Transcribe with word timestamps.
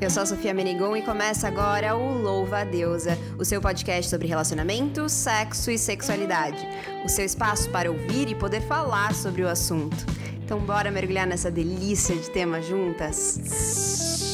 Eu 0.00 0.10
sou 0.10 0.22
a 0.22 0.26
Sofia 0.26 0.52
Menegon 0.52 0.96
e 0.96 1.02
começa 1.02 1.46
agora 1.46 1.94
o 1.96 2.20
Louva 2.20 2.60
a 2.60 2.64
Deusa, 2.64 3.16
o 3.38 3.44
seu 3.44 3.60
podcast 3.60 4.10
sobre 4.10 4.26
relacionamento, 4.26 5.08
sexo 5.08 5.70
e 5.70 5.78
sexualidade. 5.78 6.66
O 7.04 7.08
seu 7.08 7.24
espaço 7.24 7.70
para 7.70 7.90
ouvir 7.90 8.28
e 8.28 8.34
poder 8.34 8.62
falar 8.62 9.14
sobre 9.14 9.42
o 9.42 9.48
assunto. 9.48 9.96
Então, 10.42 10.58
bora 10.58 10.90
mergulhar 10.90 11.26
nessa 11.26 11.50
delícia 11.50 12.16
de 12.16 12.30
tema 12.30 12.60
juntas? 12.60 14.31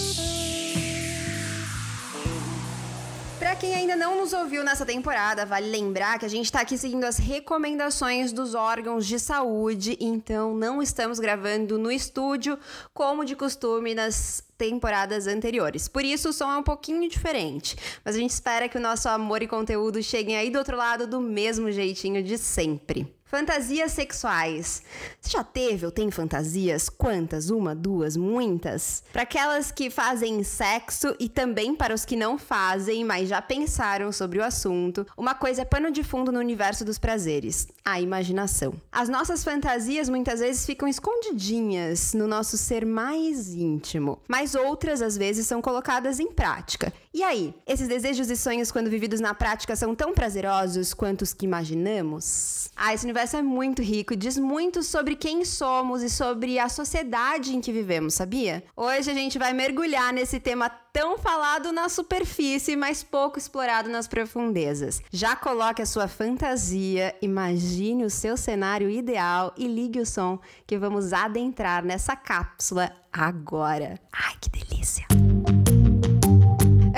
Não 3.98 4.16
nos 4.16 4.32
ouviu 4.32 4.62
nessa 4.62 4.86
temporada, 4.86 5.44
vale 5.44 5.68
lembrar 5.68 6.18
que 6.18 6.24
a 6.24 6.28
gente 6.28 6.44
está 6.44 6.60
aqui 6.60 6.78
seguindo 6.78 7.04
as 7.04 7.18
recomendações 7.18 8.32
dos 8.32 8.54
órgãos 8.54 9.04
de 9.04 9.18
saúde, 9.18 9.96
então 10.00 10.54
não 10.54 10.80
estamos 10.80 11.18
gravando 11.18 11.76
no 11.76 11.90
estúdio 11.90 12.56
como 12.94 13.24
de 13.24 13.34
costume 13.34 13.94
nas 13.94 14.42
temporadas 14.56 15.26
anteriores. 15.26 15.88
Por 15.88 16.04
isso 16.04 16.28
o 16.28 16.32
som 16.32 16.50
é 16.50 16.56
um 16.56 16.62
pouquinho 16.62 17.08
diferente, 17.08 17.76
mas 18.04 18.14
a 18.14 18.18
gente 18.18 18.30
espera 18.30 18.68
que 18.68 18.78
o 18.78 18.80
nosso 18.80 19.08
amor 19.08 19.42
e 19.42 19.48
conteúdo 19.48 20.02
cheguem 20.02 20.36
aí 20.36 20.48
do 20.48 20.58
outro 20.58 20.76
lado 20.76 21.06
do 21.06 21.20
mesmo 21.20 21.70
jeitinho 21.72 22.22
de 22.22 22.38
sempre. 22.38 23.17
Fantasias 23.28 23.92
sexuais. 23.92 24.82
Você 25.20 25.32
já 25.32 25.44
teve 25.44 25.84
ou 25.84 25.92
tem 25.92 26.10
fantasias? 26.10 26.88
Quantas? 26.88 27.50
Uma, 27.50 27.74
duas, 27.74 28.16
muitas? 28.16 29.02
Para 29.12 29.24
aquelas 29.24 29.70
que 29.70 29.90
fazem 29.90 30.42
sexo 30.42 31.14
e 31.20 31.28
também 31.28 31.74
para 31.74 31.92
os 31.92 32.06
que 32.06 32.16
não 32.16 32.38
fazem, 32.38 33.04
mas 33.04 33.28
já 33.28 33.42
pensaram 33.42 34.10
sobre 34.12 34.38
o 34.38 34.44
assunto, 34.44 35.06
uma 35.14 35.34
coisa 35.34 35.60
é 35.60 35.64
pano 35.66 35.90
de 35.90 36.02
fundo 36.02 36.32
no 36.32 36.38
universo 36.38 36.86
dos 36.86 36.98
prazeres: 36.98 37.68
a 37.84 38.00
imaginação. 38.00 38.72
As 38.90 39.10
nossas 39.10 39.44
fantasias 39.44 40.08
muitas 40.08 40.40
vezes 40.40 40.64
ficam 40.64 40.88
escondidinhas 40.88 42.14
no 42.14 42.26
nosso 42.26 42.56
ser 42.56 42.86
mais 42.86 43.52
íntimo, 43.52 44.22
mas 44.26 44.54
outras 44.54 45.02
às 45.02 45.18
vezes 45.18 45.46
são 45.46 45.60
colocadas 45.60 46.18
em 46.18 46.32
prática. 46.32 46.90
E 47.12 47.22
aí, 47.22 47.52
esses 47.66 47.88
desejos 47.88 48.30
e 48.30 48.36
sonhos, 48.36 48.70
quando 48.70 48.88
vividos 48.88 49.18
na 49.20 49.34
prática, 49.34 49.74
são 49.74 49.94
tão 49.94 50.14
prazerosos 50.14 50.94
quanto 50.94 51.22
os 51.22 51.34
que 51.34 51.44
imaginamos? 51.44 52.70
Ah, 52.76 52.94
esse 52.94 53.06
universo 53.18 53.36
é 53.36 53.42
muito 53.42 53.82
rico 53.82 54.12
e 54.12 54.16
diz 54.16 54.38
muito 54.38 54.82
sobre 54.82 55.16
quem 55.16 55.44
somos 55.44 56.02
e 56.02 56.10
sobre 56.10 56.58
a 56.58 56.68
sociedade 56.68 57.54
em 57.54 57.60
que 57.60 57.72
vivemos, 57.72 58.14
sabia? 58.14 58.62
Hoje 58.76 59.10
a 59.10 59.14
gente 59.14 59.38
vai 59.38 59.52
mergulhar 59.52 60.12
nesse 60.12 60.38
tema 60.38 60.68
tão 60.68 61.18
falado 61.18 61.72
na 61.72 61.88
superfície, 61.88 62.76
mas 62.76 63.02
pouco 63.02 63.36
explorado 63.36 63.88
nas 63.88 64.06
profundezas. 64.06 65.02
Já 65.10 65.34
coloque 65.34 65.82
a 65.82 65.86
sua 65.86 66.06
fantasia, 66.06 67.14
imagine 67.20 68.04
o 68.04 68.10
seu 68.10 68.36
cenário 68.36 68.88
ideal 68.88 69.52
e 69.56 69.66
ligue 69.66 70.00
o 70.00 70.06
som 70.06 70.38
que 70.64 70.78
vamos 70.78 71.12
adentrar 71.12 71.84
nessa 71.84 72.14
cápsula 72.14 72.92
agora. 73.12 73.98
Ai, 74.12 74.34
que 74.40 74.48
delícia! 74.48 75.27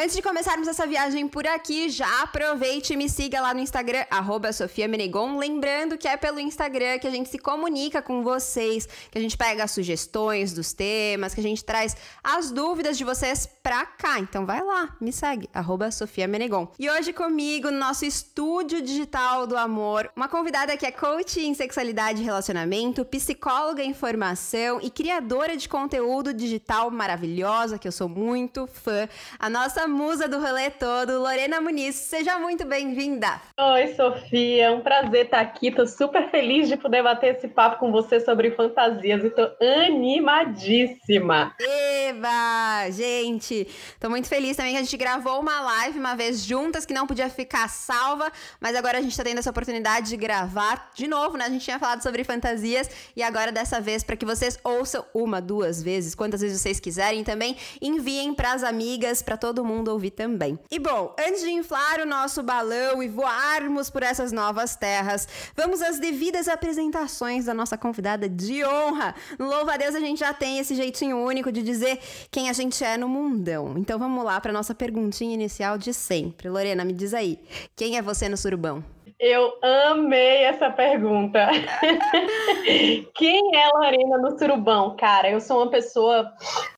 Antes 0.03 0.17
de 0.17 0.23
começarmos 0.23 0.67
essa 0.67 0.87
viagem 0.87 1.29
por 1.29 1.47
aqui, 1.47 1.91
já 1.91 2.23
aproveite 2.23 2.95
e 2.95 2.97
me 2.97 3.07
siga 3.07 3.39
lá 3.39 3.53
no 3.53 3.61
Instagram, 3.61 4.03
arroba 4.11 4.51
Sofia 4.51 4.89
Menegon. 4.89 5.37
Lembrando 5.37 5.99
que 5.99 6.09
é 6.09 6.17
pelo 6.17 6.41
Instagram 6.41 6.99
que 6.99 7.07
a 7.07 7.11
gente 7.11 7.29
se 7.29 7.37
comunica 7.37 8.01
com 8.01 8.23
vocês, 8.23 8.89
que 9.11 9.19
a 9.19 9.21
gente 9.21 9.37
pega 9.37 9.63
as 9.63 9.73
sugestões 9.73 10.55
dos 10.55 10.73
temas, 10.73 11.35
que 11.35 11.41
a 11.41 11.43
gente 11.43 11.63
traz 11.63 11.95
as 12.25 12.51
dúvidas 12.51 12.97
de 12.97 13.05
vocês 13.05 13.47
pra 13.63 13.85
cá. 13.85 14.19
Então 14.19 14.47
vai 14.47 14.63
lá, 14.63 14.97
me 14.99 15.13
segue, 15.13 15.51
arroba 15.53 15.91
Sofia 15.91 16.27
Menegon. 16.27 16.73
E 16.79 16.89
hoje 16.89 17.13
comigo, 17.13 17.71
no 17.71 17.79
nosso 17.79 18.07
estúdio 18.07 18.81
digital 18.81 19.47
do 19.47 19.55
amor, 19.55 20.11
uma 20.17 20.29
convidada 20.29 20.79
que 20.79 20.87
é 20.87 20.91
coach 20.91 21.39
em 21.41 21.53
sexualidade 21.53 22.23
e 22.23 22.25
relacionamento, 22.25 23.05
psicóloga 23.05 23.83
em 23.83 23.93
formação 23.93 24.81
e 24.81 24.89
criadora 24.89 25.59
de 25.59 25.69
conteúdo 25.69 26.33
digital 26.33 26.91
maravilhosa, 26.91 27.79
que 27.79 27.87
eu 27.87 27.93
sou 27.93 28.09
muito 28.09 28.67
fã, 28.67 29.07
a 29.39 29.51
nossa 29.51 29.90
musa 29.91 30.29
do 30.29 30.39
rolê 30.39 30.71
todo, 30.71 31.19
Lorena 31.19 31.61
Muniz. 31.61 31.97
Seja 31.97 32.39
muito 32.39 32.65
bem-vinda. 32.65 33.41
Oi, 33.59 33.89
Sofia. 33.95 34.67
É 34.67 34.71
um 34.71 34.81
prazer 34.81 35.25
estar 35.25 35.41
aqui. 35.41 35.73
Tô 35.73 35.85
super 35.87 36.31
feliz 36.31 36.69
de 36.69 36.77
poder 36.77 37.03
bater 37.03 37.35
esse 37.35 37.49
papo 37.49 37.81
com 37.81 37.91
você 37.91 38.21
sobre 38.21 38.53
fantasias 38.53 39.25
e 39.25 39.31
tô 39.31 39.51
animadíssima. 39.61 41.55
Eba! 41.61 42.89
Gente, 42.91 43.67
tô 43.99 44.09
muito 44.09 44.29
feliz 44.29 44.57
também 44.57 44.73
que 44.73 44.79
a 44.79 44.83
gente 44.83 44.97
gravou 44.97 45.41
uma 45.41 45.61
live 45.61 45.99
uma 45.99 46.15
vez 46.15 46.45
juntas 46.45 46.87
que 46.87 46.95
não 46.95 47.07
podia 47.07 47.29
ficar 47.29 47.69
salva, 47.69 48.31
mas 48.61 48.77
agora 48.77 48.99
a 48.99 49.03
gente 49.03 49.17
tá 49.17 49.25
tendo 49.25 49.39
essa 49.39 49.51
oportunidade 49.51 50.09
de 50.11 50.17
gravar 50.17 50.91
de 50.95 51.09
novo, 51.09 51.37
né? 51.37 51.47
A 51.47 51.51
gente 51.51 51.65
tinha 51.65 51.79
falado 51.81 52.03
sobre 52.03 52.23
fantasias 52.23 52.89
e 53.17 53.23
agora 53.23 53.51
dessa 53.51 53.81
vez 53.81 54.05
para 54.05 54.15
que 54.15 54.25
vocês 54.25 54.57
ouçam 54.63 55.05
uma, 55.13 55.41
duas 55.41 55.83
vezes, 55.83 56.15
quantas 56.15 56.41
vezes 56.41 56.61
vocês 56.61 56.79
quiserem 56.79 57.25
também, 57.25 57.57
enviem 57.83 58.33
para 58.33 58.53
as 58.53 58.63
amigas, 58.63 59.21
para 59.21 59.37
todo 59.37 59.65
mundo 59.65 59.80
mundo 59.81 59.89
ouvir 59.89 60.11
também. 60.11 60.59
E 60.71 60.79
bom, 60.79 61.15
antes 61.19 61.41
de 61.41 61.51
inflar 61.51 62.01
o 62.01 62.07
nosso 62.07 62.43
balão 62.43 63.03
e 63.03 63.09
voarmos 63.09 63.91
por 63.91 64.03
essas 64.03 64.31
novas 64.31 64.77
terras, 64.77 65.27
vamos 65.57 65.83
às 65.83 65.99
devidas 65.99 66.49
apresentações 66.49 67.47
da 67.47 67.55
nossa 67.55 67.77
convidada 67.77 68.29
de 68.29 68.65
honra. 68.65 69.15
Louva 69.39 69.75
a 69.75 69.77
Deus 69.77 69.95
a 69.95 70.01
gente 70.01 70.21
já 70.21 70.33
tem 70.33 70.59
esse 70.59 70.75
jeitinho 70.75 71.17
único 71.17 71.51
de 71.51 71.63
dizer 71.63 71.99
quem 72.31 72.49
a 72.49 72.53
gente 72.53 72.85
é 72.85 72.97
no 72.97 73.09
mundão. 73.09 73.75
Então 73.77 73.99
vamos 73.99 74.25
lá 74.25 74.41
para 74.41 74.53
nossa 74.53 74.75
perguntinha 74.75 75.35
inicial 75.35 75.79
de 75.79 75.93
sempre. 75.93 76.49
Lorena, 76.49 76.85
me 76.85 76.93
diz 76.93 77.15
aí, 77.15 77.39
quem 77.75 77.97
é 77.97 78.03
você 78.03 78.29
no 78.29 78.37
surubão? 78.37 78.85
Eu 79.21 79.53
amei 79.61 80.45
essa 80.45 80.71
pergunta. 80.71 81.47
Quem 83.15 83.55
é 83.55 83.69
Lorena 83.69 84.17
no 84.17 84.39
Surubão? 84.39 84.97
Cara, 84.97 85.29
eu 85.29 85.43
sou 85.43 85.59
uma 85.59 85.71
pessoa 85.71 86.33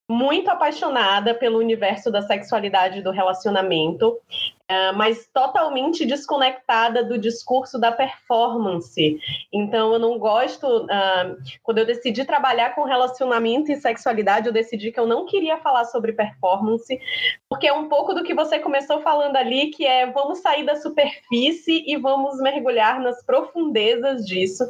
muito 0.08 0.50
apaixonada 0.50 1.34
pelo 1.34 1.60
universo 1.60 2.10
da 2.10 2.20
sexualidade 2.20 2.98
e 2.98 3.02
do 3.02 3.12
relacionamento. 3.12 4.18
É, 4.72 4.90
mas 4.92 5.28
totalmente 5.34 6.06
desconectada 6.06 7.04
do 7.04 7.18
discurso 7.18 7.78
da 7.78 7.92
performance. 7.92 9.18
Então, 9.52 9.92
eu 9.92 9.98
não 9.98 10.18
gosto. 10.18 10.66
Uh, 10.84 11.36
quando 11.62 11.76
eu 11.76 11.84
decidi 11.84 12.24
trabalhar 12.24 12.74
com 12.74 12.84
relacionamento 12.84 13.70
e 13.70 13.76
sexualidade, 13.76 14.46
eu 14.46 14.52
decidi 14.52 14.90
que 14.90 14.98
eu 14.98 15.06
não 15.06 15.26
queria 15.26 15.58
falar 15.58 15.84
sobre 15.84 16.14
performance, 16.14 16.98
porque 17.50 17.66
é 17.66 17.72
um 17.74 17.86
pouco 17.86 18.14
do 18.14 18.24
que 18.24 18.32
você 18.32 18.58
começou 18.58 19.02
falando 19.02 19.36
ali, 19.36 19.66
que 19.66 19.84
é 19.84 20.10
vamos 20.10 20.38
sair 20.38 20.64
da 20.64 20.76
superfície 20.76 21.84
e 21.86 21.94
vamos 21.98 22.40
mergulhar 22.40 22.98
nas 22.98 23.22
profundezas 23.22 24.24
disso. 24.24 24.64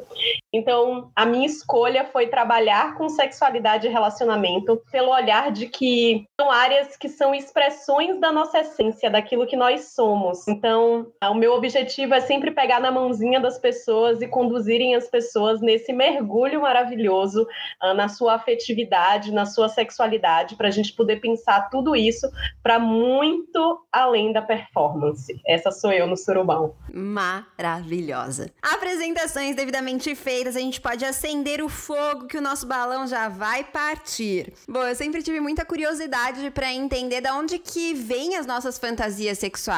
Então, 0.52 1.12
a 1.14 1.24
minha 1.24 1.46
escolha 1.46 2.06
foi 2.06 2.26
trabalhar 2.26 2.96
com 2.96 3.08
sexualidade 3.08 3.86
e 3.86 3.90
relacionamento 3.90 4.82
pelo 4.90 5.12
olhar 5.12 5.52
de 5.52 5.68
que 5.68 6.26
são 6.40 6.50
áreas 6.50 6.96
que 6.96 7.08
são 7.08 7.32
expressões 7.32 8.18
da 8.18 8.32
nossa 8.32 8.58
essência, 8.58 9.08
daquilo 9.08 9.46
que 9.46 9.56
nós 9.56 9.91
somos. 9.94 10.46
Então, 10.48 11.12
o 11.22 11.34
meu 11.34 11.52
objetivo 11.52 12.14
é 12.14 12.20
sempre 12.20 12.50
pegar 12.50 12.80
na 12.80 12.90
mãozinha 12.90 13.40
das 13.40 13.58
pessoas 13.58 14.20
e 14.20 14.28
conduzirem 14.28 14.94
as 14.94 15.08
pessoas 15.08 15.60
nesse 15.60 15.92
mergulho 15.92 16.62
maravilhoso 16.62 17.42
uh, 17.82 17.94
na 17.94 18.08
sua 18.08 18.34
afetividade, 18.34 19.32
na 19.32 19.46
sua 19.46 19.68
sexualidade, 19.68 20.56
para 20.56 20.68
a 20.68 20.70
gente 20.70 20.92
poder 20.92 21.20
pensar 21.20 21.68
tudo 21.70 21.96
isso 21.96 22.30
para 22.62 22.78
muito 22.78 23.84
além 23.90 24.32
da 24.32 24.42
performance. 24.42 25.40
Essa 25.46 25.70
sou 25.70 25.92
eu 25.92 26.06
no 26.06 26.16
Surubão. 26.16 26.74
Maravilhosa. 26.92 28.50
Apresentações 28.62 29.56
devidamente 29.56 30.14
feitas, 30.14 30.56
a 30.56 30.60
gente 30.60 30.80
pode 30.80 31.04
acender 31.04 31.62
o 31.62 31.68
fogo 31.68 32.26
que 32.26 32.38
o 32.38 32.42
nosso 32.42 32.66
balão 32.66 33.06
já 33.06 33.28
vai 33.28 33.64
partir. 33.64 34.52
Bom, 34.68 34.82
eu 34.82 34.94
sempre 34.94 35.22
tive 35.22 35.40
muita 35.40 35.64
curiosidade 35.64 36.50
para 36.50 36.72
entender 36.72 37.20
de 37.20 37.30
onde 37.30 37.58
que 37.58 37.94
vêm 37.94 38.36
as 38.36 38.46
nossas 38.46 38.78
fantasias 38.78 39.38
sexuais 39.38 39.71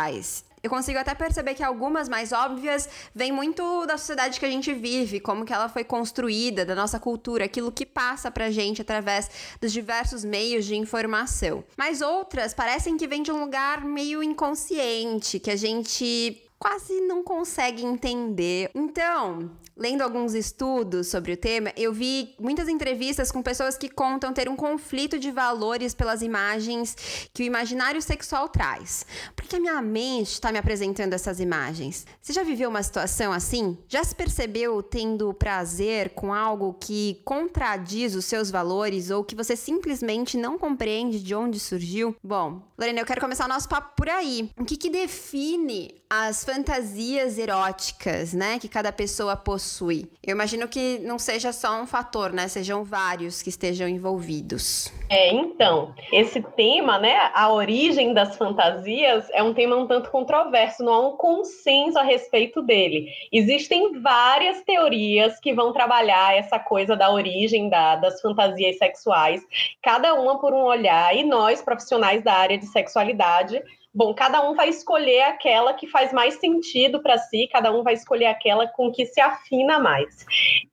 Eu 0.65 0.71
consigo 0.71 0.99
até 0.99 1.15
perceber 1.15 1.55
que 1.55 1.63
algumas 1.63 2.09
mais 2.09 2.33
óbvias 2.33 2.89
vêm 3.15 3.31
muito 3.31 3.85
da 3.85 3.99
sociedade 3.99 4.41
que 4.41 4.47
a 4.47 4.51
gente 4.51 4.73
vive, 4.73 5.21
como 5.21 5.45
que 5.45 5.53
ela 5.53 5.69
foi 5.69 5.85
construída, 5.85 6.65
da 6.65 6.75
nossa 6.75 6.99
cultura, 6.99 7.45
aquilo 7.45 7.71
que 7.71 7.85
passa 7.85 8.31
pra 8.31 8.51
gente 8.51 8.81
através 8.81 9.31
dos 9.61 9.71
diversos 9.71 10.25
meios 10.25 10.65
de 10.65 10.75
informação. 10.75 11.63
Mas 11.77 12.01
outras 12.01 12.55
parecem 12.55 12.97
que 12.97 13.07
vêm 13.07 13.23
de 13.23 13.31
um 13.31 13.41
lugar 13.41 13.85
meio 13.85 14.23
inconsciente, 14.23 15.39
que 15.39 15.51
a 15.51 15.57
gente 15.57 16.43
quase 16.59 16.99
não 17.03 17.23
consegue 17.23 17.85
entender. 17.85 18.71
Então, 18.75 19.51
lendo 19.77 20.03
alguns 20.03 20.35
estudos 20.35 21.09
sobre 21.09 21.33
o 21.33 21.37
tema, 21.37 21.73
eu 21.77 21.93
vi 21.93 22.35
muitas 22.39 22.69
entrevistas 22.69 23.31
com 23.31 23.43
pessoas 23.43 23.77
que 23.77 23.89
contam 23.89 24.33
ter 24.33 24.49
um 24.49 24.57
conflito 24.57 25.19
de 25.19 25.31
valores 25.31 25.95
pelas 25.95 26.23
imagens 26.23 27.29
que 27.33 27.43
o 27.43 27.47
imaginário 27.47 28.01
sexual 28.01 28.49
traz. 28.49 29.05
Porque 29.35 29.57
a 29.57 29.61
minha 29.61 29.81
mente 29.83 30.33
está 30.33 30.53
me 30.53 30.59
apresentando 30.59 31.13
essas 31.13 31.41
imagens. 31.41 32.07
Você 32.21 32.33
já 32.33 32.43
viveu 32.43 32.71
uma 32.71 32.83
situação 32.83 33.33
assim? 33.33 33.77
Já 33.89 34.05
se 34.05 34.15
percebeu 34.15 34.83
tendo 34.83 35.35
prazer 35.35 36.11
com 36.11 36.33
algo 36.33 36.75
que 36.75 37.21
contradiz 37.25 38.15
os 38.15 38.25
seus 38.25 38.51
valores 38.51 39.11
ou 39.11 39.25
que 39.25 39.35
você 39.35 39.57
simplesmente 39.57 40.37
não 40.37 40.59
compreende 40.59 41.21
de 41.21 41.35
onde 41.35 41.59
surgiu? 41.59 42.15
Bom, 42.23 42.63
Lorena, 42.79 43.01
eu 43.01 43.07
quero 43.07 43.21
começar 43.21 43.47
o 43.47 43.49
nosso 43.49 43.69
papo 43.69 43.95
por 43.97 44.09
aí. 44.09 44.51
O 44.59 44.65
que, 44.65 44.77
que 44.77 44.91
define 44.91 46.04
as 46.11 46.35
as 46.35 46.43
fantasias 46.43 47.39
eróticas, 47.39 48.33
né, 48.33 48.59
que 48.59 48.69
cada 48.69 48.91
pessoa 48.91 49.37
possui. 49.37 50.11
Eu 50.21 50.33
imagino 50.33 50.67
que 50.67 50.99
não 50.99 51.17
seja 51.17 51.53
só 51.53 51.81
um 51.81 51.87
fator, 51.87 52.33
né, 52.33 52.49
sejam 52.49 52.83
vários 52.83 53.41
que 53.41 53.51
estejam 53.51 53.87
envolvidos. 53.87 54.93
É, 55.09 55.33
então, 55.33 55.95
esse 56.13 56.43
tema, 56.43 56.99
né, 56.99 57.31
a 57.33 57.53
origem 57.53 58.13
das 58.13 58.37
fantasias 58.37 59.29
é 59.33 59.45
um 59.45 59.55
tema 59.55 59.77
um 59.77 59.87
tanto 59.87 60.11
controverso, 60.11 60.83
não 60.83 60.93
há 60.93 61.09
um 61.09 61.17
consenso 61.17 61.99
a 61.99 62.03
respeito 62.03 62.61
dele. 62.63 63.07
Existem 63.33 64.01
várias 64.01 64.61
teorias 64.63 65.39
que 65.39 65.55
vão 65.55 65.73
trabalhar 65.73 66.37
essa 66.37 66.59
coisa 66.59 66.97
da 66.97 67.13
origem 67.13 67.69
da, 67.69 67.95
das 67.95 68.21
fantasias 68.21 68.77
sexuais, 68.79 69.41
cada 69.81 70.15
uma 70.15 70.41
por 70.41 70.53
um 70.53 70.63
olhar, 70.63 71.17
e 71.17 71.23
nós, 71.23 71.63
profissionais 71.63 72.25
da 72.25 72.35
área 72.35 72.59
de 72.59 72.67
sexualidade, 72.67 73.63
Bom, 73.95 74.13
cada 74.13 74.43
um 74.49 74.55
vai 74.55 74.69
escolher 74.69 75.23
aquela 75.23 75.73
que 75.73 75.87
faz 75.87 76.13
mais 76.13 76.35
sentido 76.41 77.01
para 77.01 77.17
si, 77.17 77.49
cada 77.53 77.73
um 77.73 77.85
vai 77.85 77.95
escolher 77.95 78.27
aquela 78.27 78.67
com 78.67 78.91
que 78.91 79.07
se 79.07 79.21
afina 79.21 79.79
mais. 79.79 80.27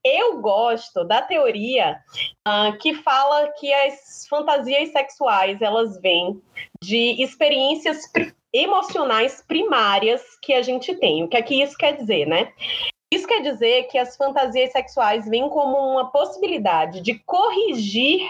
Eu 0.03 0.41
gosto 0.41 1.03
da 1.03 1.21
teoria 1.21 1.99
uh, 2.47 2.75
que 2.79 2.95
fala 2.95 3.51
que 3.59 3.71
as 3.71 4.25
fantasias 4.27 4.91
sexuais 4.91 5.61
elas 5.61 6.01
vêm 6.01 6.41
de 6.81 7.21
experiências 7.21 7.99
emocionais 8.51 9.43
primárias 9.47 10.23
que 10.41 10.53
a 10.53 10.63
gente 10.63 10.95
tem. 10.95 11.23
O 11.23 11.27
que 11.27 11.37
é 11.37 11.43
que 11.43 11.61
isso 11.61 11.77
quer 11.77 11.95
dizer, 11.97 12.25
né? 12.25 12.51
Isso 13.13 13.27
quer 13.27 13.41
dizer 13.41 13.83
que 13.83 13.97
as 13.97 14.15
fantasias 14.17 14.71
sexuais 14.71 15.29
vêm 15.29 15.47
como 15.49 15.77
uma 15.77 16.09
possibilidade 16.11 17.01
de 17.01 17.19
corrigir 17.19 18.21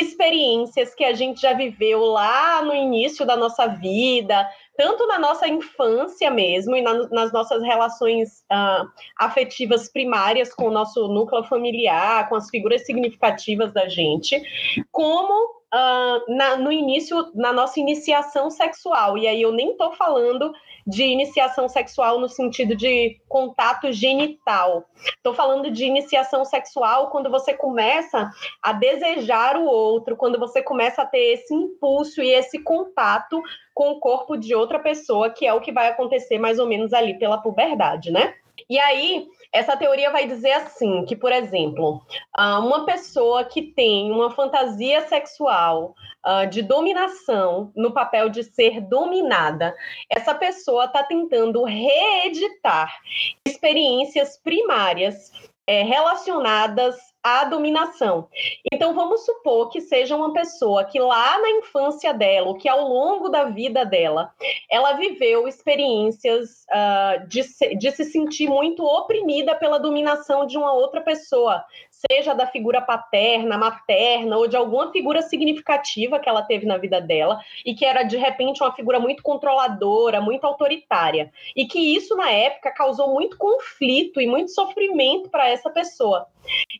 experiências 0.00 0.94
que 0.94 1.04
a 1.04 1.12
gente 1.12 1.40
já 1.40 1.52
viveu 1.52 2.04
lá 2.04 2.62
no 2.62 2.72
início 2.72 3.26
da 3.26 3.36
nossa 3.36 3.66
vida, 3.66 4.48
tanto 4.76 5.06
na 5.08 5.18
nossa 5.18 5.48
infância 5.48 6.30
mesmo 6.30 6.76
e 6.76 6.80
na, 6.80 7.08
nas 7.08 7.32
nossas 7.32 7.62
relações 7.64 8.44
uh, 8.52 8.88
afetivas 9.18 9.90
primárias 9.90 10.54
com 10.54 10.68
o 10.68 10.70
nosso 10.70 11.08
núcleo 11.08 11.42
familiar, 11.44 12.28
com 12.28 12.36
as 12.36 12.48
figuras 12.48 12.86
significativas 12.86 13.72
da 13.72 13.88
gente, 13.88 14.40
como 14.92 15.34
uh, 15.74 16.36
na, 16.36 16.56
no 16.56 16.70
início, 16.70 17.32
na 17.34 17.52
nossa 17.52 17.80
iniciação 17.80 18.50
sexual. 18.50 19.18
E 19.18 19.26
aí 19.26 19.42
eu 19.42 19.50
nem 19.50 19.72
estou 19.72 19.92
falando 19.94 20.52
de 20.88 21.04
iniciação 21.04 21.68
sexual 21.68 22.18
no 22.18 22.28
sentido 22.28 22.74
de 22.74 23.20
contato 23.28 23.92
genital. 23.92 24.88
Estou 25.16 25.34
falando 25.34 25.70
de 25.70 25.84
iniciação 25.84 26.46
sexual 26.46 27.10
quando 27.10 27.30
você 27.30 27.52
começa 27.52 28.30
a 28.62 28.72
desejar 28.72 29.58
o 29.58 29.66
outro, 29.66 30.16
quando 30.16 30.38
você 30.38 30.62
começa 30.62 31.02
a 31.02 31.06
ter 31.06 31.34
esse 31.34 31.54
impulso 31.54 32.22
e 32.22 32.30
esse 32.30 32.58
contato 32.60 33.42
com 33.74 33.90
o 33.90 34.00
corpo 34.00 34.34
de 34.34 34.54
outra 34.54 34.78
pessoa, 34.78 35.28
que 35.28 35.46
é 35.46 35.52
o 35.52 35.60
que 35.60 35.70
vai 35.70 35.88
acontecer 35.88 36.38
mais 36.38 36.58
ou 36.58 36.66
menos 36.66 36.94
ali 36.94 37.18
pela 37.18 37.36
puberdade, 37.36 38.10
né? 38.10 38.34
E 38.68 38.78
aí, 38.78 39.26
essa 39.52 39.76
teoria 39.76 40.10
vai 40.10 40.26
dizer 40.26 40.52
assim, 40.52 41.04
que, 41.04 41.14
por 41.14 41.32
exemplo, 41.32 42.02
ah, 42.34 42.58
uma 42.60 42.84
pessoa 42.84 43.44
que 43.44 43.62
tem 43.62 44.10
uma 44.10 44.30
fantasia 44.30 45.06
sexual 45.06 45.94
uh, 46.28 46.46
de 46.48 46.60
dominação 46.60 47.72
no 47.74 47.92
papel 47.92 48.28
de 48.28 48.44
ser 48.44 48.82
dominada, 48.82 49.74
essa 50.10 50.34
pessoa 50.34 50.84
está 50.84 51.02
tentando 51.02 51.64
reeditar 51.64 52.94
experiências 53.46 54.38
primárias 54.38 55.32
é, 55.68 55.82
relacionadas 55.82 56.96
à 57.22 57.44
dominação. 57.44 58.26
Então, 58.72 58.94
vamos 58.94 59.26
supor 59.26 59.68
que 59.68 59.82
seja 59.82 60.16
uma 60.16 60.32
pessoa 60.32 60.84
que 60.84 60.98
lá 60.98 61.38
na 61.38 61.50
infância 61.50 62.14
dela, 62.14 62.48
ou 62.48 62.56
que 62.56 62.66
ao 62.66 62.88
longo 62.88 63.28
da 63.28 63.44
vida 63.44 63.84
dela, 63.84 64.32
ela 64.70 64.94
viveu 64.94 65.46
experiências 65.46 66.64
uh, 66.70 67.26
de, 67.28 67.42
se, 67.42 67.74
de 67.76 67.90
se 67.90 68.04
sentir 68.04 68.48
muito 68.48 68.82
oprimida 68.82 69.54
pela 69.54 69.78
dominação 69.78 70.46
de 70.46 70.56
uma 70.56 70.72
outra 70.72 71.02
pessoa, 71.02 71.62
seja 72.10 72.34
da 72.34 72.46
figura 72.46 72.80
paterna, 72.80 73.58
materna 73.58 74.36
ou 74.36 74.46
de 74.46 74.56
alguma 74.56 74.92
figura 74.92 75.22
significativa 75.22 76.18
que 76.18 76.28
ela 76.28 76.42
teve 76.42 76.66
na 76.66 76.76
vida 76.76 77.00
dela 77.00 77.40
e 77.64 77.74
que 77.74 77.84
era 77.84 78.02
de 78.02 78.16
repente 78.16 78.62
uma 78.62 78.72
figura 78.72 79.00
muito 79.00 79.22
controladora, 79.22 80.20
muito 80.20 80.44
autoritária. 80.44 81.32
E 81.56 81.66
que 81.66 81.78
isso 81.96 82.16
na 82.16 82.30
época 82.30 82.70
causou 82.70 83.12
muito 83.12 83.36
conflito 83.36 84.20
e 84.20 84.26
muito 84.26 84.52
sofrimento 84.52 85.28
para 85.28 85.48
essa 85.48 85.70
pessoa. 85.70 86.26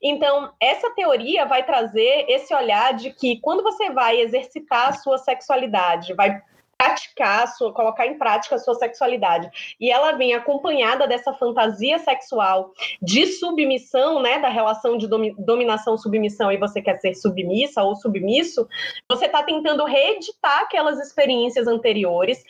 Então, 0.03 0.53
essa 0.61 0.91
teoria 0.91 1.45
vai 1.45 1.65
trazer 1.65 2.27
esse 2.29 2.55
olhar 2.55 2.95
de 2.95 3.11
que 3.11 3.41
quando 3.41 3.63
você 3.63 3.91
vai 3.91 4.21
exercitar 4.21 4.89
a 4.89 4.93
sua 4.93 5.19
sexualidade, 5.19 6.15
vai 6.15 6.41
praticar, 6.79 7.49
sua, 7.49 7.73
colocar 7.73 8.07
em 8.07 8.17
prática 8.17 8.55
a 8.55 8.59
sua 8.59 8.77
sexualidade. 8.77 9.51
E 9.81 9.91
ela 9.91 10.13
vem 10.13 10.33
acompanhada 10.33 11.09
dessa 11.09 11.33
fantasia 11.35 11.99
sexual 11.99 12.73
de 13.03 13.27
submissão, 13.27 14.23
né, 14.23 14.39
da 14.39 14.49
relação 14.49 14.97
de 14.97 15.09
dominação-submissão 15.09 16.53
e 16.53 16.57
você 16.57 16.81
quer 16.81 16.99
ser 16.99 17.15
submissa 17.15 17.83
ou 17.83 17.97
submisso, 17.97 18.67
você 19.11 19.27
está 19.27 19.43
tentando 19.43 19.85
reeditar 19.85 20.61
aquelas 20.63 21.01
experiências 21.01 21.67
anteriores, 21.67 22.45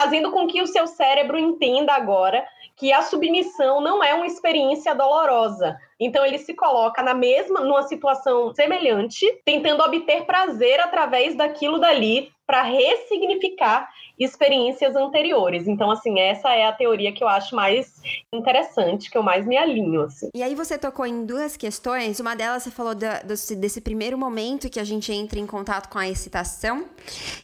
fazendo 0.00 0.30
com 0.30 0.46
que 0.46 0.62
o 0.62 0.66
seu 0.66 0.86
cérebro 0.86 1.38
entenda 1.38 1.92
agora 1.92 2.44
que 2.76 2.92
a 2.92 3.02
submissão 3.02 3.80
não 3.80 4.02
é 4.02 4.14
uma 4.14 4.26
experiência 4.26 4.94
dolorosa. 4.94 5.76
Então 6.00 6.24
ele 6.24 6.38
se 6.38 6.54
coloca 6.54 7.02
na 7.02 7.14
mesma, 7.14 7.60
numa 7.60 7.82
situação 7.82 8.52
semelhante, 8.54 9.26
tentando 9.44 9.82
obter 9.82 10.24
prazer 10.24 10.80
através 10.80 11.36
daquilo 11.36 11.78
dali 11.78 12.32
para 12.52 12.64
ressignificar 12.64 13.88
experiências 14.18 14.94
anteriores. 14.94 15.66
Então, 15.66 15.90
assim, 15.90 16.20
essa 16.20 16.50
é 16.50 16.66
a 16.66 16.72
teoria 16.72 17.10
que 17.10 17.24
eu 17.24 17.28
acho 17.28 17.56
mais 17.56 18.02
interessante, 18.30 19.10
que 19.10 19.16
eu 19.16 19.22
mais 19.22 19.46
me 19.46 19.56
alinho. 19.56 20.02
Assim. 20.02 20.28
E 20.34 20.42
aí 20.42 20.54
você 20.54 20.76
tocou 20.76 21.06
em 21.06 21.24
duas 21.24 21.56
questões. 21.56 22.20
Uma 22.20 22.36
delas 22.36 22.64
você 22.64 22.70
falou 22.70 22.94
da, 22.94 23.22
desse, 23.22 23.56
desse 23.56 23.80
primeiro 23.80 24.18
momento 24.18 24.68
que 24.68 24.78
a 24.78 24.84
gente 24.84 25.10
entra 25.10 25.40
em 25.40 25.46
contato 25.46 25.88
com 25.88 25.98
a 25.98 26.06
excitação. 26.06 26.90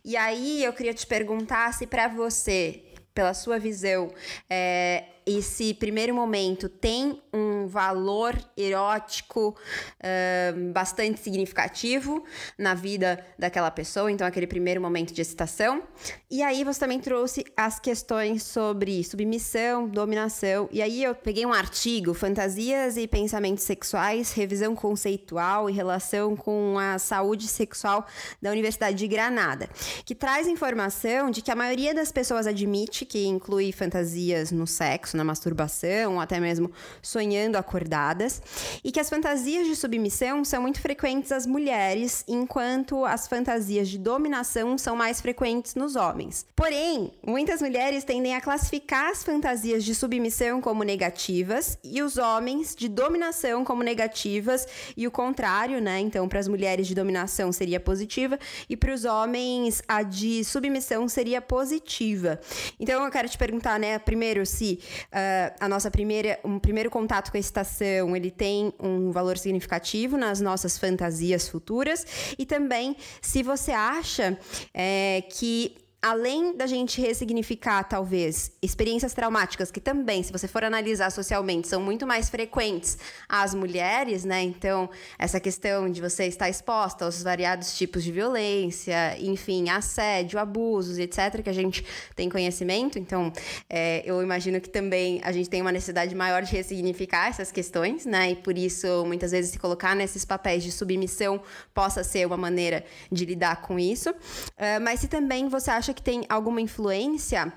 E 0.05 0.15
aí 0.15 0.63
eu 0.63 0.75
queria 0.75 0.93
te 0.93 1.07
perguntar 1.07 1.73
se 1.73 1.87
para 1.87 2.07
você, 2.09 2.83
pela 3.15 3.33
sua 3.33 3.59
visão, 3.59 4.13
é, 4.51 5.05
esse 5.29 5.75
primeiro 5.75 6.15
momento 6.15 6.69
tem 6.69 7.23
um 7.33 7.67
valor 7.67 8.35
erótico 8.57 9.55
uh, 10.01 10.73
bastante 10.73 11.21
significativo 11.21 12.25
na 12.57 12.73
vida 12.73 13.23
daquela 13.39 13.71
pessoa, 13.71 14.11
então 14.11 14.27
aquele 14.27 14.47
primeiro 14.47 14.81
momento 14.81 15.13
de 15.13 15.21
excitação. 15.21 15.83
E 16.31 16.43
aí 16.43 16.65
você 16.65 16.81
também 16.81 16.99
trouxe 16.99 17.45
as 17.55 17.79
questões 17.79 18.43
sobre 18.43 19.05
submissão, 19.05 19.87
dominação. 19.87 20.67
E 20.73 20.81
aí 20.81 21.05
eu 21.05 21.15
peguei 21.15 21.45
um 21.45 21.53
artigo, 21.53 22.15
Fantasias 22.15 22.97
e 22.97 23.07
Pensamentos 23.07 23.65
Sexuais, 23.65 24.33
revisão 24.33 24.75
conceitual 24.75 25.69
e 25.69 25.73
relação 25.75 26.35
com 26.35 26.79
a 26.79 26.99
saúde 26.99 27.49
sexual 27.49 28.07
da 28.41 28.51
Universidade 28.51 28.97
de 28.97 29.07
Granada, 29.07 29.69
que 30.07 30.15
traz 30.15 30.47
informação 30.47 31.31
de 31.31 31.43
que 31.43 31.51
a 31.51 31.57
maioria 31.57 31.95
das 31.95 32.11
pessoas 32.11 32.47
admite 32.47 33.05
que 33.05 33.27
inclui 33.27 33.73
fantasias 33.73 34.51
no 34.51 34.67
sexo, 34.67 35.18
na 35.19 35.25
masturbação, 35.25 36.21
até 36.21 36.41
mesmo 36.41 36.71
sonhando 37.03 37.57
acordadas, 37.57 38.41
e 38.83 38.91
que 38.91 39.01
as 39.01 39.11
fantasias 39.11 39.67
de 39.67 39.77
submissão 39.77 40.45
são 40.45 40.63
muito 40.63 40.81
frequentes 40.81 41.33
às 41.33 41.45
mulheres, 41.45 42.25
enquanto 42.27 43.05
as 43.05 43.29
fantasias 43.29 43.89
de 43.89 43.99
dominação 43.99 44.79
são 44.79 44.97
mais 44.97 45.21
frequentes 45.21 45.75
nos 45.75 45.97
homens. 45.97 46.47
Porém, 46.57 47.13
muitas 47.27 47.61
mulheres 47.61 48.05
tendem 48.05 48.35
a 48.35 48.41
classificar 48.41 49.11
as 49.11 49.23
fantasias 49.23 49.85
de 49.85 49.95
submissão 49.95 50.61
como 50.61 50.83
negativas 50.83 51.79
e 51.85 52.01
os 52.03 52.17
homens 52.17 52.75
de 52.75 52.89
dominação 52.89 53.65
como 53.65 53.83
negativas, 53.83 54.67
e 54.97 55.07
o 55.07 55.11
contrário, 55.11 55.81
né? 55.81 56.01
Então, 56.01 56.29
para 56.29 56.39
as 56.39 56.49
mulheres 56.49 56.87
de 56.87 56.95
dominação 56.95 57.53
seria 57.53 57.81
positiva 57.81 58.39
e 58.69 58.77
para 58.77 58.95
os 58.95 59.05
homens 59.05 59.83
a 59.89 60.03
de 60.03 60.45
submissão 60.45 61.09
seria 61.09 61.41
positiva. 61.41 62.41
Então, 62.79 63.05
eu 63.05 63.11
quero 63.11 63.29
te 63.29 63.37
perguntar, 63.37 63.79
né, 63.79 63.99
primeiro 63.99 64.47
se 64.47 64.79
uh, 65.13 65.55
a 65.61 65.69
nossa 65.69 65.91
primeira, 65.91 66.39
um 66.45 66.59
primeiro 66.59 66.91
contato 66.91 67.31
com 67.31 67.37
a 67.37 67.41
excitação, 67.41 68.17
ele 68.17 68.31
tem 68.31 68.73
um 68.81 69.11
valor 69.11 69.39
significativo 69.39 70.17
nas 70.17 70.41
nossas 70.41 70.79
fantasias 70.79 71.49
futuras. 71.49 72.35
E 72.39 72.47
também 72.47 72.97
se 73.21 73.43
você 73.43 73.73
acha 73.73 74.39
é, 74.73 75.23
que 75.31 75.77
além 76.01 76.57
da 76.57 76.67
gente 76.67 77.01
ressignificar, 77.01 77.83
talvez, 77.83 78.53
experiências 78.63 79.13
traumáticas, 79.13 79.71
que 79.71 79.81
também, 79.81 80.23
se 80.23 80.31
você 80.31 80.47
for 80.47 80.63
analisar 80.63 81.11
socialmente, 81.11 81.67
são 81.67 81.81
muito 81.81 82.07
mais 82.07 82.31
frequentes 82.31 82.97
às 83.29 83.53
mulheres, 83.53 84.25
né? 84.25 84.41
Então, 84.43 84.89
essa 85.19 85.41
questão 85.41 85.91
de 85.91 86.01
você 86.01 86.27
estar 86.27 86.49
exposta 86.49 87.05
aos 87.05 87.23
variados 87.23 87.77
tipos 87.77 88.05
de 88.05 88.13
violência, 88.13 89.17
enfim, 89.19 89.69
assédio, 89.71 90.39
abusos, 90.39 90.99
etc., 90.99 91.43
que 91.43 91.51
a 91.51 91.53
gente 91.53 91.85
tem 92.15 92.29
conhecimento. 92.29 92.97
Então, 92.97 93.33
é, 93.69 94.03
eu 94.05 94.23
imagino 94.23 94.61
que 94.61 94.71
também 94.71 95.21
a 95.25 95.33
gente 95.33 95.51
tem 95.51 95.61
uma 95.61 95.73
necessidade 95.73 96.15
maior 96.15 96.43
de 96.43 96.53
ressignificar 96.53 97.29
essas 97.29 97.51
questões, 97.51 98.07
né? 98.07 98.31
E 98.31 98.37
por 98.37 98.57
isso, 98.57 99.05
muitas 99.05 99.33
vezes, 99.33 99.51
se 99.51 99.59
colocar 99.59 99.97
nesses 99.97 100.25
papéis 100.25 100.63
de 100.63 100.71
submissão 100.71 101.41
possa 101.75 102.05
ser 102.05 102.25
uma 102.25 102.37
maneira 102.37 102.85
de 103.11 103.25
lidar 103.25 103.63
com 103.63 103.81
isso. 103.81 104.11
Uh, 104.11 104.81
mas 104.81 105.01
se 105.01 105.09
também 105.09 105.49
você 105.49 105.71
acha 105.73 105.88
acha 105.89 105.95
que 105.95 106.03
tem 106.03 106.25
alguma 106.29 106.61
influência 106.61 107.53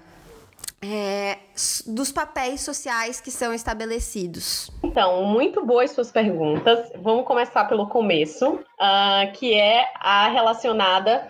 é, 0.81 1.37
dos 1.85 2.11
papéis 2.11 2.61
sociais 2.61 3.19
que 3.19 3.29
são 3.29 3.53
estabelecidos? 3.53 4.71
Então, 4.83 5.23
muito 5.25 5.65
boas 5.65 5.91
suas 5.91 6.11
perguntas. 6.11 6.91
Vamos 7.01 7.25
começar 7.25 7.65
pelo 7.65 7.87
começo, 7.87 8.53
uh, 8.53 9.31
que 9.33 9.53
é 9.53 9.85
a 9.95 10.29
relacionada 10.29 11.29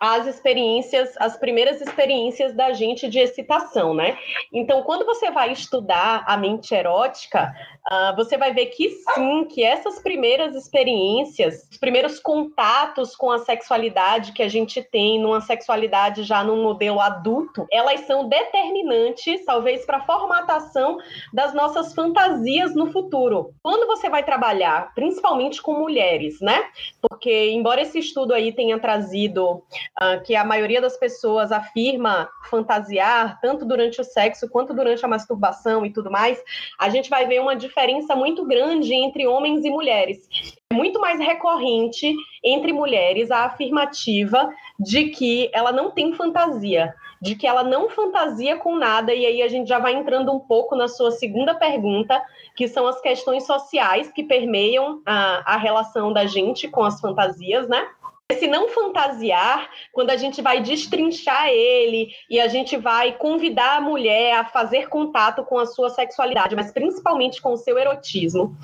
as 0.00 0.26
experiências, 0.26 1.14
as 1.18 1.36
primeiras 1.36 1.78
experiências 1.82 2.54
da 2.54 2.72
gente 2.72 3.06
de 3.06 3.18
excitação, 3.18 3.92
né? 3.92 4.16
Então, 4.50 4.82
quando 4.82 5.04
você 5.04 5.30
vai 5.30 5.52
estudar 5.52 6.24
a 6.26 6.38
mente 6.38 6.74
erótica, 6.74 7.54
uh, 7.86 8.16
você 8.16 8.38
vai 8.38 8.54
ver 8.54 8.66
que 8.66 8.88
sim, 8.88 9.44
que 9.44 9.62
essas 9.62 10.00
primeiras 10.00 10.56
experiências, 10.56 11.68
os 11.70 11.76
primeiros 11.76 12.18
contatos 12.18 13.14
com 13.14 13.30
a 13.30 13.40
sexualidade 13.40 14.32
que 14.32 14.42
a 14.42 14.48
gente 14.48 14.82
tem 14.82 15.20
numa 15.20 15.42
sexualidade 15.42 16.22
já 16.22 16.42
num 16.42 16.62
modelo 16.62 16.98
adulto, 16.98 17.66
elas 17.70 18.00
são 18.06 18.26
determinantes, 18.26 19.44
talvez, 19.44 19.84
para 19.84 19.98
a 19.98 20.06
formatação 20.06 20.96
das 21.30 21.52
nossas 21.52 21.92
fantasias 21.92 22.74
no 22.74 22.90
futuro. 22.90 23.52
Quando 23.62 23.86
você 23.86 24.08
vai 24.08 24.24
trabalhar, 24.24 24.94
principalmente 24.94 25.60
com 25.60 25.74
mulheres, 25.74 26.40
né? 26.40 26.64
Porque, 27.02 27.50
embora 27.50 27.82
esse 27.82 27.98
estudo 27.98 28.32
aí 28.32 28.50
tenha 28.50 28.78
trazido 28.78 29.62
uh, 30.00 30.22
que 30.22 30.34
a 30.34 30.44
maioria 30.44 30.80
das 30.80 30.96
pessoas 30.96 31.52
afirma 31.52 32.28
fantasiar, 32.48 33.38
tanto 33.40 33.64
durante 33.64 34.00
o 34.00 34.04
sexo 34.04 34.48
quanto 34.48 34.74
durante 34.74 35.04
a 35.04 35.08
masturbação 35.08 35.84
e 35.84 35.92
tudo 35.92 36.10
mais, 36.10 36.42
a 36.78 36.88
gente 36.88 37.08
vai 37.08 37.26
ver 37.26 37.40
uma 37.40 37.56
diferença 37.56 38.14
muito 38.14 38.44
grande 38.46 38.94
entre 38.94 39.26
homens 39.26 39.64
e 39.64 39.70
mulheres. 39.70 40.28
É 40.72 40.74
muito 40.74 41.00
mais 41.00 41.18
recorrente 41.18 42.14
entre 42.44 42.72
mulheres 42.72 43.30
a 43.30 43.44
afirmativa 43.44 44.48
de 44.78 45.06
que 45.10 45.50
ela 45.52 45.72
não 45.72 45.90
tem 45.90 46.12
fantasia, 46.14 46.94
de 47.20 47.34
que 47.34 47.46
ela 47.46 47.62
não 47.62 47.90
fantasia 47.90 48.56
com 48.56 48.76
nada, 48.76 49.12
e 49.12 49.26
aí 49.26 49.42
a 49.42 49.48
gente 49.48 49.68
já 49.68 49.78
vai 49.78 49.92
entrando 49.92 50.32
um 50.32 50.40
pouco 50.40 50.74
na 50.74 50.88
sua 50.88 51.10
segunda 51.10 51.54
pergunta, 51.54 52.22
que 52.56 52.66
são 52.66 52.86
as 52.86 53.00
questões 53.00 53.44
sociais 53.44 54.10
que 54.10 54.24
permeiam 54.24 55.02
a, 55.04 55.54
a 55.54 55.56
relação 55.56 56.12
da 56.12 56.24
gente 56.24 56.68
com 56.68 56.82
as 56.82 57.00
fantasias, 57.00 57.68
né? 57.68 57.86
Esse 58.30 58.46
não 58.46 58.68
fantasiar, 58.68 59.70
quando 59.92 60.10
a 60.10 60.16
gente 60.16 60.40
vai 60.40 60.60
destrinchar 60.60 61.48
ele 61.48 62.10
e 62.28 62.40
a 62.40 62.48
gente 62.48 62.76
vai 62.76 63.16
convidar 63.16 63.76
a 63.76 63.80
mulher 63.80 64.34
a 64.34 64.44
fazer 64.44 64.88
contato 64.88 65.44
com 65.44 65.58
a 65.58 65.66
sua 65.66 65.90
sexualidade, 65.90 66.56
mas 66.56 66.72
principalmente 66.72 67.40
com 67.42 67.52
o 67.52 67.56
seu 67.56 67.78
erotismo, 67.78 68.56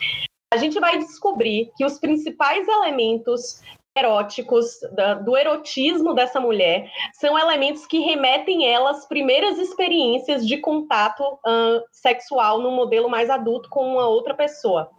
a 0.52 0.56
gente 0.56 0.78
vai 0.78 0.99
descobrir 0.99 1.70
que 1.76 1.85
os 1.85 1.99
principais 1.99 2.66
elementos 2.68 3.61
eróticos 3.96 4.78
do 5.25 5.37
erotismo 5.37 6.14
dessa 6.14 6.38
mulher 6.38 6.90
são 7.14 7.38
elementos 7.38 7.87
que 7.87 7.99
remetem 8.00 8.70
ela 8.70 8.90
às 8.90 9.06
primeiras 9.06 9.58
experiências 9.58 10.46
de 10.46 10.58
contato 10.58 11.23
uh, 11.23 11.82
sexual 11.90 12.61
no 12.61 12.70
modelo 12.70 13.08
mais 13.08 13.30
adulto 13.30 13.70
com 13.70 13.82
uma 13.85 14.06
outra 14.06 14.35
pessoa. 14.35 14.90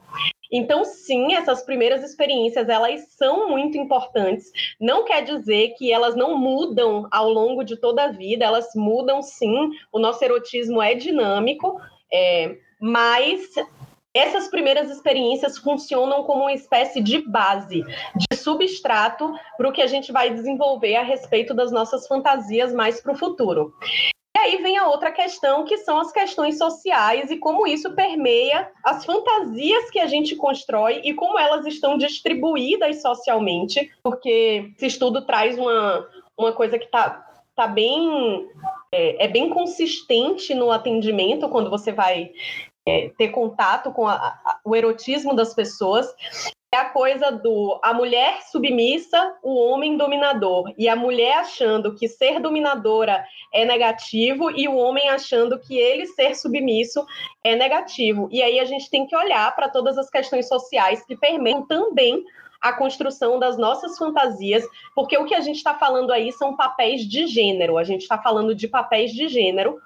Então, 0.52 0.84
sim, 0.86 1.34
essas 1.34 1.64
primeiras 1.64 2.04
experiências, 2.04 2.70
elas 2.70 3.08
são 3.10 3.50
muito 3.50 3.78
importantes. 3.78 4.52
Não 4.80 5.06
quer 5.06 5.24
dizer 5.24 5.76
que 5.78 5.92
elas 5.92 6.16
não 6.16 6.38
mudam 6.38 7.08
ao 7.12 7.30
longo 7.30 7.64
de 7.64 7.78
toda 7.78 8.06
a 8.06 8.12
vida, 8.12 8.46
elas 8.46 8.70
mudam 8.76 9.22
sim. 9.22 9.72
O 9.92 10.00
nosso 10.00 10.24
erotismo 10.24 10.82
é 10.82 10.94
dinâmico, 10.94 11.80
é, 12.12 12.58
mas 12.80 13.50
essas 14.14 14.48
primeiras 14.48 14.90
experiências 14.90 15.58
funcionam 15.58 16.24
como 16.24 16.42
uma 16.42 16.54
espécie 16.54 17.02
de 17.02 17.20
base, 17.20 17.84
de 18.16 18.36
substrato 18.36 19.32
para 19.56 19.70
o 19.70 19.72
que 19.72 19.82
a 19.82 19.88
gente 19.88 20.12
vai 20.12 20.34
desenvolver 20.34 20.96
a 20.96 21.04
respeito 21.04 21.54
das 21.54 21.72
nossas 21.72 22.08
fantasias 22.08 22.74
mais 22.74 23.00
para 23.00 23.14
o 23.14 23.18
futuro. 23.18 23.74
E 24.38 24.40
aí 24.40 24.58
vem 24.58 24.78
a 24.78 24.88
outra 24.88 25.12
questão, 25.12 25.66
que 25.66 25.78
são 25.78 26.00
as 26.00 26.12
questões 26.12 26.60
sociais 26.60 27.32
e 27.32 27.38
como 27.38 27.66
isso 27.66 27.96
permeia 27.96 28.70
as 28.84 29.04
fantasias 29.04 29.90
que 29.90 30.00
a 30.00 30.06
gente 30.06 30.36
constrói 30.36 31.02
e 31.04 31.12
como 31.16 31.40
elas 31.40 31.66
estão 31.66 31.98
distribuídas 31.98 33.02
socialmente, 33.02 33.92
porque 34.04 34.72
esse 34.76 34.86
estudo 34.86 35.26
traz 35.26 35.58
uma, 35.58 36.08
uma 36.38 36.54
coisa 36.54 36.78
que 36.78 36.86
está 36.86 37.26
tá 37.56 37.66
bem 37.66 38.48
é, 38.92 39.26
é, 39.26 39.28
bem 39.28 39.50
consistente 39.50 40.54
no 40.54 40.72
atendimento 40.72 41.50
quando 41.50 41.72
você 41.72 41.92
vai 41.92 42.30
é, 42.88 43.10
ter 43.18 43.30
contato 43.30 43.92
com 43.92 44.08
a, 44.08 44.14
a, 44.14 44.60
o 44.64 44.76
erotismo 44.76 45.36
das 45.36 45.56
pessoas 45.56 46.14
a 46.78 46.86
coisa 46.86 47.32
do 47.32 47.80
a 47.84 47.94
mulher 47.94 48.42
submissa, 48.44 49.36
o 49.44 49.56
homem 49.56 49.98
dominador, 49.98 50.74
e 50.78 50.88
a 50.88 50.96
mulher 50.96 51.40
achando 51.40 51.96
que 51.96 52.08
ser 52.08 52.40
dominadora 52.40 53.24
é 53.54 53.66
negativo 53.66 54.52
e 54.52 54.68
o 54.68 54.76
homem 54.76 55.10
achando 55.10 55.60
que 55.60 55.78
ele 55.78 56.06
ser 56.08 56.36
submisso 56.36 57.06
é 57.44 57.56
negativo. 57.56 58.30
E 58.32 58.42
aí 58.42 58.60
a 58.60 58.66
gente 58.66 58.90
tem 58.90 59.06
que 59.06 59.16
olhar 59.16 59.56
para 59.56 59.70
todas 59.70 59.98
as 59.98 60.10
questões 60.10 60.48
sociais 60.48 61.04
que 61.06 61.16
permeiam 61.16 61.66
também 61.66 62.24
a 62.62 62.74
construção 62.74 63.40
das 63.40 63.58
nossas 63.58 63.98
fantasias, 63.98 64.64
porque 64.96 65.18
o 65.18 65.26
que 65.26 65.36
a 65.36 65.42
gente 65.42 65.58
está 65.58 65.76
falando 65.76 66.12
aí 66.12 66.32
são 66.32 66.56
papéis 66.56 67.02
de 67.02 67.28
gênero, 67.28 67.78
a 67.78 67.84
gente 67.84 68.02
está 68.02 68.18
falando 68.18 68.56
de 68.56 68.68
papéis 68.68 69.12
de 69.12 69.28
gênero, 69.28 69.80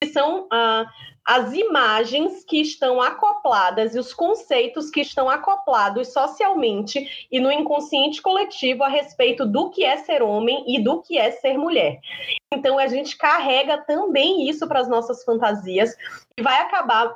que 0.00 0.08
são 0.10 0.46
ah, 0.52 0.86
as 1.28 1.52
imagens 1.52 2.42
que 2.42 2.58
estão 2.58 3.02
acopladas 3.02 3.94
e 3.94 3.98
os 3.98 4.14
conceitos 4.14 4.90
que 4.90 5.02
estão 5.02 5.28
acoplados 5.28 6.10
socialmente 6.10 7.28
e 7.30 7.38
no 7.38 7.52
inconsciente 7.52 8.22
coletivo 8.22 8.82
a 8.82 8.88
respeito 8.88 9.44
do 9.44 9.68
que 9.68 9.84
é 9.84 9.98
ser 9.98 10.22
homem 10.22 10.64
e 10.66 10.82
do 10.82 11.02
que 11.02 11.18
é 11.18 11.30
ser 11.32 11.58
mulher. 11.58 12.00
Então 12.50 12.78
a 12.78 12.86
gente 12.86 13.14
carrega 13.18 13.76
também 13.76 14.48
isso 14.48 14.66
para 14.66 14.80
as 14.80 14.88
nossas 14.88 15.22
fantasias 15.22 15.94
e 16.38 16.42
vai 16.42 16.62
acabar 16.62 17.14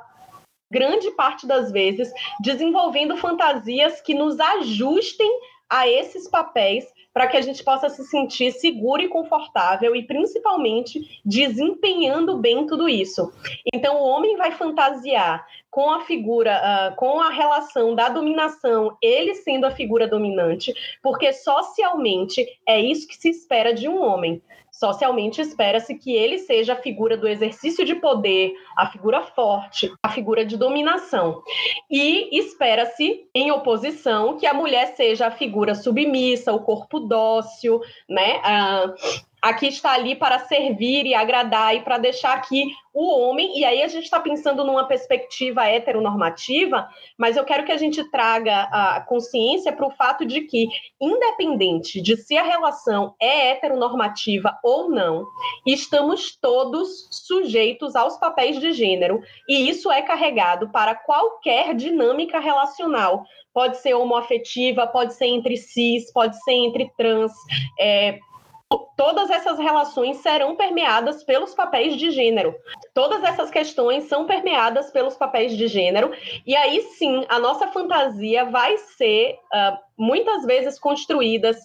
grande 0.71 1.09
parte 1.11 1.47
das 1.47 1.71
vezes 1.71 2.13
desenvolvendo 2.39 3.17
fantasias 3.17 3.99
que 3.99 4.13
nos 4.13 4.39
ajustem 4.39 5.39
a 5.67 5.87
esses 5.87 6.29
papéis 6.29 6.85
para 7.13 7.27
que 7.27 7.37
a 7.37 7.41
gente 7.41 7.63
possa 7.63 7.89
se 7.89 8.03
sentir 8.05 8.51
seguro 8.51 9.01
e 9.01 9.07
confortável 9.07 9.95
e 9.95 10.03
principalmente 10.03 11.21
desempenhando 11.23 12.37
bem 12.37 12.65
tudo 12.65 12.89
isso. 12.89 13.31
Então 13.73 14.01
o 14.01 14.07
homem 14.07 14.35
vai 14.35 14.51
fantasiar 14.51 15.45
com 15.69 15.89
a 15.89 16.01
figura, 16.01 16.61
uh, 16.61 16.95
com 16.95 17.19
a 17.19 17.29
relação 17.29 17.95
da 17.95 18.09
dominação, 18.09 18.95
ele 19.01 19.33
sendo 19.35 19.65
a 19.65 19.71
figura 19.71 20.07
dominante, 20.07 20.73
porque 21.01 21.33
socialmente 21.33 22.45
é 22.67 22.79
isso 22.79 23.07
que 23.07 23.15
se 23.15 23.29
espera 23.29 23.73
de 23.73 23.87
um 23.87 23.99
homem. 23.99 24.41
Socialmente 24.83 25.39
espera-se 25.39 25.95
que 25.95 26.13
ele 26.13 26.39
seja 26.39 26.73
a 26.73 26.75
figura 26.75 27.15
do 27.15 27.25
exercício 27.25 27.85
de 27.85 27.95
poder, 27.95 28.53
a 28.77 28.85
figura 28.87 29.21
forte, 29.21 29.89
a 30.03 30.09
figura 30.09 30.45
de 30.45 30.57
dominação. 30.57 31.41
E 31.89 32.37
espera-se, 32.37 33.25
em 33.33 33.49
oposição, 33.49 34.37
que 34.37 34.45
a 34.45 34.53
mulher 34.53 34.93
seja 34.97 35.27
a 35.27 35.31
figura 35.31 35.73
submissa, 35.73 36.51
o 36.51 36.59
corpo 36.59 36.99
dócil, 36.99 37.79
né? 38.09 38.41
Ah, 38.43 38.93
aqui 39.43 39.67
está 39.67 39.91
ali 39.91 40.15
para 40.15 40.39
servir 40.39 41.05
e 41.05 41.13
agradar 41.13 41.75
e 41.75 41.81
para 41.81 41.97
deixar 41.97 42.31
aqui 42.31 42.73
o 42.93 43.09
homem, 43.09 43.59
e 43.59 43.65
aí 43.65 43.81
a 43.81 43.87
gente 43.89 44.05
está 44.05 44.19
pensando 44.19 44.63
numa 44.63 44.87
perspectiva 44.87 45.67
heteronormativa, 45.67 46.87
mas 47.17 47.35
eu 47.35 47.43
quero 47.43 47.65
que 47.65 47.71
a 47.71 47.77
gente 47.77 48.03
traga 48.09 48.69
a 48.71 49.01
consciência 49.01 49.73
para 49.73 49.85
o 49.85 49.91
fato 49.91 50.25
de 50.25 50.41
que, 50.41 50.67
independente 51.01 51.99
de 51.99 52.15
se 52.15 52.37
a 52.37 52.43
relação 52.43 53.15
é 53.19 53.49
heteronormativa 53.49 54.57
ou 54.63 54.89
não, 54.89 55.25
estamos 55.65 56.37
todos 56.39 57.09
sujeitos 57.11 57.97
aos 57.97 58.15
papéis 58.17 58.59
de 58.59 58.71
gênero, 58.71 59.21
e 59.49 59.67
isso 59.69 59.91
é 59.91 60.01
carregado 60.03 60.69
para 60.69 60.95
qualquer 60.95 61.73
dinâmica 61.73 62.39
relacional. 62.39 63.25
Pode 63.53 63.77
ser 63.77 63.93
homoafetiva, 63.93 64.87
pode 64.87 65.15
ser 65.15 65.25
entre 65.25 65.57
cis, 65.57 66.11
pode 66.13 66.41
ser 66.43 66.53
entre 66.53 66.89
trans, 66.95 67.31
é, 67.79 68.19
todas 68.95 69.29
essas 69.29 69.57
relações 69.59 70.17
serão 70.17 70.55
permeadas 70.55 71.23
pelos 71.23 71.53
papéis 71.53 71.95
de 71.95 72.11
gênero. 72.11 72.55
Todas 72.93 73.23
essas 73.23 73.49
questões 73.49 74.05
são 74.05 74.25
permeadas 74.25 74.91
pelos 74.91 75.15
papéis 75.15 75.55
de 75.57 75.67
gênero, 75.67 76.11
e 76.45 76.55
aí 76.55 76.81
sim 76.97 77.25
a 77.29 77.39
nossa 77.39 77.67
fantasia 77.67 78.45
vai 78.45 78.77
ser 78.77 79.33
uh, 79.53 79.77
muitas 79.97 80.45
vezes 80.45 80.79
construídas 80.79 81.57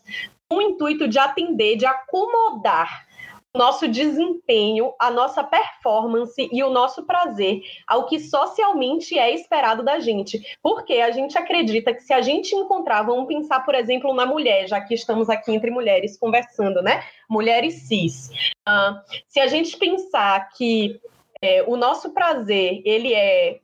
com 0.48 0.56
o 0.56 0.62
intuito 0.62 1.06
de 1.06 1.18
atender, 1.18 1.76
de 1.76 1.86
acomodar 1.86 3.07
nosso 3.54 3.88
desempenho, 3.88 4.92
a 5.00 5.10
nossa 5.10 5.42
performance 5.42 6.48
e 6.52 6.62
o 6.62 6.70
nosso 6.70 7.04
prazer 7.04 7.60
ao 7.86 8.06
que 8.06 8.20
socialmente 8.20 9.18
é 9.18 9.32
esperado 9.32 9.82
da 9.82 9.98
gente. 9.98 10.40
Porque 10.62 10.94
a 10.94 11.10
gente 11.10 11.36
acredita 11.36 11.94
que 11.94 12.02
se 12.02 12.12
a 12.12 12.20
gente 12.20 12.54
encontrar, 12.54 13.02
vamos 13.02 13.26
pensar, 13.26 13.60
por 13.60 13.74
exemplo, 13.74 14.14
na 14.14 14.26
mulher, 14.26 14.68
já 14.68 14.80
que 14.80 14.94
estamos 14.94 15.28
aqui 15.28 15.52
entre 15.52 15.70
mulheres 15.70 16.18
conversando, 16.18 16.82
né? 16.82 17.02
Mulheres 17.28 17.74
cis. 17.88 18.30
Uh, 18.68 19.00
se 19.26 19.40
a 19.40 19.46
gente 19.46 19.76
pensar 19.76 20.48
que 20.50 21.00
é, 21.42 21.62
o 21.66 21.76
nosso 21.76 22.10
prazer 22.10 22.82
ele 22.84 23.14
é 23.14 23.60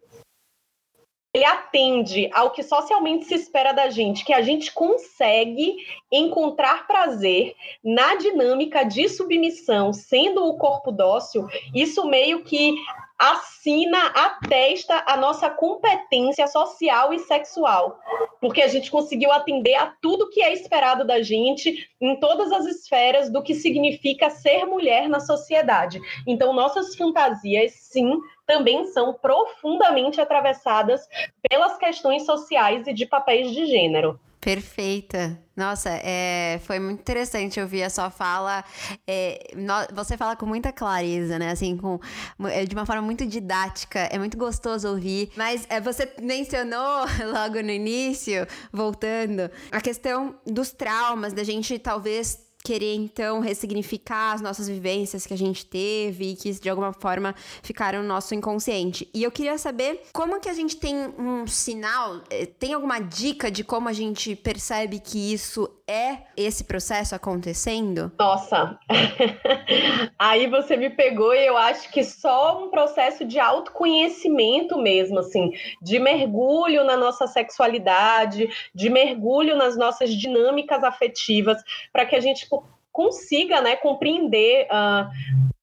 ele 1.34 1.44
atende 1.44 2.30
ao 2.32 2.52
que 2.52 2.62
socialmente 2.62 3.24
se 3.24 3.34
espera 3.34 3.72
da 3.72 3.90
gente, 3.90 4.24
que 4.24 4.32
a 4.32 4.40
gente 4.40 4.72
consegue 4.72 5.74
encontrar 6.10 6.86
prazer 6.86 7.56
na 7.82 8.14
dinâmica 8.14 8.84
de 8.84 9.08
submissão, 9.08 9.92
sendo 9.92 10.46
o 10.46 10.56
corpo 10.56 10.92
dócil, 10.92 11.48
isso 11.74 12.06
meio 12.06 12.44
que 12.44 12.76
assina, 13.30 14.08
atesta 14.08 15.02
a 15.06 15.16
nossa 15.16 15.48
competência 15.48 16.46
social 16.46 17.14
e 17.14 17.18
sexual, 17.20 17.98
porque 18.38 18.60
a 18.60 18.68
gente 18.68 18.90
conseguiu 18.90 19.32
atender 19.32 19.74
a 19.76 19.94
tudo 20.02 20.28
que 20.28 20.42
é 20.42 20.52
esperado 20.52 21.06
da 21.06 21.22
gente 21.22 21.88
em 21.98 22.20
todas 22.20 22.52
as 22.52 22.66
esferas 22.66 23.30
do 23.30 23.42
que 23.42 23.54
significa 23.54 24.28
ser 24.28 24.66
mulher 24.66 25.08
na 25.08 25.20
sociedade. 25.20 25.98
Então, 26.26 26.52
nossas 26.52 26.94
fantasias, 26.94 27.72
sim, 27.72 28.18
também 28.46 28.84
são 28.88 29.14
profundamente 29.14 30.20
atravessadas 30.20 31.08
pelas 31.48 31.78
questões 31.78 32.26
sociais 32.26 32.86
e 32.86 32.92
de 32.92 33.06
papéis 33.06 33.50
de 33.52 33.64
gênero. 33.64 34.20
Perfeita. 34.44 35.40
Nossa, 35.56 35.88
é, 36.02 36.60
foi 36.64 36.78
muito 36.78 37.00
interessante 37.00 37.58
ouvir 37.58 37.82
a 37.82 37.88
sua 37.88 38.10
fala. 38.10 38.62
É, 39.06 39.52
no, 39.56 39.72
você 39.94 40.18
fala 40.18 40.36
com 40.36 40.44
muita 40.44 40.70
clareza, 40.70 41.38
né? 41.38 41.50
Assim, 41.50 41.78
com, 41.78 41.98
é, 42.50 42.66
de 42.66 42.74
uma 42.74 42.84
forma 42.84 43.00
muito 43.00 43.24
didática. 43.24 44.00
É 44.00 44.18
muito 44.18 44.36
gostoso 44.36 44.86
ouvir. 44.86 45.30
Mas 45.34 45.66
é, 45.70 45.80
você 45.80 46.12
mencionou 46.20 47.06
logo 47.32 47.62
no 47.62 47.70
início, 47.70 48.46
voltando, 48.70 49.50
a 49.72 49.80
questão 49.80 50.34
dos 50.46 50.72
traumas, 50.72 51.32
da 51.32 51.42
gente 51.42 51.78
talvez 51.78 52.43
querer 52.64 52.94
então 52.94 53.40
ressignificar 53.40 54.32
as 54.32 54.40
nossas 54.40 54.66
vivências 54.66 55.26
que 55.26 55.34
a 55.34 55.36
gente 55.36 55.66
teve 55.66 56.30
e 56.30 56.34
que 56.34 56.50
de 56.50 56.70
alguma 56.70 56.94
forma 56.94 57.34
ficaram 57.62 58.00
no 58.00 58.08
nosso 58.08 58.34
inconsciente. 58.34 59.06
E 59.12 59.22
eu 59.22 59.30
queria 59.30 59.58
saber 59.58 60.00
como 60.14 60.40
que 60.40 60.48
a 60.48 60.54
gente 60.54 60.76
tem 60.76 60.96
um 61.18 61.46
sinal, 61.46 62.22
eh, 62.30 62.46
tem 62.46 62.72
alguma 62.72 63.00
dica 63.00 63.50
de 63.50 63.62
como 63.62 63.86
a 63.86 63.92
gente 63.92 64.34
percebe 64.34 64.98
que 64.98 65.34
isso 65.34 65.68
é 65.86 66.18
esse 66.36 66.64
processo 66.64 67.14
acontecendo? 67.14 68.10
Nossa, 68.18 68.78
aí 70.18 70.46
você 70.46 70.76
me 70.76 70.88
pegou 70.88 71.34
e 71.34 71.46
eu 71.46 71.56
acho 71.58 71.90
que 71.90 72.02
só 72.02 72.64
um 72.64 72.70
processo 72.70 73.24
de 73.24 73.38
autoconhecimento 73.38 74.78
mesmo, 74.78 75.18
assim, 75.18 75.52
de 75.82 75.98
mergulho 75.98 76.84
na 76.84 76.96
nossa 76.96 77.26
sexualidade, 77.26 78.48
de 78.74 78.88
mergulho 78.88 79.56
nas 79.56 79.76
nossas 79.76 80.14
dinâmicas 80.14 80.82
afetivas, 80.82 81.62
para 81.92 82.06
que 82.06 82.16
a 82.16 82.20
gente 82.20 82.48
consiga 82.94 83.60
né, 83.60 83.74
compreender 83.74 84.68
uh, 84.70 85.10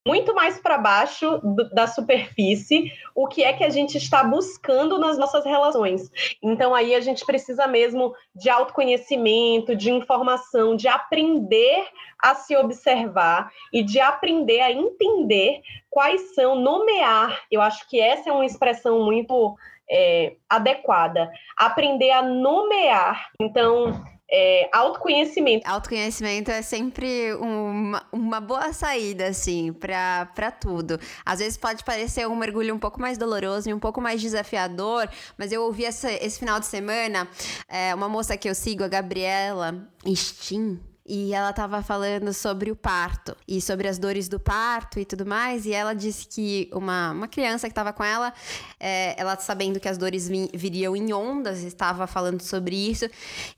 muito 0.06 0.36
mais 0.36 0.60
para 0.60 0.78
baixo 0.78 1.38
do, 1.38 1.70
da 1.70 1.88
superfície 1.88 2.92
o 3.16 3.26
que 3.26 3.42
é 3.42 3.54
que 3.54 3.64
a 3.64 3.70
gente 3.70 3.98
está 3.98 4.22
buscando 4.22 5.00
nas 5.00 5.18
nossas 5.18 5.46
relações. 5.46 6.12
Então 6.44 6.76
aí 6.76 6.94
a 6.94 7.00
gente 7.00 7.26
precisa 7.26 7.68
mesmo 7.68 8.14
de 8.36 8.50
autoconhecimento, 8.50 9.76
de 9.76 9.92
informação, 9.92 10.76
de 10.76 10.90
aprender 10.90 11.88
a 12.20 12.36
se 12.36 12.54
observar 12.58 13.50
e 13.72 13.82
de 13.82 14.02
aprender 14.02 14.60
a 14.60 14.72
entender 14.72 15.62
quais 15.90 16.36
são, 16.36 16.56
nomear. 16.56 17.44
Eu 17.50 17.62
acho 17.62 17.88
que 17.88 18.00
essa 18.00 18.30
é 18.30 18.34
uma 18.34 18.46
expressão 18.46 19.06
muito 19.06 19.56
é, 19.90 20.36
adequada. 20.50 21.32
Aprender 21.56 22.12
a 22.12 22.22
nomear. 22.22 23.30
Então, 23.40 24.04
é, 24.32 24.70
autoconhecimento. 24.72 25.68
Autoconhecimento 25.68 26.50
é 26.50 26.62
sempre 26.62 27.34
uma, 27.36 28.04
uma 28.12 28.40
boa 28.40 28.72
saída, 28.72 29.28
assim, 29.28 29.74
para 29.74 30.52
tudo. 30.52 31.00
Às 31.26 31.40
vezes 31.40 31.58
pode 31.58 31.84
parecer 31.84 32.28
um 32.28 32.36
mergulho 32.36 32.74
um 32.74 32.80
pouco 32.80 33.02
mais 33.02 33.18
doloroso 33.18 33.70
e 33.70 33.74
um 33.74 33.80
pouco 33.80 34.00
mais 34.00 34.22
desafiador, 34.22 35.10
mas 35.38 35.52
eu 35.52 35.64
ouvi 35.64 35.84
essa, 35.84 36.12
esse 36.12 36.40
final 36.40 36.60
de 36.60 36.66
semana 36.66 37.28
é, 37.68 37.94
uma 37.94 38.08
moça 38.08 38.38
que 38.38 38.50
eu 38.50 38.56
sigo, 38.56 38.84
a 38.84 38.88
Gabriela 38.88 39.88
Stin, 40.06 40.80
e 41.13 41.34
ela 41.34 41.50
estava 41.50 41.84
falando 41.84 42.32
sobre 42.34 42.72
o 42.72 42.75
parto 42.75 43.36
e 43.46 43.60
sobre 43.60 43.89
as 43.89 43.98
dores 43.98 44.30
do 44.30 44.39
parto 44.39 44.98
e 44.98 45.03
tudo 45.03 45.25
mais. 45.25 45.65
E 45.65 45.74
ela 45.74 45.94
disse 45.94 46.25
que 46.25 46.70
uma, 46.72 47.12
uma 47.12 47.27
criança 47.27 47.68
que 47.68 47.74
estava 47.74 47.91
com 47.91 48.01
ela, 48.01 48.34
é, 48.80 49.13
ela 49.20 49.38
sabendo 49.38 49.77
que 49.77 49.89
as 49.89 49.98
dores 49.98 50.30
viriam 50.53 50.96
em 50.96 51.12
ondas, 51.12 51.63
estava 51.63 52.08
falando 52.08 52.41
sobre 52.41 52.77
isso. 52.77 53.10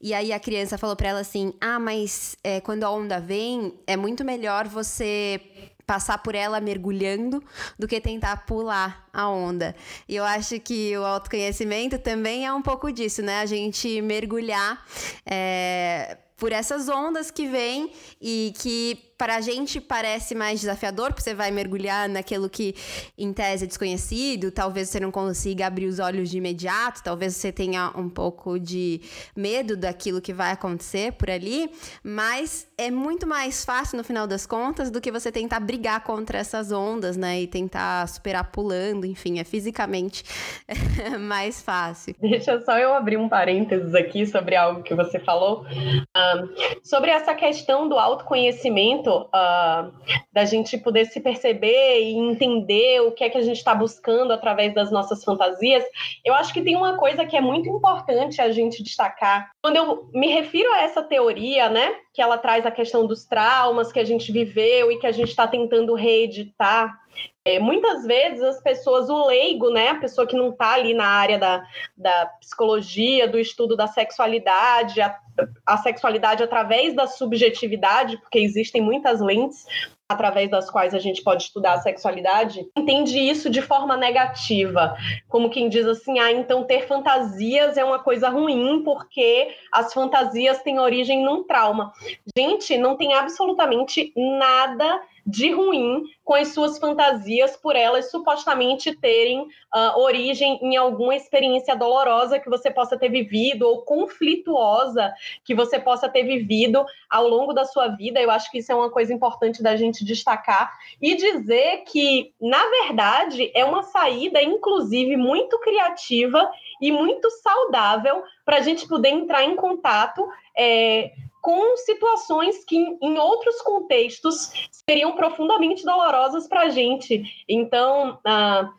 E 0.01 0.15
aí 0.15 0.33
a 0.33 0.39
criança 0.39 0.79
falou 0.79 0.95
para 0.95 1.09
ela 1.09 1.19
assim: 1.19 1.53
Ah, 1.61 1.77
mas 1.77 2.35
é, 2.43 2.59
quando 2.59 2.85
a 2.85 2.89
onda 2.89 3.19
vem, 3.19 3.75
é 3.85 3.95
muito 3.95 4.25
melhor 4.25 4.67
você 4.67 5.39
passar 5.85 6.17
por 6.17 6.33
ela 6.33 6.59
mergulhando 6.59 7.43
do 7.77 7.87
que 7.87 8.01
tentar 8.01 8.47
pular 8.47 9.07
a 9.13 9.29
onda. 9.29 9.75
E 10.09 10.15
eu 10.15 10.23
acho 10.23 10.59
que 10.59 10.97
o 10.97 11.05
autoconhecimento 11.05 11.99
também 11.99 12.47
é 12.47 12.51
um 12.51 12.63
pouco 12.63 12.91
disso, 12.91 13.21
né? 13.21 13.41
A 13.41 13.45
gente 13.45 14.01
mergulhar. 14.01 14.83
É, 15.23 16.17
por 16.37 16.51
essas 16.51 16.89
ondas 16.89 17.31
que 17.31 17.47
vêm 17.47 17.91
e 18.21 18.53
que 18.59 19.12
para 19.23 19.37
a 19.37 19.39
gente 19.41 19.79
parece 19.79 20.35
mais 20.35 20.59
desafiador, 20.59 21.13
porque 21.13 21.21
você 21.21 21.33
vai 21.33 21.49
mergulhar 21.49 22.09
naquilo 22.09 22.49
que 22.49 22.75
em 23.17 23.31
tese 23.31 23.63
é 23.63 23.67
desconhecido, 23.67 24.51
talvez 24.51 24.89
você 24.89 24.99
não 24.99 25.11
consiga 25.11 25.65
abrir 25.65 25.85
os 25.85 25.97
olhos 25.97 26.29
de 26.29 26.39
imediato, 26.39 27.01
talvez 27.01 27.33
você 27.33 27.49
tenha 27.49 27.93
um 27.95 28.09
pouco 28.09 28.59
de 28.59 28.99
medo 29.33 29.77
daquilo 29.77 30.19
que 30.19 30.33
vai 30.33 30.51
acontecer 30.51 31.13
por 31.13 31.29
ali, 31.29 31.71
mas 32.03 32.67
é 32.77 32.91
muito 32.91 33.25
mais 33.25 33.63
fácil 33.63 33.97
no 33.97 34.03
final 34.03 34.27
das 34.27 34.45
contas 34.45 34.91
do 34.91 34.99
que 34.99 35.09
você 35.09 35.31
tentar 35.31 35.61
brigar 35.61 36.03
contra 36.03 36.37
essas 36.37 36.73
ondas, 36.73 37.15
né, 37.15 37.43
e 37.43 37.47
tentar 37.47 38.05
superar 38.09 38.51
pulando, 38.51 39.05
enfim, 39.05 39.39
é 39.39 39.45
fisicamente 39.45 40.25
mais 41.17 41.61
fácil. 41.61 42.13
Deixa 42.19 42.59
só 42.59 42.77
eu 42.77 42.93
abrir 42.93 43.15
um 43.15 43.29
parênteses 43.29 43.95
aqui 43.95 44.25
sobre 44.25 44.57
algo 44.57 44.83
que 44.83 44.93
você 44.93 45.17
falou, 45.17 45.65
um, 45.65 46.83
sobre 46.83 47.09
essa 47.09 47.33
questão 47.33 47.87
do 47.87 47.97
autoconhecimento 47.97 49.12
uh, 49.21 49.91
da 50.31 50.45
gente 50.45 50.77
poder 50.77 51.05
se 51.05 51.19
perceber 51.19 52.01
e 52.01 52.13
entender 52.17 53.01
o 53.01 53.11
que 53.11 53.23
é 53.23 53.29
que 53.29 53.37
a 53.37 53.41
gente 53.41 53.57
está 53.57 53.73
buscando 53.73 54.33
através 54.33 54.73
das 54.73 54.91
nossas 54.91 55.23
fantasias, 55.23 55.83
eu 56.23 56.33
acho 56.33 56.53
que 56.53 56.61
tem 56.61 56.75
uma 56.75 56.97
coisa 56.97 57.25
que 57.25 57.37
é 57.37 57.41
muito 57.41 57.69
importante 57.69 58.41
a 58.41 58.51
gente 58.51 58.83
destacar. 58.83 59.51
Quando 59.61 59.77
eu 59.77 60.09
me 60.13 60.27
refiro 60.27 60.71
a 60.73 60.81
essa 60.81 61.01
teoria, 61.01 61.69
né, 61.69 61.95
que 62.13 62.21
ela 62.21 62.37
traz 62.37 62.65
a 62.65 62.71
questão 62.71 63.05
dos 63.05 63.25
traumas 63.25 63.91
que 63.91 63.99
a 63.99 64.05
gente 64.05 64.31
viveu 64.31 64.91
e 64.91 64.99
que 64.99 65.07
a 65.07 65.11
gente 65.11 65.29
está 65.29 65.47
tentando 65.47 65.93
reeditar 65.95 67.03
é, 67.45 67.59
muitas 67.59 68.05
vezes 68.05 68.41
as 68.41 68.61
pessoas, 68.61 69.09
o 69.09 69.25
leigo, 69.27 69.69
né, 69.69 69.89
a 69.89 69.95
pessoa 69.95 70.25
que 70.25 70.35
não 70.35 70.49
está 70.49 70.73
ali 70.73 70.93
na 70.93 71.05
área 71.05 71.37
da, 71.37 71.63
da 71.95 72.25
psicologia, 72.39 73.27
do 73.27 73.37
estudo 73.37 73.75
da 73.75 73.85
sexualidade, 73.85 75.01
a, 75.01 75.17
a 75.65 75.77
sexualidade 75.77 76.41
através 76.41 76.95
da 76.95 77.05
subjetividade, 77.05 78.17
porque 78.17 78.39
existem 78.39 78.81
muitas 78.81 79.19
lentes 79.19 79.65
através 80.07 80.49
das 80.49 80.69
quais 80.69 80.93
a 80.93 80.99
gente 80.99 81.23
pode 81.23 81.43
estudar 81.43 81.73
a 81.73 81.81
sexualidade, 81.81 82.65
entende 82.77 83.17
isso 83.17 83.49
de 83.49 83.61
forma 83.61 83.97
negativa, 83.97 84.95
como 85.27 85.49
quem 85.49 85.69
diz 85.69 85.85
assim, 85.85 86.19
ah, 86.19 86.31
então 86.31 86.63
ter 86.63 86.87
fantasias 86.87 87.77
é 87.77 87.83
uma 87.83 87.99
coisa 87.99 88.29
ruim 88.29 88.83
porque 88.83 89.53
as 89.71 89.93
fantasias 89.93 90.61
têm 90.61 90.79
origem 90.79 91.23
num 91.23 91.43
trauma. 91.43 91.91
Gente, 92.37 92.77
não 92.77 92.95
tem 92.95 93.13
absolutamente 93.13 94.13
nada 94.15 95.01
de 95.25 95.51
ruim 95.51 96.03
com 96.23 96.33
as 96.33 96.49
suas 96.49 96.77
fantasias 96.77 97.55
por 97.55 97.75
elas 97.75 98.11
supostamente 98.11 98.95
terem 98.95 99.41
uh, 99.41 99.99
origem 99.99 100.59
em 100.61 100.75
alguma 100.75 101.15
experiência 101.15 101.75
dolorosa 101.75 102.39
que 102.39 102.49
você 102.49 102.69
possa 102.69 102.97
ter 102.97 103.09
vivido 103.09 103.67
ou 103.67 103.81
conflituosa 103.81 105.13
que 105.43 105.55
você 105.55 105.79
possa 105.79 106.09
ter 106.09 106.23
vivido 106.23 106.85
ao 107.09 107.27
longo 107.27 107.53
da 107.53 107.65
sua 107.65 107.87
vida. 107.87 108.21
Eu 108.21 108.31
acho 108.31 108.51
que 108.51 108.59
isso 108.59 108.71
é 108.71 108.75
uma 108.75 108.89
coisa 108.89 109.13
importante 109.13 109.63
da 109.63 109.75
gente 109.75 110.03
destacar 110.03 110.73
e 111.01 111.15
dizer 111.15 111.83
que, 111.85 112.33
na 112.39 112.63
verdade, 112.69 113.51
é 113.53 113.63
uma 113.63 113.83
saída, 113.83 114.41
inclusive, 114.41 115.15
muito 115.15 115.59
criativa 115.59 116.49
e 116.81 116.91
muito 116.91 117.29
saudável 117.29 118.23
para 118.45 118.57
a 118.57 118.61
gente 118.61 118.87
poder 118.87 119.09
entrar 119.09 119.43
em 119.43 119.55
contato. 119.55 120.27
É, 120.57 121.11
com 121.43 121.75
situações 121.75 122.63
que, 122.63 122.77
em 122.77 123.17
outros 123.19 123.61
contextos, 123.61 124.69
seriam 124.87 125.11
profundamente 125.11 125.83
dolorosas 125.83 126.47
para 126.47 126.61
a 126.61 126.69
gente. 126.69 127.21
Então, 127.49 128.17
ah, 128.25 128.69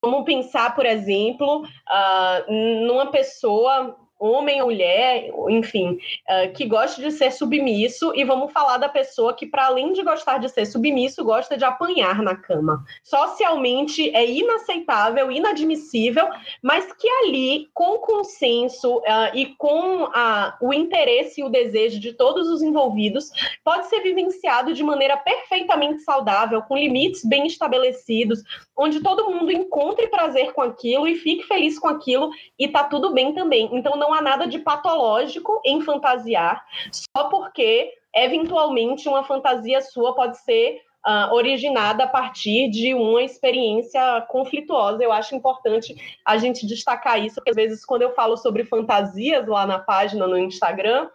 vamos 0.00 0.24
pensar, 0.24 0.74
por 0.74 0.86
exemplo, 0.86 1.64
ah, 1.86 2.42
numa 2.48 3.10
pessoa 3.10 3.94
homem 4.18 4.60
ou 4.62 4.74
mulher, 4.74 5.30
enfim, 5.48 5.92
uh, 6.28 6.52
que 6.52 6.66
goste 6.66 7.00
de 7.00 7.12
ser 7.12 7.30
submisso, 7.30 8.12
e 8.14 8.24
vamos 8.24 8.52
falar 8.52 8.78
da 8.78 8.88
pessoa 8.88 9.34
que, 9.34 9.46
para 9.46 9.66
além 9.66 9.92
de 9.92 10.02
gostar 10.02 10.38
de 10.38 10.48
ser 10.48 10.66
submisso, 10.66 11.24
gosta 11.24 11.56
de 11.56 11.64
apanhar 11.64 12.20
na 12.22 12.34
cama. 12.34 12.84
Socialmente 13.04 14.10
é 14.14 14.28
inaceitável, 14.28 15.30
inadmissível, 15.30 16.28
mas 16.60 16.92
que 16.94 17.08
ali, 17.08 17.68
com 17.72 17.98
consenso 17.98 18.98
uh, 18.98 19.30
e 19.32 19.46
com 19.56 20.04
uh, 20.04 20.52
o 20.60 20.72
interesse 20.72 21.40
e 21.40 21.44
o 21.44 21.48
desejo 21.48 22.00
de 22.00 22.12
todos 22.12 22.48
os 22.48 22.62
envolvidos, 22.62 23.30
pode 23.64 23.86
ser 23.86 24.00
vivenciado 24.00 24.74
de 24.74 24.82
maneira 24.82 25.16
perfeitamente 25.16 26.02
saudável, 26.02 26.62
com 26.62 26.76
limites 26.76 27.24
bem 27.24 27.46
estabelecidos, 27.46 28.42
onde 28.76 29.00
todo 29.00 29.30
mundo 29.30 29.52
encontre 29.52 30.08
prazer 30.08 30.52
com 30.52 30.62
aquilo 30.62 31.06
e 31.06 31.14
fique 31.14 31.44
feliz 31.44 31.78
com 31.78 31.86
aquilo, 31.86 32.30
e 32.58 32.66
tá 32.66 32.82
tudo 32.84 33.12
bem 33.12 33.32
também. 33.32 33.68
Então 33.72 33.96
não 34.04 34.12
há 34.12 34.20
nada 34.20 34.46
de 34.46 34.58
patológico 34.58 35.60
em 35.64 35.80
fantasiar, 35.80 36.62
só 36.92 37.24
porque 37.24 37.90
eventualmente 38.14 39.08
uma 39.08 39.24
fantasia 39.24 39.80
sua 39.80 40.14
pode 40.14 40.36
ser 40.38 40.82
uh, 41.06 41.34
originada 41.34 42.04
a 42.04 42.06
partir 42.06 42.68
de 42.70 42.94
uma 42.94 43.22
experiência 43.22 44.20
conflituosa. 44.28 45.02
Eu 45.02 45.10
acho 45.10 45.34
importante 45.34 45.96
a 46.24 46.36
gente 46.36 46.66
destacar 46.66 47.22
isso, 47.24 47.36
porque 47.36 47.50
às 47.50 47.56
vezes 47.56 47.84
quando 47.84 48.02
eu 48.02 48.14
falo 48.14 48.36
sobre 48.36 48.64
fantasias 48.64 49.46
lá 49.46 49.66
na 49.66 49.78
página 49.78 50.26
no 50.26 50.38
Instagram, 50.38 51.08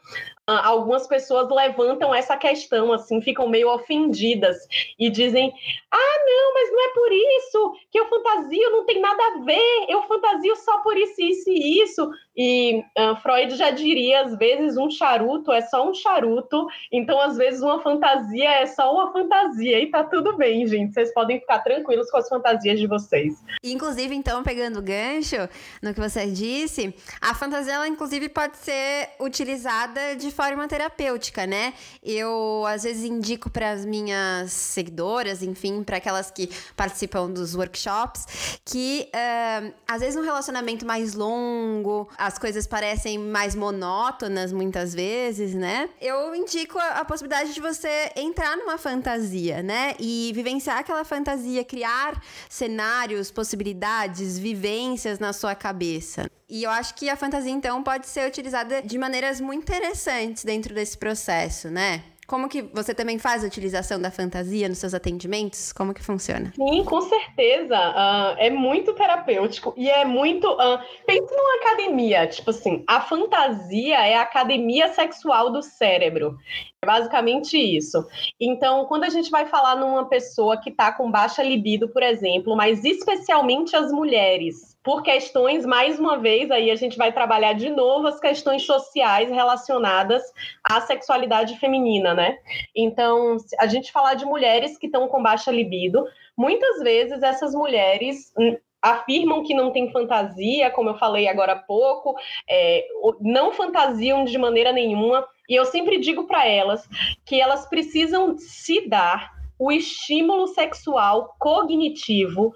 algumas 0.49 1.07
pessoas 1.07 1.49
levantam 1.49 2.13
essa 2.13 2.35
questão, 2.37 2.91
assim, 2.93 3.21
ficam 3.21 3.47
meio 3.47 3.69
ofendidas 3.69 4.57
e 4.97 5.09
dizem: 5.09 5.53
ah, 5.91 6.19
não, 6.25 6.53
mas 6.53 6.71
não 6.71 6.85
é 6.85 6.93
por 6.93 7.11
isso 7.11 7.73
que 7.91 7.99
eu 7.99 8.07
fantasio, 8.07 8.71
não 8.71 8.85
tem 8.85 9.01
nada 9.01 9.21
a 9.23 9.43
ver, 9.43 9.85
eu 9.87 10.03
fantasio 10.03 10.55
só 10.57 10.79
por 10.79 10.97
isso, 10.97 11.21
isso 11.21 11.49
e 11.49 11.81
isso. 11.81 12.09
E 12.35 12.83
uh, 12.97 13.15
Freud 13.21 13.55
já 13.55 13.69
diria, 13.69 14.21
às 14.21 14.37
vezes, 14.37 14.77
um 14.77 14.89
charuto 14.89 15.51
é 15.51 15.61
só 15.61 15.89
um 15.89 15.93
charuto, 15.93 16.67
então, 16.91 17.19
às 17.19 17.35
vezes, 17.35 17.61
uma 17.61 17.81
fantasia 17.81 18.49
é 18.49 18.65
só 18.65 18.93
uma 18.93 19.11
fantasia, 19.11 19.79
e 19.79 19.87
tá 19.87 20.03
tudo 20.03 20.37
bem, 20.37 20.65
gente. 20.65 20.93
Vocês 20.93 21.13
podem 21.13 21.39
ficar 21.39 21.59
tranquilos 21.59 22.09
com 22.09 22.17
as 22.17 22.29
fantasias 22.29 22.79
de 22.79 22.87
vocês. 22.87 23.43
Inclusive, 23.63 24.15
então, 24.15 24.41
pegando 24.43 24.81
gancho 24.81 25.49
no 25.81 25.93
que 25.93 25.99
você 25.99 26.27
disse, 26.27 26.95
a 27.19 27.35
fantasia, 27.35 27.73
ela, 27.73 27.87
inclusive, 27.87 28.29
pode 28.29 28.57
ser 28.57 29.09
utilizada 29.19 30.15
de 30.15 30.31
forma 30.39 30.69
terapêutica, 30.69 31.45
né? 31.45 31.73
Eu, 32.01 32.63
às 32.65 32.83
vezes, 32.83 33.03
indico 33.03 33.49
para 33.49 33.71
as 33.71 33.83
minhas 33.83 34.53
seguidoras, 34.53 35.43
enfim, 35.43 35.83
para 35.83 35.97
aquelas 35.97 36.31
que 36.31 36.49
participam 36.77 37.29
dos 37.29 37.55
workshops, 37.55 38.61
que, 38.63 39.09
uh, 39.13 39.73
às 39.85 39.99
vezes, 39.99 40.15
um 40.15 40.23
relacionamento 40.23 40.85
mais 40.85 41.13
longo, 41.13 42.09
as 42.17 42.39
coisas 42.39 42.65
parecem 42.65 43.17
mais 43.17 43.53
monótonas 43.53 44.53
muitas 44.53 44.95
vezes, 44.95 45.53
né? 45.53 45.89
Eu 45.99 46.33
indico 46.33 46.79
a, 46.79 47.01
a, 47.01 47.05
possibilidade 47.05 47.53
de 47.53 47.59
você 47.59 48.09
entrar 48.15 48.55
numa 48.55 48.77
fantasia, 48.77 49.61
né? 49.61 49.93
E 49.99 50.31
vivenciar 50.33 50.77
aquela 50.77 51.03
fantasia, 51.03 51.65
criar 51.65 52.23
cenários, 52.47 53.29
possibilidades, 53.29 54.39
vivências 54.39 55.19
na 55.19 55.33
sua 55.33 55.53
cabeça. 55.53 56.31
E 56.49 56.63
eu 56.63 56.71
acho 56.71 56.95
que 56.95 57.07
a 57.09 57.15
fantasia, 57.15 57.51
então, 57.51 57.83
pode 57.83 58.07
ser 58.07 58.27
utilizada 58.27 58.81
de 58.81 58.97
maneiras 58.97 59.39
muito 59.39 59.61
interessantes 59.61 60.43
dentro 60.43 60.73
desse 60.73 60.97
processo, 60.97 61.69
né? 61.69 62.01
Como 62.29 62.47
que 62.47 62.61
você 62.61 62.93
também 62.93 63.17
faz 63.17 63.43
a 63.43 63.47
utilização 63.47 63.99
da 63.99 64.11
fantasia 64.11 64.69
nos 64.69 64.77
seus 64.77 64.93
atendimentos? 64.93 65.73
Como 65.73 65.95
que 65.95 66.03
funciona? 66.03 66.53
Sim, 66.55 66.83
com 66.83 67.01
certeza. 67.01 67.75
Uh, 67.75 68.35
é 68.37 68.51
muito 68.51 68.93
terapêutico 68.93 69.73
e 69.75 69.89
é 69.89 70.05
muito. 70.05 70.47
Uh, 70.47 70.79
pense 71.07 71.35
numa 71.35 71.55
academia, 71.55 72.27
tipo 72.27 72.51
assim, 72.51 72.83
a 72.87 73.01
fantasia 73.01 74.05
é 74.05 74.15
a 74.15 74.21
academia 74.21 74.89
sexual 74.89 75.51
do 75.51 75.63
cérebro. 75.63 76.37
É 76.83 76.85
basicamente 76.85 77.57
isso. 77.57 78.05
Então, 78.39 78.85
quando 78.85 79.05
a 79.05 79.09
gente 79.09 79.31
vai 79.31 79.47
falar 79.47 79.75
numa 79.75 80.05
pessoa 80.05 80.61
que 80.61 80.69
está 80.69 80.91
com 80.91 81.09
baixa 81.09 81.41
libido, 81.41 81.89
por 81.89 82.03
exemplo, 82.03 82.55
mas 82.55 82.85
especialmente 82.85 83.75
as 83.75 83.91
mulheres, 83.91 84.77
por 84.83 85.03
questões, 85.03 85.65
mais 85.65 85.99
uma 85.99 86.17
vez, 86.17 86.49
aí 86.49 86.71
a 86.71 86.75
gente 86.75 86.97
vai 86.97 87.11
trabalhar 87.11 87.53
de 87.53 87.69
novo 87.69 88.07
as 88.07 88.19
questões 88.19 88.65
sociais 88.65 89.29
relacionadas 89.29 90.23
à 90.63 90.79
sexualidade 90.81 91.57
feminina, 91.59 92.13
né? 92.13 92.37
Então, 92.75 93.37
a 93.59 93.67
gente 93.67 93.91
falar 93.91 94.13
de 94.13 94.25
mulheres 94.25 94.77
que 94.77 94.85
estão 94.85 95.07
com 95.07 95.21
baixa 95.21 95.51
libido, 95.51 96.05
muitas 96.37 96.79
vezes 96.81 97.21
essas 97.21 97.53
mulheres 97.53 98.33
hum, 98.37 98.57
afirmam 98.81 99.43
que 99.43 99.53
não 99.53 99.71
tem 99.71 99.91
fantasia, 99.91 100.71
como 100.71 100.89
eu 100.89 100.97
falei 100.97 101.27
agora 101.27 101.53
há 101.53 101.57
pouco, 101.57 102.15
é, 102.49 102.85
não 103.19 103.51
fantasiam 103.51 104.23
de 104.23 104.37
maneira 104.37 104.71
nenhuma, 104.71 105.27
e 105.49 105.55
eu 105.55 105.65
sempre 105.65 105.99
digo 105.99 106.25
para 106.25 106.47
elas 106.47 106.87
que 107.25 107.41
elas 107.41 107.67
precisam 107.67 108.37
se 108.37 108.87
dar 108.87 109.31
o 109.57 109.71
estímulo 109.71 110.47
sexual 110.47 111.35
cognitivo 111.37 112.53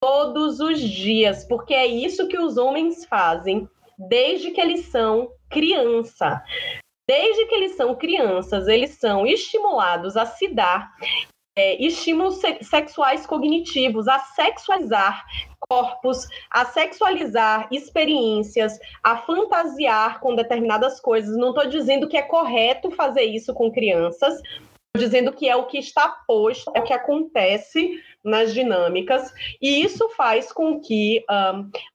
todos 0.00 0.60
os 0.60 0.80
dias, 0.80 1.44
porque 1.44 1.74
é 1.74 1.86
isso 1.86 2.28
que 2.28 2.38
os 2.38 2.56
homens 2.56 3.04
fazem 3.04 3.68
desde 3.98 4.50
que 4.52 4.60
eles 4.60 4.86
são 4.86 5.30
criança. 5.50 6.42
Desde 7.08 7.46
que 7.46 7.54
eles 7.54 7.74
são 7.74 7.94
crianças, 7.94 8.68
eles 8.68 8.98
são 8.98 9.26
estimulados 9.26 10.16
a 10.16 10.26
se 10.26 10.48
dar 10.48 10.92
é, 11.56 11.82
estímulos 11.82 12.40
sexuais 12.62 13.26
cognitivos, 13.26 14.06
a 14.06 14.20
sexualizar 14.20 15.24
corpos, 15.68 16.28
a 16.50 16.64
sexualizar 16.64 17.66
experiências, 17.72 18.78
a 19.02 19.16
fantasiar 19.18 20.20
com 20.20 20.36
determinadas 20.36 21.00
coisas. 21.00 21.36
Não 21.36 21.48
estou 21.48 21.66
dizendo 21.66 22.08
que 22.08 22.16
é 22.16 22.22
correto 22.22 22.90
fazer 22.92 23.24
isso 23.24 23.52
com 23.52 23.72
crianças, 23.72 24.40
dizendo 24.96 25.32
que 25.32 25.48
é 25.48 25.56
o 25.56 25.66
que 25.66 25.78
está 25.78 26.08
posto, 26.26 26.72
é 26.74 26.80
o 26.80 26.84
que 26.84 26.92
acontece 26.92 28.02
nas 28.24 28.52
dinâmicas, 28.52 29.32
e 29.60 29.82
isso 29.82 30.08
faz 30.10 30.52
com 30.52 30.80
que 30.80 31.24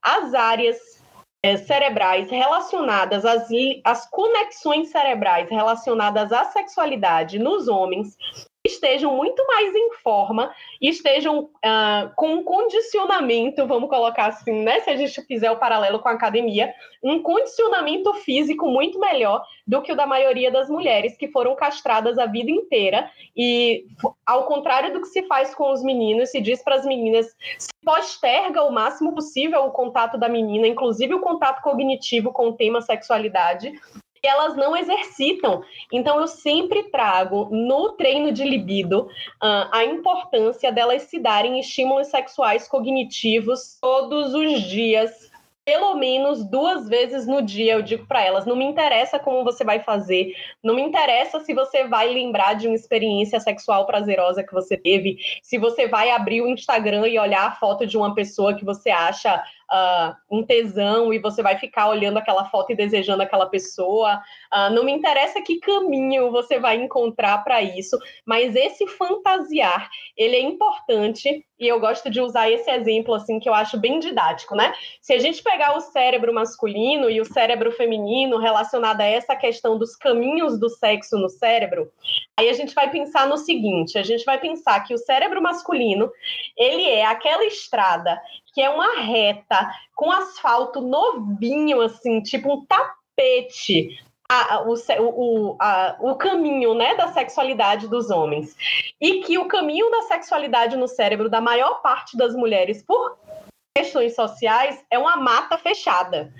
as 0.02 0.34
áreas 0.34 0.78
é, 1.42 1.58
cerebrais 1.58 2.30
relacionadas 2.30 3.24
às, 3.24 3.48
às 3.84 4.08
conexões 4.08 4.88
cerebrais 4.88 5.50
relacionadas 5.50 6.32
à 6.32 6.44
sexualidade 6.46 7.38
nos 7.38 7.68
homens 7.68 8.16
estejam 8.64 9.14
muito 9.14 9.46
mais 9.46 9.74
em 9.74 9.92
forma 10.02 10.50
e 10.80 10.88
estejam 10.88 11.40
uh, 11.40 12.10
com 12.16 12.28
um 12.28 12.42
condicionamento, 12.42 13.66
vamos 13.66 13.90
colocar 13.90 14.26
assim, 14.26 14.62
né? 14.62 14.80
Se 14.80 14.88
a 14.88 14.96
gente 14.96 15.20
fizer 15.22 15.50
o 15.50 15.58
paralelo 15.58 15.98
com 15.98 16.08
a 16.08 16.12
academia, 16.12 16.72
um 17.02 17.22
condicionamento 17.22 18.12
físico 18.14 18.66
muito 18.66 18.98
melhor 18.98 19.44
do 19.66 19.82
que 19.82 19.92
o 19.92 19.96
da 19.96 20.06
maioria 20.06 20.50
das 20.50 20.70
mulheres 20.70 21.16
que 21.16 21.28
foram 21.28 21.54
castradas 21.54 22.18
a 22.18 22.24
vida 22.24 22.50
inteira. 22.50 23.10
E, 23.36 23.84
ao 24.24 24.44
contrário 24.46 24.94
do 24.94 25.02
que 25.02 25.08
se 25.08 25.22
faz 25.24 25.54
com 25.54 25.70
os 25.70 25.82
meninos, 25.82 26.30
se 26.30 26.40
diz 26.40 26.62
para 26.62 26.76
as 26.76 26.86
meninas 26.86 27.26
se 27.58 27.68
posterga 27.84 28.62
o 28.62 28.72
máximo 28.72 29.14
possível 29.14 29.64
o 29.64 29.72
contato 29.72 30.16
da 30.16 30.28
menina, 30.28 30.66
inclusive 30.66 31.12
o 31.12 31.20
contato 31.20 31.60
cognitivo 31.60 32.32
com 32.32 32.48
o 32.48 32.56
tema 32.56 32.80
sexualidade, 32.80 33.72
e 34.24 34.26
elas 34.26 34.56
não 34.56 34.74
exercitam. 34.74 35.62
Então, 35.92 36.18
eu 36.18 36.26
sempre 36.26 36.84
trago 36.84 37.48
no 37.52 37.90
treino 37.90 38.32
de 38.32 38.42
libido 38.42 39.02
uh, 39.02 39.68
a 39.70 39.84
importância 39.84 40.72
delas 40.72 41.02
se 41.02 41.18
darem 41.18 41.60
estímulos 41.60 42.08
sexuais 42.08 42.66
cognitivos 42.66 43.78
todos 43.80 44.34
os 44.34 44.62
dias 44.62 45.30
pelo 45.64 45.94
menos 45.94 46.44
duas 46.44 46.86
vezes 46.88 47.26
no 47.26 47.40
dia 47.40 47.72
eu 47.72 47.82
digo 47.82 48.06
para 48.06 48.22
elas: 48.22 48.44
não 48.44 48.54
me 48.54 48.64
interessa 48.64 49.18
como 49.18 49.42
você 49.42 49.64
vai 49.64 49.80
fazer, 49.80 50.34
não 50.62 50.74
me 50.74 50.82
interessa 50.82 51.40
se 51.40 51.54
você 51.54 51.88
vai 51.88 52.12
lembrar 52.12 52.54
de 52.54 52.66
uma 52.66 52.76
experiência 52.76 53.40
sexual 53.40 53.86
prazerosa 53.86 54.44
que 54.44 54.52
você 54.52 54.76
teve, 54.76 55.18
se 55.42 55.56
você 55.56 55.88
vai 55.88 56.10
abrir 56.10 56.42
o 56.42 56.48
Instagram 56.48 57.08
e 57.08 57.18
olhar 57.18 57.46
a 57.46 57.52
foto 57.52 57.86
de 57.86 57.96
uma 57.96 58.14
pessoa 58.14 58.54
que 58.54 58.64
você 58.64 58.90
acha 58.90 59.42
uh, 59.74 60.14
um 60.30 60.44
tesão 60.44 61.12
e 61.12 61.18
você 61.18 61.42
vai 61.42 61.58
ficar 61.58 61.88
olhando 61.88 62.18
aquela 62.18 62.44
foto 62.48 62.70
e 62.70 62.76
desejando 62.76 63.22
aquela 63.22 63.46
pessoa. 63.46 64.22
Uh, 64.52 64.72
não 64.72 64.84
me 64.84 64.92
interessa 64.92 65.42
que 65.42 65.58
caminho 65.58 66.30
você 66.30 66.58
vai 66.58 66.76
encontrar 66.76 67.42
para 67.42 67.60
isso, 67.60 67.98
mas 68.24 68.54
esse 68.54 68.86
fantasiar, 68.86 69.90
ele 70.16 70.36
é 70.36 70.40
importante 70.40 71.44
e 71.58 71.68
eu 71.68 71.78
gosto 71.78 72.10
de 72.10 72.20
usar 72.20 72.50
esse 72.50 72.68
exemplo 72.70 73.14
assim 73.14 73.38
que 73.38 73.48
eu 73.48 73.54
acho 73.54 73.78
bem 73.78 73.98
didático, 73.98 74.56
né? 74.56 74.72
Se 75.00 75.12
a 75.12 75.18
gente 75.18 75.42
pegar 75.42 75.76
o 75.76 75.80
cérebro 75.80 76.34
masculino 76.34 77.08
e 77.08 77.20
o 77.20 77.24
cérebro 77.24 77.70
feminino 77.72 78.38
relacionado 78.38 79.00
a 79.00 79.04
essa 79.04 79.36
questão 79.36 79.78
dos 79.78 79.94
caminhos 79.96 80.58
do 80.58 80.68
sexo 80.68 81.16
no 81.16 81.28
cérebro, 81.28 81.90
aí 82.36 82.48
a 82.48 82.52
gente 82.52 82.74
vai 82.74 82.90
pensar 82.90 83.28
no 83.28 83.36
seguinte, 83.36 83.96
a 83.96 84.02
gente 84.02 84.24
vai 84.24 84.38
pensar 84.38 84.80
que 84.80 84.92
o 84.92 84.98
cérebro 84.98 85.40
masculino, 85.40 86.10
ele 86.56 86.84
é 86.84 87.04
aquela 87.04 87.44
estrada 87.44 88.20
que 88.54 88.62
é 88.62 88.70
uma 88.70 89.00
reta 89.00 89.68
com 89.94 90.10
asfalto 90.12 90.80
novinho, 90.80 91.80
assim, 91.80 92.22
tipo 92.22 92.54
um 92.54 92.64
tapete. 92.64 94.00
A, 94.26 94.62
o, 94.62 94.74
o, 95.00 95.56
a, 95.60 95.96
o 96.00 96.16
caminho 96.16 96.72
né, 96.72 96.94
da 96.94 97.08
sexualidade 97.08 97.88
dos 97.88 98.08
homens. 98.10 98.56
E 98.98 99.20
que 99.20 99.36
o 99.36 99.46
caminho 99.46 99.90
da 99.90 100.02
sexualidade 100.02 100.76
no 100.76 100.88
cérebro 100.88 101.28
da 101.28 101.42
maior 101.42 101.82
parte 101.82 102.16
das 102.16 102.34
mulheres, 102.34 102.82
por 102.82 103.18
questões 103.76 104.14
sociais, 104.14 104.82
é 104.90 104.98
uma 104.98 105.16
mata 105.16 105.58
fechada. 105.58 106.32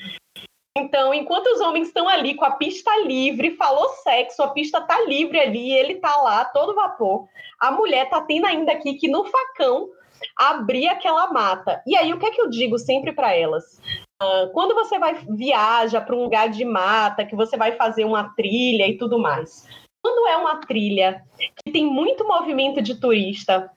Então, 0.76 1.14
enquanto 1.14 1.46
os 1.46 1.60
homens 1.60 1.86
estão 1.86 2.08
ali 2.08 2.34
com 2.34 2.44
a 2.44 2.52
pista 2.52 2.90
livre, 3.04 3.56
falou 3.56 3.88
sexo, 4.02 4.42
a 4.42 4.48
pista 4.48 4.80
tá 4.80 5.00
livre 5.02 5.38
ali, 5.38 5.72
ele 5.72 5.96
tá 5.96 6.16
lá, 6.16 6.44
todo 6.46 6.74
vapor. 6.74 7.28
A 7.60 7.70
mulher 7.70 8.10
tá 8.10 8.20
tendo 8.20 8.46
ainda 8.46 8.72
aqui 8.72 8.94
que 8.94 9.06
no 9.06 9.24
facão 9.24 9.88
abrir 10.36 10.88
aquela 10.88 11.32
mata. 11.32 11.80
E 11.86 11.96
aí, 11.96 12.12
o 12.12 12.18
que 12.18 12.26
é 12.26 12.30
que 12.30 12.40
eu 12.40 12.50
digo 12.50 12.76
sempre 12.76 13.12
para 13.12 13.32
elas? 13.32 13.80
Uh, 14.20 14.50
quando 14.52 14.74
você 14.74 14.98
vai 14.98 15.14
viaja 15.28 16.00
para 16.00 16.16
um 16.16 16.24
lugar 16.24 16.48
de 16.48 16.64
mata, 16.64 17.24
que 17.24 17.36
você 17.36 17.56
vai 17.56 17.72
fazer 17.72 18.04
uma 18.04 18.34
trilha 18.34 18.88
e 18.88 18.98
tudo 18.98 19.18
mais. 19.18 19.68
Quando 20.02 20.26
é 20.28 20.36
uma 20.36 20.56
trilha 20.56 21.24
que 21.38 21.72
tem 21.72 21.86
muito 21.86 22.26
movimento 22.26 22.82
de 22.82 23.00
turista, 23.00 23.70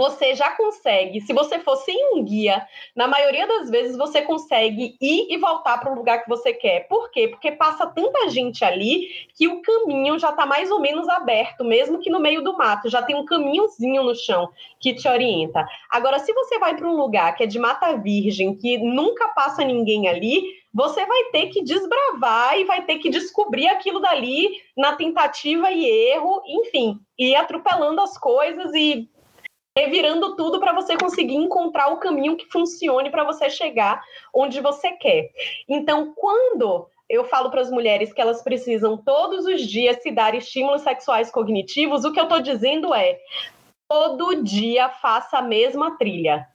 você 0.00 0.34
já 0.34 0.50
consegue, 0.52 1.20
se 1.20 1.30
você 1.34 1.58
for 1.58 1.76
sem 1.76 2.14
um 2.14 2.24
guia, 2.24 2.66
na 2.96 3.06
maioria 3.06 3.46
das 3.46 3.68
vezes 3.68 3.98
você 3.98 4.22
consegue 4.22 4.96
ir 4.98 5.26
e 5.28 5.36
voltar 5.36 5.76
para 5.76 5.92
o 5.92 5.94
lugar 5.94 6.22
que 6.22 6.28
você 6.28 6.54
quer. 6.54 6.88
Por 6.88 7.10
quê? 7.10 7.28
Porque 7.28 7.52
passa 7.52 7.86
tanta 7.86 8.30
gente 8.30 8.64
ali 8.64 9.08
que 9.34 9.46
o 9.46 9.60
caminho 9.60 10.18
já 10.18 10.30
está 10.30 10.46
mais 10.46 10.70
ou 10.70 10.80
menos 10.80 11.06
aberto, 11.06 11.62
mesmo 11.62 11.98
que 11.98 12.08
no 12.08 12.18
meio 12.18 12.42
do 12.42 12.56
mato, 12.56 12.88
já 12.88 13.02
tem 13.02 13.14
um 13.14 13.26
caminhozinho 13.26 14.02
no 14.02 14.14
chão 14.14 14.48
que 14.80 14.94
te 14.94 15.06
orienta. 15.06 15.68
Agora, 15.90 16.18
se 16.18 16.32
você 16.32 16.58
vai 16.58 16.74
para 16.74 16.88
um 16.88 16.96
lugar 16.96 17.36
que 17.36 17.42
é 17.42 17.46
de 17.46 17.58
mata 17.58 17.94
virgem, 17.98 18.56
que 18.56 18.78
nunca 18.78 19.28
passa 19.28 19.62
ninguém 19.62 20.08
ali, 20.08 20.42
você 20.72 21.04
vai 21.04 21.24
ter 21.24 21.48
que 21.48 21.62
desbravar 21.62 22.58
e 22.58 22.64
vai 22.64 22.86
ter 22.86 22.96
que 23.00 23.10
descobrir 23.10 23.68
aquilo 23.68 24.00
dali 24.00 24.48
na 24.74 24.96
tentativa 24.96 25.70
e 25.70 25.84
erro, 25.84 26.40
enfim, 26.46 26.98
e 27.18 27.36
atropelando 27.36 28.00
as 28.00 28.16
coisas 28.16 28.72
e 28.74 29.06
revirando 29.76 30.36
tudo 30.36 30.58
para 30.58 30.72
você 30.72 30.96
conseguir 30.96 31.36
encontrar 31.36 31.88
o 31.88 31.98
caminho 31.98 32.36
que 32.36 32.46
funcione 32.50 33.10
para 33.10 33.24
você 33.24 33.48
chegar 33.48 34.02
onde 34.34 34.60
você 34.60 34.92
quer. 34.92 35.30
Então, 35.68 36.12
quando 36.14 36.88
eu 37.08 37.24
falo 37.24 37.50
para 37.50 37.60
as 37.60 37.70
mulheres 37.70 38.12
que 38.12 38.20
elas 38.20 38.42
precisam 38.42 38.96
todos 38.96 39.46
os 39.46 39.62
dias 39.62 40.02
se 40.02 40.10
dar 40.10 40.34
estímulos 40.34 40.82
sexuais 40.82 41.30
cognitivos, 41.30 42.04
o 42.04 42.12
que 42.12 42.20
eu 42.20 42.24
estou 42.24 42.40
dizendo 42.40 42.94
é 42.94 43.18
todo 43.88 44.42
dia 44.42 44.88
faça 44.88 45.38
a 45.38 45.42
mesma 45.42 45.98
trilha 45.98 46.46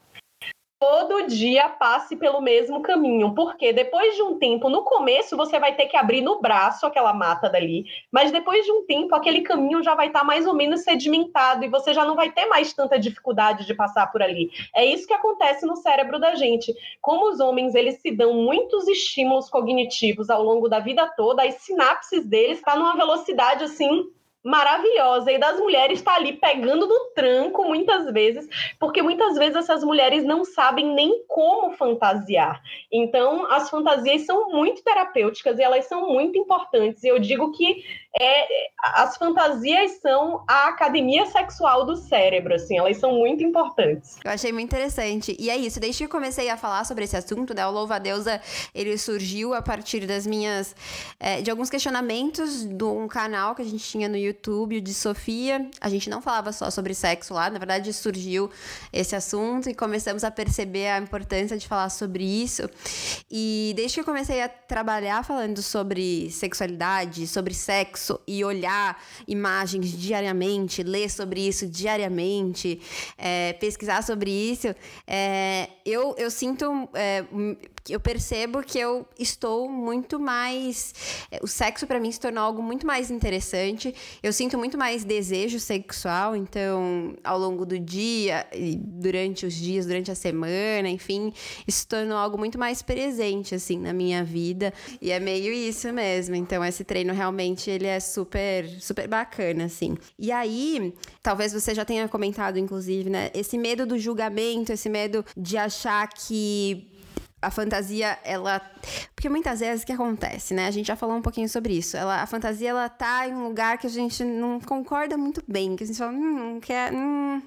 todo 0.79 1.27
dia 1.27 1.69
passe 1.69 2.15
pelo 2.15 2.41
mesmo 2.41 2.81
caminho, 2.81 3.33
porque 3.33 3.71
depois 3.71 4.15
de 4.15 4.21
um 4.21 4.37
tempo, 4.37 4.69
no 4.69 4.83
começo 4.83 5.37
você 5.37 5.59
vai 5.59 5.73
ter 5.75 5.85
que 5.85 5.95
abrir 5.95 6.21
no 6.21 6.41
braço 6.41 6.85
aquela 6.85 7.13
mata 7.13 7.49
dali, 7.49 7.85
mas 8.11 8.31
depois 8.31 8.65
de 8.65 8.71
um 8.71 8.85
tempo 8.85 9.15
aquele 9.15 9.41
caminho 9.41 9.81
já 9.81 9.95
vai 9.95 10.07
estar 10.07 10.19
tá 10.19 10.25
mais 10.25 10.45
ou 10.45 10.53
menos 10.53 10.81
sedimentado 10.83 11.63
e 11.63 11.69
você 11.69 11.93
já 11.93 12.05
não 12.05 12.15
vai 12.15 12.31
ter 12.31 12.45
mais 12.45 12.73
tanta 12.73 12.99
dificuldade 12.99 13.65
de 13.65 13.73
passar 13.73 14.11
por 14.11 14.21
ali. 14.21 14.49
É 14.75 14.85
isso 14.85 15.07
que 15.07 15.13
acontece 15.13 15.65
no 15.65 15.77
cérebro 15.77 16.19
da 16.19 16.35
gente. 16.35 16.73
Como 17.01 17.29
os 17.29 17.39
homens 17.39 17.73
eles 17.73 18.01
se 18.01 18.11
dão 18.11 18.33
muitos 18.33 18.87
estímulos 18.87 19.49
cognitivos 19.49 20.29
ao 20.29 20.43
longo 20.43 20.67
da 20.67 20.79
vida 20.79 21.07
toda, 21.15 21.43
as 21.43 21.55
sinapses 21.55 22.25
deles 22.25 22.57
estão 22.57 22.73
tá 22.73 22.79
numa 22.79 22.95
velocidade 22.95 23.63
assim 23.63 24.09
maravilhosa 24.45 25.31
e 25.31 25.39
das 25.39 25.59
mulheres 25.59 25.97
está 25.97 26.13
ali 26.13 26.33
pegando 26.33 26.87
no 26.87 27.11
tranco 27.15 27.65
muitas 27.65 28.13
vezes, 28.13 28.47
porque 28.79 29.01
muitas 29.01 29.35
vezes 29.37 29.55
essas 29.55 29.83
mulheres 29.83 30.23
não 30.23 30.45
sabem 30.45 30.93
nem 30.93 31.25
como 31.27 31.71
fantasiar. 31.75 32.61
Então, 32.91 33.51
as 33.51 33.69
fantasias 33.71 34.21
são 34.21 34.51
muito 34.51 34.83
terapêuticas 34.83 35.57
e 35.57 35.63
elas 35.63 35.85
são 35.85 36.07
muito 36.07 36.37
importantes. 36.37 37.03
Eu 37.03 37.17
digo 37.17 37.51
que 37.53 37.83
é, 38.17 38.47
as 38.81 39.17
fantasias 39.17 39.99
são 39.99 40.43
a 40.47 40.69
academia 40.69 41.25
sexual 41.25 41.85
do 41.85 41.95
cérebro, 41.95 42.53
assim, 42.53 42.77
elas 42.77 42.97
são 42.97 43.13
muito 43.13 43.43
importantes. 43.43 44.17
Eu 44.23 44.31
achei 44.31 44.51
muito 44.53 44.67
interessante. 44.67 45.35
E 45.39 45.49
é 45.49 45.57
isso, 45.57 45.79
desde 45.79 45.97
que 45.97 46.05
eu 46.05 46.09
comecei 46.09 46.49
a 46.49 46.55
falar 46.55 46.85
sobre 46.85 47.03
esse 47.03 47.17
assunto, 47.17 47.53
né, 47.53 47.65
o 47.65 47.71
Louva 47.71 47.99
Deusa, 47.99 48.39
ele 48.73 48.97
surgiu 48.97 49.53
a 49.53 49.61
partir 49.61 50.05
das 50.05 50.25
minhas, 50.25 50.75
é, 51.19 51.41
de 51.41 51.49
alguns 51.49 51.69
questionamentos 51.69 52.63
de 52.63 52.83
um 52.83 53.07
canal 53.07 53.55
que 53.55 53.63
a 53.63 53.65
gente 53.65 53.83
tinha 53.83 54.07
no 54.07 54.15
YouTube, 54.15 54.34
de 54.81 54.93
Sofia. 54.93 55.69
A 55.79 55.89
gente 55.89 56.09
não 56.09 56.21
falava 56.21 56.51
só 56.51 56.69
sobre 56.69 56.93
sexo 56.93 57.33
lá, 57.33 57.49
na 57.49 57.59
verdade 57.59 57.91
surgiu 57.93 58.49
esse 58.91 59.15
assunto 59.15 59.69
e 59.69 59.73
começamos 59.73 60.23
a 60.23 60.31
perceber 60.31 60.87
a 60.87 60.99
importância 60.99 61.57
de 61.57 61.67
falar 61.67 61.89
sobre 61.89 62.23
isso. 62.23 62.69
E 63.29 63.73
desde 63.75 63.95
que 63.95 64.01
eu 64.01 64.05
comecei 64.05 64.41
a 64.41 64.49
trabalhar 64.49 65.23
falando 65.23 65.61
sobre 65.61 66.29
sexualidade, 66.31 67.27
sobre 67.27 67.53
sexo, 67.53 67.75
sexo 67.85 68.19
e 68.27 68.43
olhar 68.43 69.01
imagens 69.27 69.91
diariamente, 69.91 70.83
ler 70.83 71.09
sobre 71.09 71.47
isso 71.47 71.67
diariamente, 71.67 72.79
é, 73.17 73.53
pesquisar 73.53 74.01
sobre 74.03 74.31
isso, 74.31 74.73
é, 75.07 75.69
eu, 75.85 76.15
eu 76.17 76.29
sinto. 76.29 76.89
É, 76.93 77.25
eu 77.89 77.99
percebo 77.99 78.63
que 78.63 78.79
eu 78.79 79.07
estou 79.17 79.69
muito 79.69 80.19
mais. 80.19 80.93
É, 81.31 81.39
o 81.41 81.47
sexo 81.47 81.85
para 81.85 81.99
mim 81.99 82.11
se 82.11 82.19
tornou 82.19 82.43
algo 82.43 82.61
muito 82.61 82.85
mais 82.85 83.11
interessante. 83.11 83.93
Eu 84.23 84.33
sinto 84.33 84.57
muito 84.57 84.77
mais 84.77 85.03
desejo 85.03 85.59
sexual, 85.59 86.35
então, 86.35 87.15
ao 87.23 87.37
longo 87.37 87.65
do 87.65 87.77
dia, 87.77 88.47
durante 88.77 89.45
os 89.45 89.53
dias, 89.53 89.85
durante 89.85 90.11
a 90.11 90.15
semana, 90.15 90.89
enfim, 90.89 91.31
isso 91.67 91.79
se 91.79 91.87
tornou 91.87 92.17
algo 92.17 92.37
muito 92.37 92.57
mais 92.57 92.81
presente, 92.81 93.53
assim, 93.53 93.77
na 93.77 93.93
minha 93.93 94.23
vida. 94.23 94.73
E 95.01 95.11
é 95.11 95.19
meio 95.19 95.53
isso 95.53 95.91
mesmo. 95.93 96.35
Então, 96.35 96.63
esse 96.65 96.83
treino 96.83 97.13
realmente 97.13 97.69
ele 97.69 97.87
é 97.87 97.99
super, 97.99 98.67
super 98.81 99.07
bacana, 99.07 99.65
assim. 99.65 99.95
E 100.17 100.31
aí, 100.31 100.93
talvez 101.21 101.53
você 101.53 101.75
já 101.75 101.85
tenha 101.85 102.07
comentado, 102.07 102.57
inclusive, 102.57 103.09
né? 103.09 103.29
Esse 103.33 103.57
medo 103.57 103.85
do 103.85 103.97
julgamento, 103.97 104.71
esse 104.71 104.89
medo 104.89 105.23
de 105.37 105.57
achar 105.57 106.07
que 106.07 106.94
a 107.45 107.51
fantasia, 107.51 108.17
ela. 108.23 108.59
Porque 109.15 109.29
muitas 109.29 109.59
vezes 109.59 109.83
o 109.83 109.85
que 109.85 109.93
acontece, 109.93 110.53
né? 110.53 110.67
A 110.67 110.71
gente 110.71 110.87
já 110.87 110.95
falou 110.95 111.15
um 111.15 111.21
pouquinho 111.21 111.47
sobre 111.47 111.77
isso. 111.77 111.95
Ela, 111.95 112.21
a 112.21 112.25
fantasia, 112.25 112.69
ela 112.69 112.89
tá 112.89 113.27
em 113.27 113.33
um 113.33 113.43
lugar 113.43 113.77
que 113.77 113.85
a 113.85 113.89
gente 113.89 114.23
não 114.23 114.59
concorda 114.59 115.17
muito 115.17 115.43
bem. 115.47 115.75
Que 115.75 115.83
a 115.83 115.87
gente 115.87 115.97
fala, 115.97 116.11
hum, 116.11 116.53
não 116.53 116.59
quer. 116.59 116.91
Hum, 116.93 117.41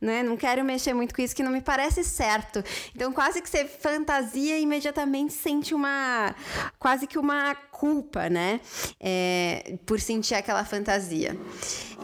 né? 0.00 0.22
Não 0.22 0.36
quero 0.36 0.64
mexer 0.64 0.94
muito 0.94 1.14
com 1.14 1.20
isso, 1.20 1.36
que 1.36 1.42
não 1.42 1.52
me 1.52 1.60
parece 1.60 2.02
certo. 2.02 2.64
Então, 2.94 3.12
quase 3.12 3.42
que 3.42 3.48
você 3.48 3.66
fantasia 3.66 4.58
e 4.58 4.62
imediatamente 4.62 5.32
sente 5.32 5.74
uma. 5.74 6.34
Quase 6.78 7.06
que 7.06 7.18
uma 7.18 7.54
culpa, 7.74 8.30
né? 8.30 8.60
É, 9.00 9.76
por 9.84 10.00
sentir 10.00 10.34
aquela 10.34 10.64
fantasia. 10.64 11.36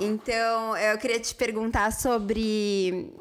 Então, 0.01 0.77
eu 0.77 0.99
queria 0.99 1.21
te 1.21 1.35
perguntar 1.35 1.93
sobre 1.93 3.13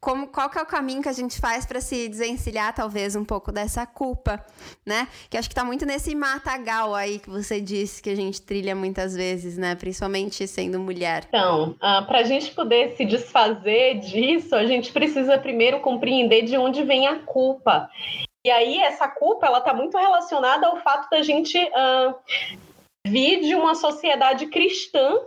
como, 0.00 0.26
qual 0.28 0.48
que 0.48 0.58
é 0.58 0.62
o 0.62 0.66
caminho 0.66 1.02
que 1.02 1.08
a 1.08 1.12
gente 1.12 1.40
faz 1.40 1.66
para 1.66 1.80
se 1.80 2.08
desencilhar, 2.08 2.74
talvez, 2.74 3.14
um 3.14 3.24
pouco 3.24 3.52
dessa 3.52 3.84
culpa, 3.84 4.44
né? 4.86 5.08
Que 5.28 5.36
acho 5.36 5.48
que 5.48 5.54
tá 5.54 5.64
muito 5.64 5.84
nesse 5.84 6.14
matagal 6.14 6.94
aí 6.94 7.18
que 7.18 7.28
você 7.28 7.60
disse 7.60 8.02
que 8.02 8.10
a 8.10 8.14
gente 8.14 8.40
trilha 8.40 8.74
muitas 8.74 9.14
vezes, 9.14 9.58
né? 9.58 9.74
Principalmente 9.74 10.46
sendo 10.46 10.78
mulher. 10.80 11.24
Então, 11.28 11.70
uh, 11.70 11.76
ah, 11.80 12.02
para 12.02 12.20
a 12.20 12.24
gente 12.24 12.52
poder 12.52 12.96
se 12.96 13.04
desfazer 13.04 14.00
disso, 14.00 14.54
a 14.54 14.64
gente 14.64 14.92
precisa 14.92 15.36
primeiro 15.36 15.80
compreender 15.80 16.42
de 16.42 16.56
onde 16.56 16.82
vem 16.84 17.06
a 17.06 17.16
culpa. 17.16 17.90
E 18.48 18.50
aí, 18.50 18.78
essa 18.80 19.06
culpa, 19.06 19.44
ela 19.44 19.60
tá 19.60 19.74
muito 19.74 19.98
relacionada 19.98 20.66
ao 20.66 20.78
fato 20.78 21.10
da 21.10 21.20
gente 21.20 21.58
uh, 21.58 22.14
vir 23.06 23.42
de 23.42 23.54
uma 23.54 23.74
sociedade 23.74 24.46
cristã 24.46 25.20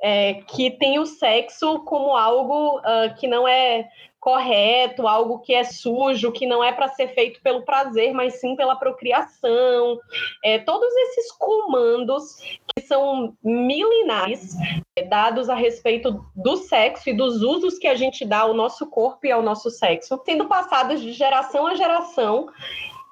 é, 0.00 0.34
que 0.34 0.70
tem 0.70 1.00
o 1.00 1.04
sexo 1.04 1.80
como 1.80 2.16
algo 2.16 2.78
uh, 2.78 3.12
que 3.18 3.26
não 3.26 3.48
é 3.48 3.88
correto, 4.28 5.08
algo 5.08 5.38
que 5.38 5.54
é 5.54 5.64
sujo, 5.64 6.30
que 6.30 6.46
não 6.46 6.62
é 6.62 6.70
para 6.70 6.88
ser 6.88 7.14
feito 7.14 7.40
pelo 7.40 7.62
prazer, 7.62 8.12
mas 8.12 8.38
sim 8.38 8.54
pela 8.54 8.76
procriação. 8.76 9.98
É, 10.44 10.58
todos 10.58 10.94
esses 10.94 11.32
comandos 11.32 12.36
que 12.76 12.82
são 12.86 13.34
milenares, 13.42 14.54
é, 14.96 15.02
dados 15.02 15.48
a 15.48 15.54
respeito 15.54 16.22
do 16.36 16.58
sexo 16.58 17.08
e 17.08 17.14
dos 17.14 17.40
usos 17.40 17.78
que 17.78 17.86
a 17.86 17.94
gente 17.94 18.22
dá 18.26 18.40
ao 18.40 18.52
nosso 18.52 18.86
corpo 18.90 19.26
e 19.26 19.32
ao 19.32 19.40
nosso 19.40 19.70
sexo, 19.70 20.20
sendo 20.26 20.44
passados 20.44 21.00
de 21.00 21.14
geração 21.14 21.66
a 21.66 21.74
geração 21.74 22.50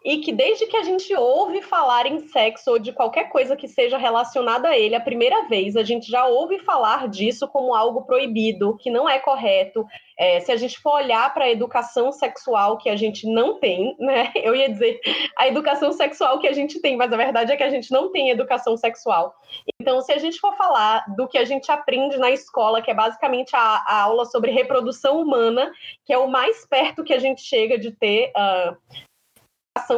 e 0.06 0.18
que 0.18 0.32
desde 0.32 0.66
que 0.66 0.76
a 0.76 0.84
gente 0.84 1.12
ouve 1.16 1.60
falar 1.62 2.06
em 2.06 2.20
sexo 2.28 2.70
ou 2.70 2.78
de 2.78 2.92
qualquer 2.92 3.28
coisa 3.28 3.56
que 3.56 3.66
seja 3.66 3.98
relacionada 3.98 4.68
a 4.68 4.78
ele 4.78 4.94
a 4.94 5.00
primeira 5.00 5.48
vez, 5.48 5.74
a 5.74 5.82
gente 5.82 6.08
já 6.08 6.24
ouve 6.26 6.60
falar 6.60 7.08
disso 7.08 7.48
como 7.48 7.74
algo 7.74 8.02
proibido, 8.02 8.76
que 8.76 8.88
não 8.88 9.08
é 9.08 9.18
correto. 9.18 9.84
É, 10.16 10.38
se 10.38 10.52
a 10.52 10.56
gente 10.56 10.78
for 10.78 10.94
olhar 10.94 11.34
para 11.34 11.46
a 11.46 11.50
educação 11.50 12.12
sexual 12.12 12.78
que 12.78 12.88
a 12.88 12.94
gente 12.94 13.28
não 13.28 13.58
tem, 13.58 13.96
né? 13.98 14.30
Eu 14.40 14.54
ia 14.54 14.68
dizer 14.68 15.00
a 15.36 15.48
educação 15.48 15.90
sexual 15.90 16.38
que 16.38 16.46
a 16.46 16.52
gente 16.52 16.80
tem, 16.80 16.96
mas 16.96 17.12
a 17.12 17.16
verdade 17.16 17.50
é 17.50 17.56
que 17.56 17.64
a 17.64 17.68
gente 17.68 17.90
não 17.90 18.12
tem 18.12 18.30
educação 18.30 18.76
sexual. 18.76 19.34
Então, 19.80 20.00
se 20.00 20.12
a 20.12 20.18
gente 20.18 20.38
for 20.38 20.56
falar 20.56 21.04
do 21.16 21.26
que 21.26 21.36
a 21.36 21.44
gente 21.44 21.70
aprende 21.72 22.16
na 22.16 22.30
escola, 22.30 22.80
que 22.80 22.92
é 22.92 22.94
basicamente 22.94 23.56
a, 23.56 23.82
a 23.84 24.02
aula 24.02 24.24
sobre 24.24 24.52
reprodução 24.52 25.20
humana, 25.20 25.72
que 26.04 26.12
é 26.12 26.18
o 26.18 26.28
mais 26.28 26.64
perto 26.64 27.02
que 27.02 27.12
a 27.12 27.18
gente 27.18 27.42
chega 27.42 27.76
de 27.76 27.90
ter 27.90 28.30
uh, 28.36 28.76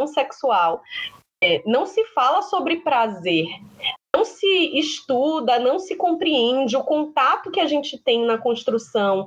sexual. 0.07 0.83
É, 1.43 1.63
não 1.65 1.87
se 1.87 2.05
fala 2.07 2.43
sobre 2.43 2.77
prazer. 2.77 3.47
não 4.15 4.25
se 4.25 4.79
estuda, 4.79 5.59
não 5.59 5.79
se 5.79 5.95
compreende 5.95 6.77
o 6.77 6.83
contato 6.83 7.51
que 7.51 7.61
a 7.61 7.67
gente 7.67 7.97
tem 8.03 8.25
na 8.25 8.39
construção 8.39 9.27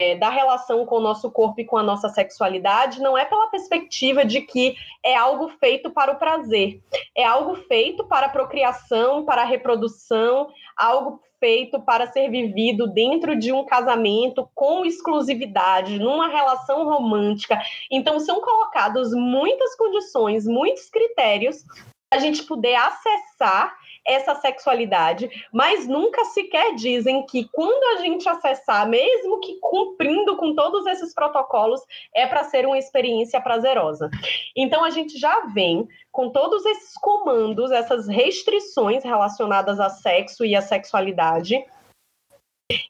é, 0.00 0.16
da 0.16 0.30
relação 0.30 0.84
com 0.84 0.96
o 0.96 1.00
nosso 1.00 1.30
corpo 1.30 1.60
e 1.60 1.64
com 1.64 1.76
a 1.76 1.82
nossa 1.82 2.08
sexualidade, 2.08 3.00
não 3.00 3.16
é 3.16 3.24
pela 3.24 3.48
perspectiva 3.48 4.24
de 4.24 4.40
que 4.40 4.74
é 5.04 5.14
algo 5.14 5.48
feito 5.60 5.90
para 5.90 6.12
o 6.12 6.18
prazer, 6.18 6.80
é 7.16 7.24
algo 7.24 7.54
feito 7.54 8.04
para 8.04 8.26
a 8.26 8.30
procriação, 8.30 9.24
para 9.24 9.42
a 9.42 9.46
reprodução, 9.46 10.48
algo 10.76 11.20
feito 11.38 11.80
para 11.80 12.06
ser 12.06 12.30
vivido 12.30 12.86
dentro 12.86 13.36
de 13.36 13.52
um 13.52 13.64
casamento 13.64 14.48
com 14.54 14.84
exclusividade, 14.84 15.98
numa 15.98 16.28
relação 16.28 16.84
romântica. 16.84 17.60
Então, 17.90 18.20
são 18.20 18.40
colocadas 18.40 19.12
muitas 19.12 19.74
condições, 19.74 20.46
muitos 20.46 20.88
critérios 20.88 21.64
a 22.12 22.18
gente 22.18 22.42
poder 22.44 22.74
acessar 22.74 23.74
essa 24.06 24.34
sexualidade, 24.34 25.30
mas 25.52 25.86
nunca 25.86 26.24
sequer 26.26 26.74
dizem 26.74 27.24
que 27.26 27.48
quando 27.52 27.98
a 27.98 28.02
gente 28.02 28.28
acessar, 28.28 28.88
mesmo 28.88 29.40
que 29.40 29.58
cumprindo 29.60 30.36
com 30.36 30.54
todos 30.54 30.86
esses 30.86 31.14
protocolos, 31.14 31.80
é 32.14 32.26
para 32.26 32.44
ser 32.44 32.66
uma 32.66 32.78
experiência 32.78 33.40
prazerosa. 33.40 34.10
Então 34.56 34.84
a 34.84 34.90
gente 34.90 35.18
já 35.18 35.46
vem 35.46 35.88
com 36.10 36.30
todos 36.30 36.64
esses 36.66 36.94
comandos, 36.94 37.70
essas 37.70 38.08
restrições 38.08 39.04
relacionadas 39.04 39.80
a 39.80 39.88
sexo 39.88 40.44
e 40.44 40.54
a 40.54 40.62
sexualidade. 40.62 41.64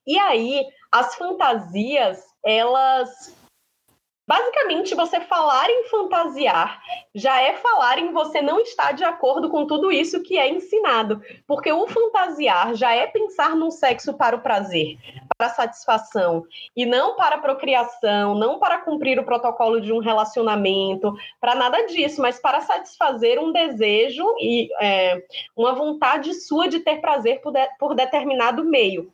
E 0.06 0.18
aí, 0.18 0.64
as 0.90 1.14
fantasias, 1.14 2.22
elas 2.44 3.41
Basicamente, 4.26 4.94
você 4.94 5.20
falar 5.20 5.68
em 5.68 5.84
fantasiar 5.84 6.80
já 7.14 7.40
é 7.40 7.54
falar 7.54 7.98
em 7.98 8.12
você 8.12 8.40
não 8.40 8.60
estar 8.60 8.92
de 8.92 9.02
acordo 9.04 9.50
com 9.50 9.66
tudo 9.66 9.90
isso 9.90 10.22
que 10.22 10.38
é 10.38 10.48
ensinado. 10.48 11.20
Porque 11.46 11.72
o 11.72 11.88
fantasiar 11.88 12.74
já 12.74 12.94
é 12.94 13.06
pensar 13.06 13.56
num 13.56 13.70
sexo 13.70 14.14
para 14.14 14.36
o 14.36 14.40
prazer, 14.40 14.96
para 15.36 15.48
a 15.48 15.50
satisfação, 15.50 16.44
e 16.76 16.86
não 16.86 17.16
para 17.16 17.36
a 17.36 17.40
procriação, 17.40 18.34
não 18.34 18.58
para 18.58 18.78
cumprir 18.78 19.18
o 19.18 19.24
protocolo 19.24 19.80
de 19.80 19.92
um 19.92 19.98
relacionamento, 19.98 21.14
para 21.40 21.54
nada 21.56 21.86
disso, 21.86 22.22
mas 22.22 22.38
para 22.38 22.60
satisfazer 22.60 23.40
um 23.40 23.52
desejo 23.52 24.24
e 24.38 24.68
é, 24.80 25.24
uma 25.56 25.74
vontade 25.74 26.32
sua 26.34 26.68
de 26.68 26.78
ter 26.78 27.00
prazer 27.00 27.40
por, 27.40 27.52
de, 27.52 27.66
por 27.78 27.94
determinado 27.94 28.64
meio. 28.64 29.12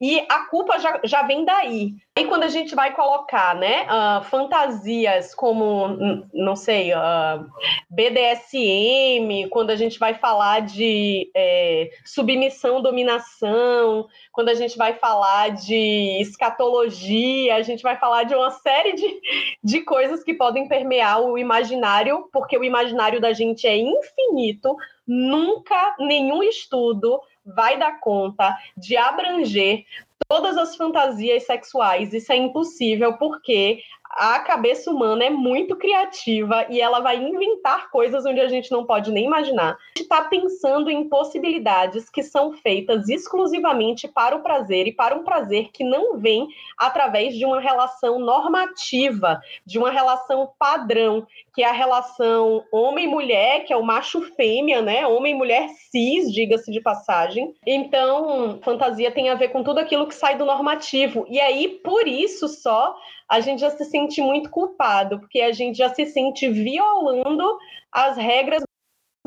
E 0.00 0.24
a 0.28 0.46
culpa 0.46 0.78
já, 0.78 1.00
já 1.04 1.22
vem 1.22 1.44
daí. 1.44 1.94
E 2.16 2.24
quando 2.24 2.44
a 2.44 2.48
gente 2.48 2.74
vai 2.74 2.94
colocar, 2.94 3.54
né, 3.54 3.86
uh, 3.86 4.24
fantasias 4.38 5.34
como, 5.34 5.88
não 6.32 6.54
sei, 6.54 6.92
uh, 6.94 7.44
BDSM, 7.90 9.48
quando 9.50 9.70
a 9.70 9.76
gente 9.76 9.98
vai 9.98 10.14
falar 10.14 10.60
de 10.60 11.28
é, 11.34 11.90
submissão, 12.04 12.80
dominação, 12.80 14.06
quando 14.30 14.50
a 14.50 14.54
gente 14.54 14.78
vai 14.78 14.94
falar 14.94 15.50
de 15.50 16.18
escatologia, 16.20 17.56
a 17.56 17.62
gente 17.62 17.82
vai 17.82 17.96
falar 17.96 18.22
de 18.22 18.34
uma 18.36 18.52
série 18.52 18.92
de, 18.92 19.20
de 19.64 19.80
coisas 19.80 20.22
que 20.22 20.34
podem 20.34 20.68
permear 20.68 21.20
o 21.20 21.36
imaginário, 21.36 22.28
porque 22.32 22.56
o 22.56 22.62
imaginário 22.62 23.20
da 23.20 23.32
gente 23.32 23.66
é 23.66 23.76
infinito, 23.76 24.76
nunca 25.04 25.96
nenhum 25.98 26.44
estudo 26.44 27.20
vai 27.44 27.76
dar 27.76 27.98
conta 27.98 28.56
de 28.76 28.96
abranger 28.96 29.84
todas 30.28 30.58
as 30.58 30.76
fantasias 30.76 31.44
sexuais. 31.44 32.12
Isso 32.12 32.30
é 32.30 32.36
impossível 32.36 33.14
porque 33.14 33.80
a 34.18 34.40
cabeça 34.40 34.90
humana 34.90 35.24
é 35.24 35.30
muito 35.30 35.76
criativa 35.76 36.66
e 36.68 36.80
ela 36.80 36.98
vai 36.98 37.16
inventar 37.16 37.88
coisas 37.88 38.26
onde 38.26 38.40
a 38.40 38.48
gente 38.48 38.72
não 38.72 38.84
pode 38.84 39.12
nem 39.12 39.24
imaginar. 39.24 39.74
A 39.74 39.98
gente 39.98 40.02
está 40.02 40.22
pensando 40.22 40.90
em 40.90 41.08
possibilidades 41.08 42.10
que 42.10 42.24
são 42.24 42.52
feitas 42.52 43.08
exclusivamente 43.08 44.08
para 44.08 44.34
o 44.34 44.42
prazer 44.42 44.88
e 44.88 44.92
para 44.92 45.14
um 45.14 45.22
prazer 45.22 45.70
que 45.72 45.84
não 45.84 46.18
vem 46.18 46.48
através 46.76 47.36
de 47.36 47.44
uma 47.46 47.60
relação 47.60 48.18
normativa, 48.18 49.40
de 49.64 49.78
uma 49.78 49.90
relação 49.90 50.50
padrão, 50.58 51.24
que 51.54 51.62
é 51.62 51.68
a 51.68 51.72
relação 51.72 52.64
homem-mulher, 52.72 53.64
que 53.64 53.72
é 53.72 53.76
o 53.76 53.84
macho-fêmea, 53.84 54.82
né? 54.82 55.06
Homem-mulher 55.06 55.68
cis, 55.90 56.32
diga-se 56.32 56.72
de 56.72 56.80
passagem. 56.80 57.54
Então, 57.64 58.58
fantasia 58.62 59.12
tem 59.12 59.28
a 59.28 59.36
ver 59.36 59.48
com 59.48 59.62
tudo 59.62 59.78
aquilo 59.78 60.08
que 60.08 60.14
sai 60.14 60.36
do 60.36 60.44
normativo. 60.44 61.24
E 61.28 61.40
aí, 61.40 61.68
por 61.68 62.08
isso 62.08 62.48
só, 62.48 62.96
a 63.28 63.40
gente 63.40 63.60
já 63.60 63.70
se 63.70 63.84
sente 63.84 64.20
muito 64.22 64.48
culpado, 64.50 65.20
porque 65.20 65.40
a 65.40 65.52
gente 65.52 65.78
já 65.78 65.92
se 65.92 66.06
sente 66.06 66.48
violando 66.48 67.58
as 67.92 68.16
regras 68.16 68.62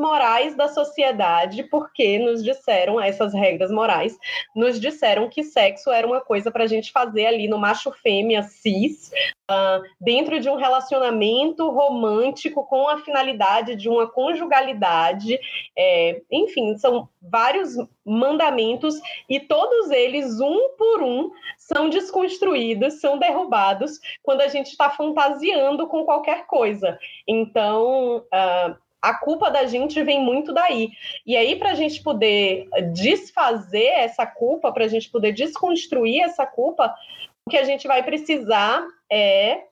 morais 0.01 0.55
da 0.55 0.67
sociedade, 0.67 1.63
porque 1.63 2.17
nos 2.17 2.43
disseram, 2.43 2.99
essas 2.99 3.33
regras 3.33 3.71
morais, 3.71 4.17
nos 4.55 4.79
disseram 4.79 5.29
que 5.29 5.43
sexo 5.43 5.91
era 5.91 6.07
uma 6.07 6.19
coisa 6.19 6.51
para 6.51 6.63
a 6.63 6.67
gente 6.67 6.91
fazer 6.91 7.27
ali 7.27 7.47
no 7.47 7.59
macho 7.59 7.91
fêmea 7.91 8.43
cis, 8.43 9.11
uh, 9.49 9.83
dentro 9.99 10.39
de 10.39 10.49
um 10.49 10.55
relacionamento 10.55 11.69
romântico 11.69 12.65
com 12.65 12.89
a 12.89 12.97
finalidade 12.97 13.75
de 13.75 13.87
uma 13.87 14.07
conjugalidade. 14.07 15.39
É, 15.77 16.21
enfim, 16.31 16.75
são 16.77 17.07
vários 17.21 17.75
mandamentos 18.03 18.99
e 19.29 19.39
todos 19.39 19.91
eles, 19.91 20.39
um 20.39 20.75
por 20.77 21.03
um, 21.03 21.29
são 21.57 21.89
desconstruídos, 21.89 22.99
são 22.99 23.17
derrubados 23.17 23.99
quando 24.23 24.41
a 24.41 24.47
gente 24.47 24.67
está 24.67 24.89
fantasiando 24.89 25.87
com 25.87 26.03
qualquer 26.03 26.47
coisa. 26.47 26.97
Então, 27.27 28.17
uh, 28.17 28.75
a 29.01 29.13
culpa 29.13 29.49
da 29.49 29.65
gente 29.65 30.01
vem 30.03 30.21
muito 30.21 30.53
daí. 30.53 30.91
E 31.25 31.35
aí, 31.35 31.55
para 31.55 31.71
a 31.71 31.75
gente 31.75 32.03
poder 32.03 32.69
desfazer 32.93 33.87
essa 33.97 34.25
culpa, 34.25 34.71
para 34.71 34.85
a 34.85 34.87
gente 34.87 35.09
poder 35.09 35.31
desconstruir 35.31 36.21
essa 36.21 36.45
culpa, 36.45 36.93
o 37.45 37.49
que 37.49 37.57
a 37.57 37.63
gente 37.63 37.87
vai 37.87 38.03
precisar 38.03 38.85
é 39.11 39.63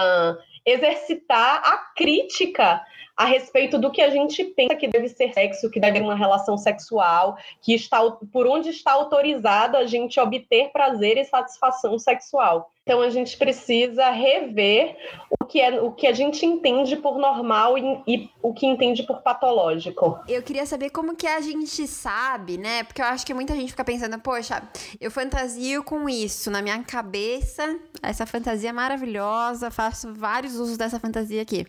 uh, 0.00 0.38
exercitar 0.64 1.62
a 1.64 1.76
crítica 1.94 2.82
a 3.16 3.26
respeito 3.26 3.78
do 3.78 3.92
que 3.92 4.02
a 4.02 4.10
gente 4.10 4.42
pensa 4.44 4.74
que 4.74 4.88
deve 4.88 5.08
ser 5.08 5.32
sexo, 5.32 5.70
que 5.70 5.78
deve 5.78 5.98
ser 5.98 6.04
uma 6.04 6.16
relação 6.16 6.56
sexual, 6.58 7.36
que 7.62 7.74
está 7.74 8.00
por 8.32 8.46
onde 8.46 8.70
está 8.70 8.92
autorizado 8.92 9.76
a 9.76 9.86
gente 9.86 10.18
obter 10.18 10.70
prazer 10.72 11.16
e 11.18 11.24
satisfação 11.24 11.98
sexual. 11.98 12.70
Então 12.86 13.00
a 13.00 13.08
gente 13.08 13.38
precisa 13.38 14.10
rever 14.10 14.94
o 15.40 15.46
que 15.46 15.58
é 15.58 15.80
o 15.80 15.90
que 15.90 16.06
a 16.06 16.12
gente 16.12 16.44
entende 16.44 16.96
por 16.96 17.16
normal 17.16 17.78
e, 17.78 18.02
e, 18.06 18.30
o 18.42 18.52
que 18.52 18.66
entende 18.66 19.02
por 19.04 19.22
patológico. 19.22 20.20
Eu 20.28 20.42
queria 20.42 20.66
saber 20.66 20.90
como 20.90 21.16
que 21.16 21.26
a 21.26 21.40
gente 21.40 21.86
sabe, 21.88 22.58
né? 22.58 22.84
Porque 22.84 23.00
eu 23.00 23.06
acho 23.06 23.24
que 23.24 23.32
muita 23.32 23.54
gente 23.54 23.70
fica 23.70 23.84
pensando, 23.84 24.20
poxa, 24.20 24.62
eu 25.00 25.10
fantasio 25.10 25.82
com 25.82 26.06
isso 26.10 26.50
na 26.50 26.60
minha 26.60 26.82
cabeça, 26.82 27.80
essa 28.02 28.26
fantasia 28.26 28.70
maravilhosa, 28.70 29.70
faço 29.70 30.12
vários 30.12 30.56
usos 30.56 30.76
dessa 30.76 31.00
fantasia 31.00 31.40
aqui. 31.40 31.66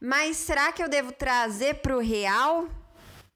Mas 0.00 0.38
será 0.38 0.72
que 0.72 0.82
eu 0.82 0.88
devo 0.88 1.12
trazer 1.12 1.74
para 1.74 1.96
o 1.96 2.00
real? 2.00 2.66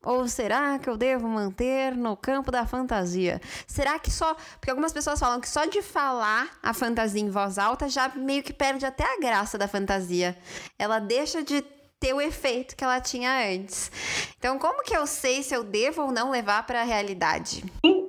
Ou 0.06 0.28
será 0.28 0.78
que 0.78 0.88
eu 0.88 0.96
devo 0.96 1.26
manter 1.26 1.92
no 1.96 2.16
campo 2.16 2.52
da 2.52 2.64
fantasia? 2.64 3.40
Será 3.66 3.98
que 3.98 4.08
só. 4.08 4.36
Porque 4.60 4.70
algumas 4.70 4.92
pessoas 4.92 5.18
falam 5.18 5.40
que 5.40 5.48
só 5.48 5.64
de 5.64 5.82
falar 5.82 6.48
a 6.62 6.72
fantasia 6.72 7.20
em 7.20 7.28
voz 7.28 7.58
alta 7.58 7.88
já 7.88 8.08
meio 8.14 8.40
que 8.40 8.52
perde 8.52 8.86
até 8.86 9.02
a 9.02 9.18
graça 9.18 9.58
da 9.58 9.66
fantasia. 9.66 10.38
Ela 10.78 11.00
deixa 11.00 11.42
de 11.42 11.60
ter 11.98 12.12
o 12.14 12.20
efeito 12.20 12.76
que 12.76 12.84
ela 12.84 13.00
tinha 13.00 13.52
antes. 13.52 13.90
Então, 14.38 14.60
como 14.60 14.84
que 14.84 14.96
eu 14.96 15.08
sei 15.08 15.42
se 15.42 15.52
eu 15.52 15.64
devo 15.64 16.02
ou 16.02 16.12
não 16.12 16.30
levar 16.30 16.64
para 16.64 16.82
a 16.82 16.84
realidade? 16.84 17.64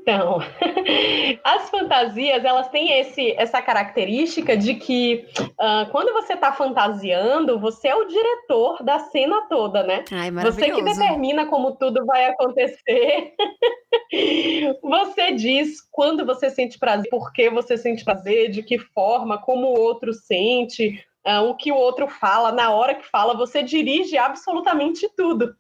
Então, 0.08 0.40
as 1.44 1.70
fantasias 1.70 2.46
elas 2.46 2.70
têm 2.70 2.98
esse, 2.98 3.34
essa 3.34 3.62
característica 3.62 4.56
de 4.56 4.76
que 4.76 5.28
uh, 5.38 5.92
quando 5.92 6.14
você 6.14 6.32
está 6.32 6.54
fantasiando, 6.54 7.60
você 7.60 7.90
é 7.90 7.96
o 7.96 8.06
diretor 8.06 8.82
da 8.82 9.00
cena 9.00 9.42
toda, 9.50 9.84
né? 9.84 10.06
Ai, 10.14 10.32
você 10.32 10.72
que 10.72 10.82
determina 10.82 11.48
como 11.48 11.76
tudo 11.76 12.06
vai 12.06 12.26
acontecer. 12.26 13.34
você 14.82 15.34
diz 15.34 15.82
quando 15.92 16.26
você 16.26 16.50
sente 16.50 16.80
prazer, 16.80 17.10
por 17.10 17.34
que 17.34 17.50
você 17.50 17.78
sente 17.78 18.06
prazer, 18.06 18.50
de 18.50 18.64
que 18.64 18.80
forma, 18.80 19.38
como 19.38 19.68
o 19.68 19.78
outro 19.78 20.14
sente, 20.14 21.04
o 21.42 21.56
que 21.56 21.72
o 21.72 21.76
outro 21.76 22.08
fala, 22.08 22.52
na 22.52 22.72
hora 22.72 22.96
que 22.96 23.06
fala, 23.08 23.36
você 23.36 23.62
dirige 23.62 24.18
absolutamente 24.18 25.10
tudo. 25.16 25.56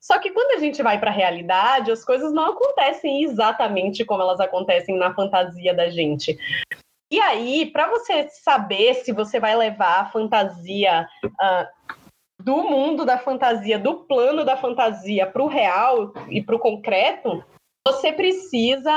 Só 0.00 0.18
que 0.18 0.30
quando 0.30 0.56
a 0.56 0.60
gente 0.60 0.82
vai 0.82 0.98
para 0.98 1.10
a 1.10 1.14
realidade, 1.14 1.92
as 1.92 2.04
coisas 2.04 2.32
não 2.32 2.46
acontecem 2.46 3.22
exatamente 3.22 4.04
como 4.04 4.22
elas 4.22 4.40
acontecem 4.40 4.96
na 4.96 5.14
fantasia 5.14 5.72
da 5.72 5.88
gente. 5.88 6.36
E 7.10 7.20
aí, 7.20 7.66
para 7.66 7.88
você 7.88 8.28
saber 8.28 8.94
se 8.94 9.12
você 9.12 9.38
vai 9.38 9.54
levar 9.54 10.00
a 10.00 10.06
fantasia 10.06 11.06
uh, 11.24 11.94
do 12.42 12.64
mundo 12.64 13.04
da 13.04 13.18
fantasia, 13.18 13.78
do 13.78 14.00
plano 14.00 14.44
da 14.44 14.56
fantasia 14.56 15.26
para 15.26 15.42
o 15.42 15.46
real 15.46 16.12
e 16.28 16.42
para 16.42 16.56
o 16.56 16.58
concreto, 16.58 17.44
você 17.86 18.12
precisa 18.12 18.90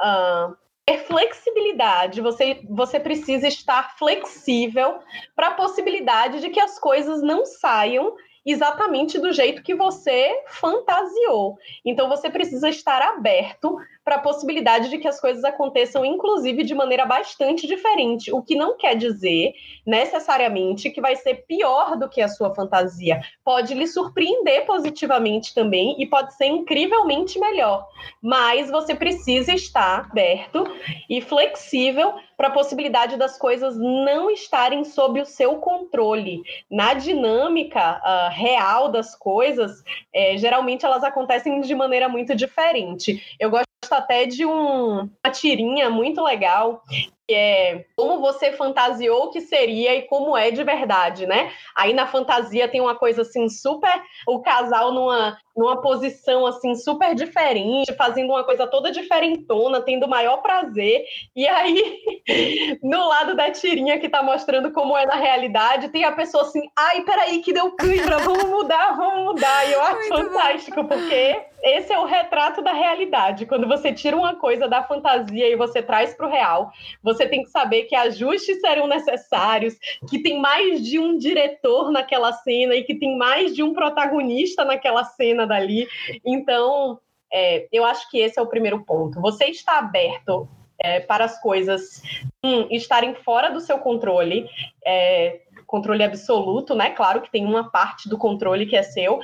uh, 0.00 0.56
ter 0.90 1.04
flexibilidade, 1.04 2.20
você, 2.20 2.60
você 2.68 2.98
precisa 2.98 3.46
estar 3.46 3.96
flexível 3.96 4.98
para 5.36 5.48
a 5.48 5.54
possibilidade 5.54 6.40
de 6.40 6.50
que 6.50 6.58
as 6.58 6.80
coisas 6.80 7.22
não 7.22 7.46
saiam 7.46 8.16
exatamente 8.44 9.18
do 9.18 9.32
jeito 9.32 9.62
que 9.62 9.74
você 9.74 10.42
fantasiou. 10.48 11.56
Então 11.84 12.08
você 12.08 12.28
precisa 12.28 12.68
estar 12.68 13.00
aberto 13.02 13.78
para 14.04 14.16
a 14.16 14.20
possibilidade 14.20 14.88
de 14.88 14.98
que 14.98 15.08
as 15.08 15.20
coisas 15.20 15.44
aconteçam, 15.44 16.04
inclusive, 16.04 16.62
de 16.62 16.74
maneira 16.74 17.04
bastante 17.04 17.66
diferente, 17.66 18.32
o 18.32 18.42
que 18.42 18.54
não 18.54 18.76
quer 18.76 18.96
dizer 18.96 19.52
necessariamente 19.86 20.90
que 20.90 21.00
vai 21.00 21.16
ser 21.16 21.46
pior 21.46 21.96
do 21.96 22.08
que 22.08 22.20
a 22.20 22.28
sua 22.28 22.54
fantasia. 22.54 23.20
Pode 23.44 23.74
lhe 23.74 23.86
surpreender 23.86 24.64
positivamente 24.66 25.54
também 25.54 25.96
e 25.98 26.06
pode 26.06 26.34
ser 26.34 26.46
incrivelmente 26.46 27.38
melhor, 27.38 27.86
mas 28.22 28.70
você 28.70 28.94
precisa 28.94 29.52
estar 29.52 30.06
aberto 30.10 30.64
e 31.08 31.20
flexível 31.20 32.14
para 32.36 32.48
a 32.48 32.52
possibilidade 32.52 33.18
das 33.18 33.36
coisas 33.36 33.76
não 33.76 34.30
estarem 34.30 34.82
sob 34.82 35.20
o 35.20 35.26
seu 35.26 35.56
controle. 35.56 36.42
Na 36.70 36.94
dinâmica 36.94 38.00
uh, 38.00 38.30
real 38.32 38.90
das 38.90 39.14
coisas, 39.14 39.82
é, 40.10 40.38
geralmente 40.38 40.86
elas 40.86 41.04
acontecem 41.04 41.60
de 41.60 41.74
maneira 41.74 42.08
muito 42.08 42.34
diferente. 42.34 43.22
Eu 43.38 43.50
gosto 43.50 43.70
até 43.90 44.26
de 44.26 44.44
um, 44.44 45.00
uma 45.02 45.32
tirinha 45.32 45.88
muito 45.88 46.22
legal 46.22 46.82
que 47.30 47.34
é 47.36 47.84
como 47.96 48.18
você 48.20 48.50
fantasiou 48.50 49.30
que 49.30 49.40
seria 49.40 49.94
e 49.94 50.02
como 50.02 50.36
é 50.36 50.50
de 50.50 50.64
verdade, 50.64 51.26
né? 51.26 51.52
Aí 51.76 51.94
na 51.94 52.04
fantasia 52.04 52.66
tem 52.66 52.80
uma 52.80 52.96
coisa 52.96 53.22
assim 53.22 53.48
super 53.48 54.02
o 54.26 54.40
casal 54.40 54.92
numa 54.92 55.38
numa 55.56 55.80
posição 55.80 56.46
assim 56.46 56.74
super 56.74 57.14
diferente, 57.14 57.92
fazendo 57.94 58.30
uma 58.30 58.42
coisa 58.44 58.66
toda 58.66 58.90
diferentona, 58.90 59.80
tendo 59.80 60.06
o 60.06 60.08
maior 60.08 60.38
prazer. 60.38 61.04
E 61.36 61.46
aí 61.46 61.98
no 62.82 63.06
lado 63.06 63.36
da 63.36 63.50
tirinha 63.50 64.00
que 64.00 64.08
tá 64.08 64.22
mostrando 64.22 64.72
como 64.72 64.96
é 64.96 65.06
na 65.06 65.16
realidade, 65.16 65.88
tem 65.90 66.04
a 66.04 66.12
pessoa 66.12 66.42
assim: 66.44 66.68
"Ai, 66.76 67.02
peraí 67.02 67.42
que 67.42 67.52
deu 67.52 67.70
cãibra, 67.72 68.18
vamos 68.18 68.44
mudar, 68.44 68.96
vamos 68.96 69.24
mudar". 69.34 69.68
E 69.68 69.72
eu 69.72 69.82
acho 69.82 70.08
Muito 70.08 70.32
fantástico 70.32 70.82
bom. 70.82 70.88
porque 70.88 71.44
esse 71.62 71.92
é 71.92 71.98
o 71.98 72.06
retrato 72.06 72.62
da 72.62 72.72
realidade. 72.72 73.44
Quando 73.44 73.68
você 73.68 73.92
tira 73.92 74.16
uma 74.16 74.36
coisa 74.36 74.66
da 74.66 74.82
fantasia 74.82 75.46
e 75.48 75.56
você 75.56 75.82
traz 75.82 76.14
para 76.14 76.26
o 76.26 76.30
real, 76.30 76.72
você 77.02 77.19
tem 77.26 77.42
que 77.42 77.50
saber 77.50 77.84
que 77.84 77.94
ajustes 77.94 78.60
serão 78.60 78.86
necessários, 78.86 79.76
que 80.08 80.22
tem 80.22 80.40
mais 80.40 80.84
de 80.84 80.98
um 80.98 81.16
diretor 81.16 81.90
naquela 81.90 82.32
cena 82.32 82.74
e 82.74 82.84
que 82.84 82.94
tem 82.94 83.16
mais 83.16 83.54
de 83.54 83.62
um 83.62 83.72
protagonista 83.72 84.64
naquela 84.64 85.04
cena 85.04 85.46
dali. 85.46 85.88
Então, 86.24 86.98
é, 87.32 87.68
eu 87.72 87.84
acho 87.84 88.10
que 88.10 88.18
esse 88.18 88.38
é 88.38 88.42
o 88.42 88.46
primeiro 88.46 88.84
ponto. 88.84 89.20
Você 89.20 89.46
está 89.46 89.78
aberto 89.78 90.48
é, 90.78 91.00
para 91.00 91.24
as 91.24 91.40
coisas 91.40 92.02
um, 92.44 92.66
estarem 92.70 93.14
fora 93.14 93.50
do 93.50 93.60
seu 93.60 93.78
controle. 93.78 94.46
É, 94.84 95.40
controle 95.70 96.02
absoluto, 96.02 96.74
né? 96.74 96.90
Claro 96.90 97.20
que 97.20 97.30
tem 97.30 97.46
uma 97.46 97.70
parte 97.70 98.08
do 98.08 98.18
controle 98.18 98.66
que 98.66 98.74
é 98.74 98.82
seu, 98.82 99.18
uh, 99.18 99.22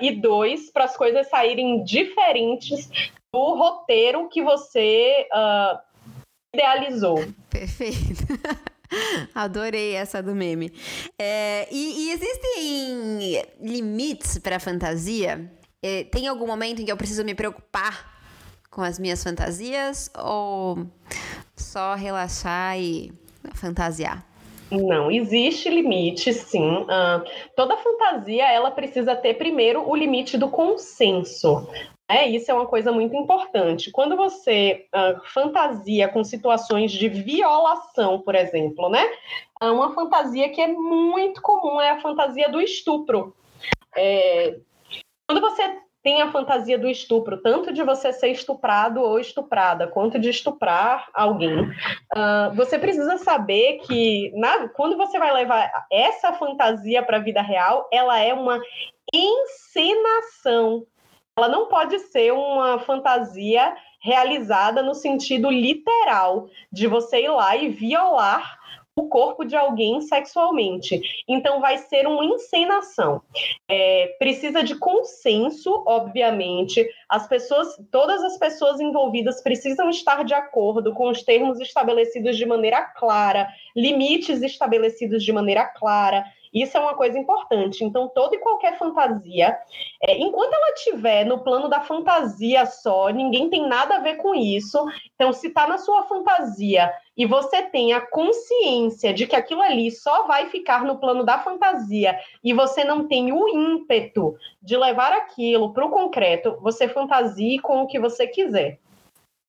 e 0.00 0.12
dois, 0.12 0.70
para 0.70 0.84
as 0.84 0.96
coisas 0.96 1.28
saírem 1.28 1.82
diferentes 1.82 2.88
do 3.34 3.54
roteiro 3.54 4.28
que 4.28 4.40
você 4.40 5.26
uh, 5.32 5.91
idealizou. 6.54 7.24
Perfeito. 7.48 8.26
Adorei 9.34 9.94
essa 9.94 10.22
do 10.22 10.34
meme. 10.34 10.70
É, 11.18 11.66
e, 11.70 12.08
e, 12.08 12.12
existem 12.12 13.42
limites 13.60 14.38
para 14.38 14.60
fantasia? 14.60 15.50
É, 15.82 16.04
tem 16.04 16.28
algum 16.28 16.46
momento 16.46 16.82
em 16.82 16.84
que 16.84 16.92
eu 16.92 16.96
preciso 16.96 17.24
me 17.24 17.34
preocupar 17.34 18.12
com 18.70 18.82
as 18.82 18.98
minhas 18.98 19.22
fantasias 19.22 20.10
ou 20.14 20.86
só 21.56 21.94
relaxar 21.94 22.78
e 22.78 23.12
fantasiar? 23.54 24.24
Não, 24.70 25.10
existe 25.10 25.68
limite, 25.68 26.32
sim. 26.32 26.78
Uh, 26.82 27.22
toda 27.54 27.76
fantasia 27.76 28.50
ela 28.50 28.70
precisa 28.70 29.14
ter 29.14 29.34
primeiro 29.34 29.86
o 29.86 29.94
limite 29.94 30.38
do 30.38 30.48
consenso. 30.48 31.68
É, 32.12 32.28
isso 32.28 32.50
é 32.50 32.54
uma 32.54 32.66
coisa 32.66 32.92
muito 32.92 33.16
importante. 33.16 33.90
Quando 33.90 34.16
você 34.16 34.86
uh, 34.94 35.18
fantasia 35.32 36.08
com 36.08 36.22
situações 36.22 36.92
de 36.92 37.08
violação, 37.08 38.20
por 38.20 38.34
exemplo, 38.34 38.90
né? 38.90 39.02
Uma 39.62 39.94
fantasia 39.94 40.50
que 40.50 40.60
é 40.60 40.68
muito 40.68 41.40
comum 41.40 41.80
é 41.80 41.90
a 41.90 42.00
fantasia 42.00 42.50
do 42.50 42.60
estupro. 42.60 43.34
É, 43.96 44.58
quando 45.26 45.40
você 45.40 45.78
tem 46.02 46.20
a 46.20 46.32
fantasia 46.32 46.78
do 46.78 46.88
estupro, 46.88 47.40
tanto 47.40 47.72
de 47.72 47.82
você 47.82 48.12
ser 48.12 48.28
estuprado 48.28 49.00
ou 49.00 49.18
estuprada, 49.18 49.86
quanto 49.86 50.18
de 50.18 50.28
estuprar 50.28 51.08
alguém. 51.14 51.62
Uh, 51.62 52.54
você 52.54 52.78
precisa 52.78 53.16
saber 53.18 53.78
que 53.86 54.32
na, 54.34 54.68
quando 54.70 54.96
você 54.96 55.18
vai 55.18 55.32
levar 55.32 55.70
essa 55.90 56.32
fantasia 56.32 57.02
para 57.02 57.18
a 57.18 57.20
vida 57.20 57.40
real, 57.40 57.88
ela 57.92 58.18
é 58.18 58.34
uma 58.34 58.60
encenação. 59.14 60.84
Ela 61.38 61.48
não 61.48 61.66
pode 61.66 61.98
ser 61.98 62.32
uma 62.32 62.78
fantasia 62.80 63.74
realizada 64.00 64.82
no 64.82 64.94
sentido 64.94 65.50
literal 65.50 66.48
de 66.70 66.86
você 66.86 67.22
ir 67.22 67.28
lá 67.28 67.56
e 67.56 67.68
violar 67.68 68.58
o 68.94 69.08
corpo 69.08 69.44
de 69.44 69.56
alguém 69.56 70.02
sexualmente. 70.02 71.00
Então, 71.26 71.60
vai 71.60 71.78
ser 71.78 72.06
uma 72.06 72.24
encenação. 72.24 73.22
É, 73.66 74.14
precisa 74.18 74.62
de 74.62 74.74
consenso, 74.74 75.82
obviamente. 75.86 76.86
As 77.08 77.26
pessoas, 77.26 77.74
todas 77.90 78.22
as 78.22 78.36
pessoas 78.36 78.80
envolvidas 78.80 79.42
precisam 79.42 79.88
estar 79.88 80.24
de 80.24 80.34
acordo 80.34 80.92
com 80.92 81.08
os 81.08 81.22
termos 81.22 81.58
estabelecidos 81.58 82.36
de 82.36 82.44
maneira 82.44 82.82
clara, 82.82 83.48
limites 83.74 84.42
estabelecidos 84.42 85.24
de 85.24 85.32
maneira 85.32 85.64
clara. 85.64 86.24
Isso 86.52 86.76
é 86.76 86.80
uma 86.80 86.94
coisa 86.94 87.18
importante. 87.18 87.82
Então, 87.82 88.08
toda 88.08 88.34
e 88.34 88.38
qualquer 88.38 88.76
fantasia, 88.78 89.56
é, 90.02 90.18
enquanto 90.18 90.52
ela 90.52 90.74
estiver 90.74 91.24
no 91.24 91.42
plano 91.42 91.68
da 91.68 91.80
fantasia 91.80 92.66
só, 92.66 93.08
ninguém 93.08 93.48
tem 93.48 93.66
nada 93.66 93.96
a 93.96 94.00
ver 94.00 94.16
com 94.16 94.34
isso. 94.34 94.84
Então, 95.14 95.32
se 95.32 95.46
está 95.46 95.66
na 95.66 95.78
sua 95.78 96.02
fantasia 96.02 96.92
e 97.16 97.24
você 97.24 97.62
tem 97.62 97.94
a 97.94 98.00
consciência 98.00 99.14
de 99.14 99.26
que 99.26 99.36
aquilo 99.36 99.62
ali 99.62 99.90
só 99.90 100.26
vai 100.26 100.48
ficar 100.50 100.84
no 100.84 100.98
plano 100.98 101.24
da 101.24 101.38
fantasia 101.38 102.18
e 102.44 102.52
você 102.52 102.84
não 102.84 103.08
tem 103.08 103.32
o 103.32 103.48
ímpeto 103.48 104.36
de 104.60 104.76
levar 104.76 105.12
aquilo 105.12 105.72
para 105.72 105.86
o 105.86 105.90
concreto, 105.90 106.58
você 106.60 106.86
fantasie 106.86 107.58
com 107.60 107.82
o 107.82 107.86
que 107.86 107.98
você 107.98 108.26
quiser. 108.26 108.78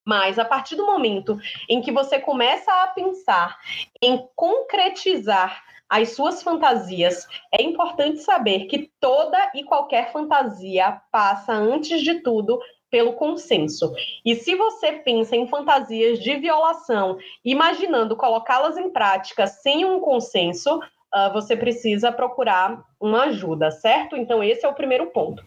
Mas 0.05 0.37
a 0.37 0.43
partir 0.43 0.75
do 0.75 0.85
momento 0.85 1.37
em 1.69 1.81
que 1.81 1.91
você 1.91 2.19
começa 2.19 2.71
a 2.83 2.87
pensar 2.87 3.57
em 4.01 4.27
concretizar 4.35 5.63
as 5.93 6.15
suas 6.15 6.41
fantasias, 6.41 7.27
é 7.51 7.61
importante 7.61 8.17
saber 8.17 8.65
que 8.65 8.89
toda 8.99 9.51
e 9.53 9.63
qualquer 9.63 10.11
fantasia 10.11 10.99
passa, 11.11 11.53
antes 11.53 12.01
de 12.01 12.15
tudo, 12.21 12.59
pelo 12.89 13.13
consenso. 13.13 13.93
E 14.25 14.33
se 14.33 14.55
você 14.55 14.93
pensa 14.93 15.35
em 15.35 15.47
fantasias 15.47 16.17
de 16.17 16.35
violação, 16.37 17.19
imaginando 17.45 18.15
colocá-las 18.15 18.75
em 18.75 18.89
prática 18.89 19.45
sem 19.45 19.85
um 19.85 19.99
consenso, 19.99 20.77
uh, 20.77 21.31
você 21.31 21.55
precisa 21.55 22.11
procurar 22.11 22.83
uma 22.99 23.25
ajuda, 23.25 23.69
certo? 23.69 24.15
Então, 24.15 24.43
esse 24.43 24.65
é 24.65 24.69
o 24.69 24.73
primeiro 24.73 25.11
ponto. 25.11 25.45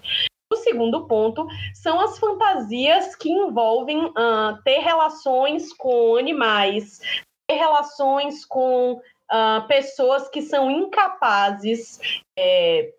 O 0.53 0.55
segundo 0.55 1.09
ponto 1.09 1.45
são 1.75 1.99
as 1.99 2.21
fantasias 2.21 3.17
que 3.17 3.29
envolvem 3.29 4.05
uh, 4.05 4.63
ter 4.65 4.79
relações 4.79 5.73
com 5.73 6.15
animais, 6.15 7.01
ter 7.49 7.57
relações 7.57 8.45
com 8.45 9.01
uh, 9.33 9.67
pessoas 9.67 10.29
que 10.29 10.43
são 10.43 10.71
incapazes, 10.71 11.99
é, 12.39 12.93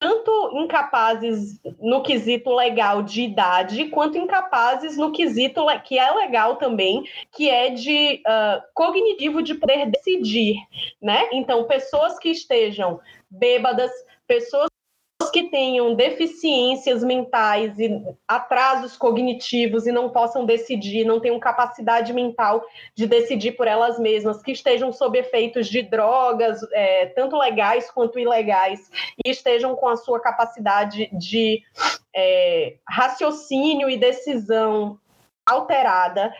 tanto 0.00 0.52
incapazes 0.54 1.60
no 1.80 2.02
quesito 2.02 2.54
legal 2.54 3.02
de 3.02 3.22
idade, 3.22 3.86
quanto 3.86 4.16
incapazes 4.16 4.96
no 4.96 5.10
quesito 5.10 5.66
que 5.84 5.98
é 5.98 6.10
legal 6.12 6.56
também, 6.56 7.02
que 7.32 7.50
é 7.50 7.70
de 7.70 8.22
uh, 8.26 8.62
cognitivo 8.74 9.42
de 9.42 9.54
poder 9.54 9.90
decidir, 9.90 10.56
né? 11.02 11.28
Então, 11.32 11.64
pessoas 11.64 12.18
que 12.18 12.30
estejam 12.30 13.00
bêbadas, 13.28 13.90
pessoas 14.26 14.67
que 15.38 15.50
tenham 15.50 15.94
deficiências 15.94 17.04
mentais 17.04 17.78
e 17.78 18.02
atrasos 18.26 18.96
cognitivos 18.96 19.86
e 19.86 19.92
não 19.92 20.10
possam 20.10 20.44
decidir, 20.44 21.04
não 21.04 21.20
tenham 21.20 21.38
capacidade 21.38 22.12
mental 22.12 22.64
de 22.92 23.06
decidir 23.06 23.52
por 23.52 23.68
elas 23.68 24.00
mesmas, 24.00 24.42
que 24.42 24.50
estejam 24.50 24.92
sob 24.92 25.16
efeitos 25.16 25.68
de 25.68 25.82
drogas, 25.82 26.60
é, 26.72 27.06
tanto 27.06 27.38
legais 27.38 27.88
quanto 27.88 28.18
ilegais, 28.18 28.90
e 29.24 29.30
estejam 29.30 29.76
com 29.76 29.86
a 29.86 29.96
sua 29.96 30.18
capacidade 30.18 31.08
de 31.12 31.62
é, 32.14 32.74
raciocínio 32.88 33.88
e 33.88 33.96
decisão 33.96 34.98
alterada, 35.46 36.34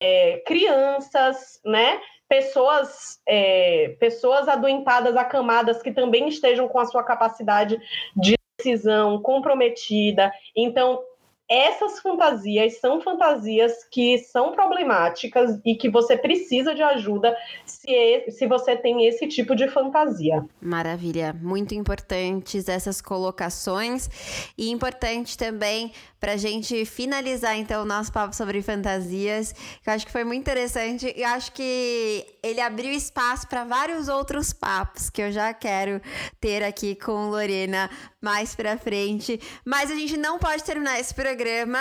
é, 0.00 0.42
crianças, 0.46 1.60
né? 1.64 2.00
pessoas, 2.28 3.20
é, 3.28 3.96
pessoas 4.00 4.48
adoentadas, 4.48 5.16
acamadas, 5.16 5.82
que 5.82 5.92
também 5.92 6.28
estejam 6.28 6.68
com 6.68 6.78
a 6.78 6.86
sua 6.86 7.02
capacidade 7.02 7.78
de 8.16 8.34
decisão 8.58 9.20
comprometida. 9.20 10.32
Então, 10.56 11.02
essas 11.48 12.00
fantasias 12.00 12.80
são 12.80 13.00
fantasias 13.02 13.84
que 13.90 14.18
são 14.18 14.52
problemáticas 14.52 15.60
e 15.64 15.74
que 15.74 15.90
você 15.90 16.16
precisa 16.16 16.74
de 16.74 16.82
ajuda 16.82 17.36
se, 17.66 18.24
se 18.30 18.46
você 18.46 18.74
tem 18.76 19.06
esse 19.06 19.28
tipo 19.28 19.54
de 19.54 19.68
fantasia. 19.68 20.44
Maravilha, 20.60 21.34
muito 21.34 21.74
importantes 21.74 22.68
essas 22.68 23.02
colocações. 23.02 24.08
E 24.56 24.70
importante 24.70 25.36
também 25.36 25.92
para 26.18 26.32
a 26.32 26.36
gente 26.38 26.86
finalizar 26.86 27.54
então 27.58 27.82
o 27.82 27.84
nosso 27.84 28.10
papo 28.10 28.34
sobre 28.34 28.62
fantasias, 28.62 29.52
que 29.52 29.90
eu 29.90 29.92
acho 29.92 30.06
que 30.06 30.12
foi 30.12 30.24
muito 30.24 30.40
interessante. 30.40 31.12
E 31.14 31.22
acho 31.22 31.52
que 31.52 32.24
ele 32.42 32.60
abriu 32.60 32.90
espaço 32.90 33.46
para 33.46 33.64
vários 33.64 34.08
outros 34.08 34.50
papos 34.54 35.10
que 35.10 35.20
eu 35.20 35.30
já 35.30 35.52
quero 35.52 36.00
ter 36.40 36.64
aqui 36.64 36.94
com 36.94 37.28
Lorena 37.28 37.90
mais 38.22 38.54
para 38.54 38.78
frente, 38.78 39.38
mas 39.66 39.90
a 39.90 39.94
gente 39.94 40.16
não 40.16 40.38
pode 40.38 40.64
terminar 40.64 40.98
esse 40.98 41.14
programa 41.14 41.33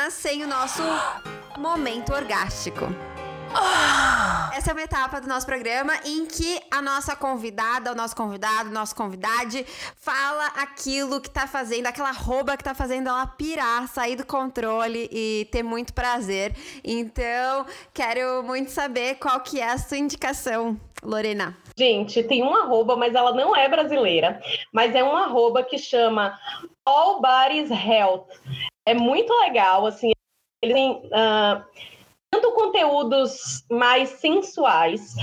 sem 0.09 0.43
o 0.43 0.47
nosso 0.47 0.81
momento 1.59 2.11
orgástico. 2.13 2.85
Essa 4.51 4.71
é 4.71 4.73
uma 4.73 4.81
etapa 4.81 5.21
do 5.21 5.27
nosso 5.27 5.45
programa 5.45 5.93
em 6.05 6.25
que 6.25 6.59
a 6.71 6.81
nossa 6.81 7.15
convidada, 7.15 7.91
o 7.91 7.95
nosso 7.95 8.15
convidado, 8.15 8.69
o 8.69 8.73
nosso 8.73 8.95
convidade 8.95 9.63
fala 9.95 10.47
aquilo 10.57 11.21
que 11.21 11.29
tá 11.29 11.45
fazendo, 11.45 11.85
aquela 11.85 12.11
rouba 12.11 12.57
que 12.57 12.63
tá 12.63 12.73
fazendo 12.73 13.09
ela 13.09 13.27
pirar, 13.27 13.87
sair 13.87 14.15
do 14.15 14.25
controle 14.25 15.07
e 15.11 15.47
ter 15.51 15.61
muito 15.61 15.93
prazer. 15.93 16.55
Então, 16.83 17.65
quero 17.93 18.41
muito 18.43 18.71
saber 18.71 19.15
qual 19.15 19.39
que 19.41 19.59
é 19.59 19.69
a 19.69 19.77
sua 19.77 19.97
indicação, 19.97 20.79
Lorena. 21.03 21.55
Gente, 21.77 22.23
tem 22.23 22.41
uma 22.41 22.63
arroba, 22.63 22.95
mas 22.95 23.13
ela 23.13 23.33
não 23.33 23.55
é 23.55 23.69
brasileira, 23.69 24.41
mas 24.71 24.95
é 24.95 25.03
uma 25.03 25.25
arroba 25.25 25.63
que 25.63 25.77
chama 25.77 26.39
All 26.85 27.21
Bodies 27.21 27.69
Health. 27.69 28.25
É 28.85 28.93
muito 28.93 29.31
legal, 29.41 29.85
assim, 29.85 30.11
ele 30.61 30.73
tem... 30.73 30.91
Uh 31.07 31.63
tanto 32.33 32.51
conteúdos 32.53 33.63
mais 33.69 34.09
sensuais, 34.09 35.13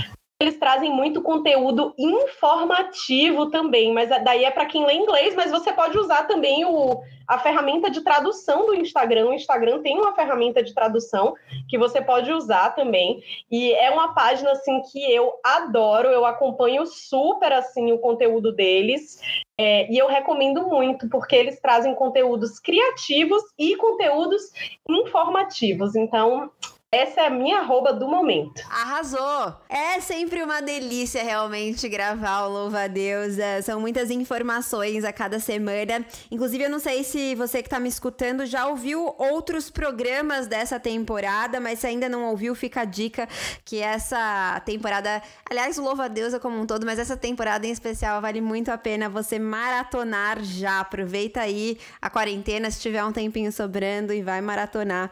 eles 0.41 0.57
trazem 0.57 0.91
muito 0.91 1.21
conteúdo 1.21 1.93
informativo 1.97 3.51
também, 3.51 3.93
mas 3.93 4.09
daí 4.09 4.43
é 4.43 4.49
para 4.49 4.65
quem 4.65 4.85
lê 4.85 4.95
inglês, 4.95 5.35
mas 5.35 5.51
você 5.51 5.71
pode 5.71 5.95
usar 5.99 6.23
também 6.23 6.65
o, 6.65 6.99
a 7.27 7.37
ferramenta 7.37 7.91
de 7.91 8.01
tradução 8.01 8.65
do 8.65 8.73
Instagram. 8.73 9.27
O 9.27 9.33
Instagram 9.33 9.83
tem 9.83 9.99
uma 9.99 10.15
ferramenta 10.15 10.63
de 10.63 10.73
tradução 10.73 11.35
que 11.69 11.77
você 11.77 12.01
pode 12.01 12.31
usar 12.33 12.71
também. 12.71 13.23
E 13.51 13.71
é 13.73 13.91
uma 13.91 14.15
página 14.15 14.51
assim 14.51 14.81
que 14.91 14.99
eu 15.13 15.31
adoro, 15.43 16.07
eu 16.07 16.25
acompanho 16.25 16.87
super 16.87 17.53
assim 17.53 17.91
o 17.91 17.99
conteúdo 17.99 18.51
deles. 18.51 19.21
É, 19.59 19.91
e 19.91 19.97
eu 19.97 20.07
recomendo 20.07 20.67
muito, 20.67 21.07
porque 21.07 21.35
eles 21.35 21.59
trazem 21.59 21.93
conteúdos 21.93 22.59
criativos 22.59 23.43
e 23.59 23.75
conteúdos 23.75 24.41
informativos. 24.89 25.95
Então, 25.95 26.49
essa 26.93 27.21
é 27.21 27.27
a 27.27 27.29
minha 27.29 27.59
arroba 27.59 27.93
do 27.93 28.05
momento. 28.05 28.61
Arrasou! 28.69 29.55
É 29.69 30.01
sempre 30.01 30.43
uma 30.43 30.61
delícia 30.61 31.23
realmente 31.23 31.87
gravar 31.87 32.41
o 32.41 32.49
Louva 32.51 32.89
Deus. 32.89 33.39
É, 33.39 33.61
são 33.61 33.79
muitas 33.79 34.11
informações 34.11 35.05
a 35.05 35.13
cada 35.13 35.39
semana. 35.39 36.05
Inclusive, 36.29 36.65
eu 36.65 36.69
não 36.69 36.79
sei 36.79 37.05
se 37.05 37.33
você 37.35 37.61
que 37.61 37.67
está 37.67 37.79
me 37.79 37.87
escutando 37.87 38.45
já 38.45 38.67
ouviu 38.67 39.15
outros 39.17 39.69
programas 39.69 40.47
dessa 40.47 40.81
temporada, 40.81 41.61
mas 41.61 41.79
se 41.79 41.87
ainda 41.87 42.09
não 42.09 42.25
ouviu, 42.25 42.53
fica 42.53 42.81
a 42.81 42.85
dica 42.85 43.25
que 43.63 43.79
essa 43.79 44.61
temporada, 44.65 45.21
aliás, 45.49 45.77
o 45.77 45.83
Louva 45.83 46.09
Deus 46.09 46.33
é 46.33 46.39
como 46.39 46.59
um 46.59 46.65
todo, 46.65 46.85
mas 46.85 46.99
essa 46.99 47.15
temporada 47.15 47.65
em 47.65 47.71
especial 47.71 48.19
vale 48.19 48.41
muito 48.41 48.69
a 48.69 48.77
pena 48.77 49.07
você 49.07 49.39
maratonar 49.39 50.43
já. 50.43 50.81
Aproveita 50.81 51.39
aí 51.39 51.77
a 52.01 52.09
quarentena, 52.09 52.69
se 52.69 52.81
tiver 52.81 53.01
um 53.01 53.13
tempinho 53.13 53.49
sobrando 53.49 54.13
e 54.13 54.21
vai 54.21 54.41
maratonar. 54.41 55.09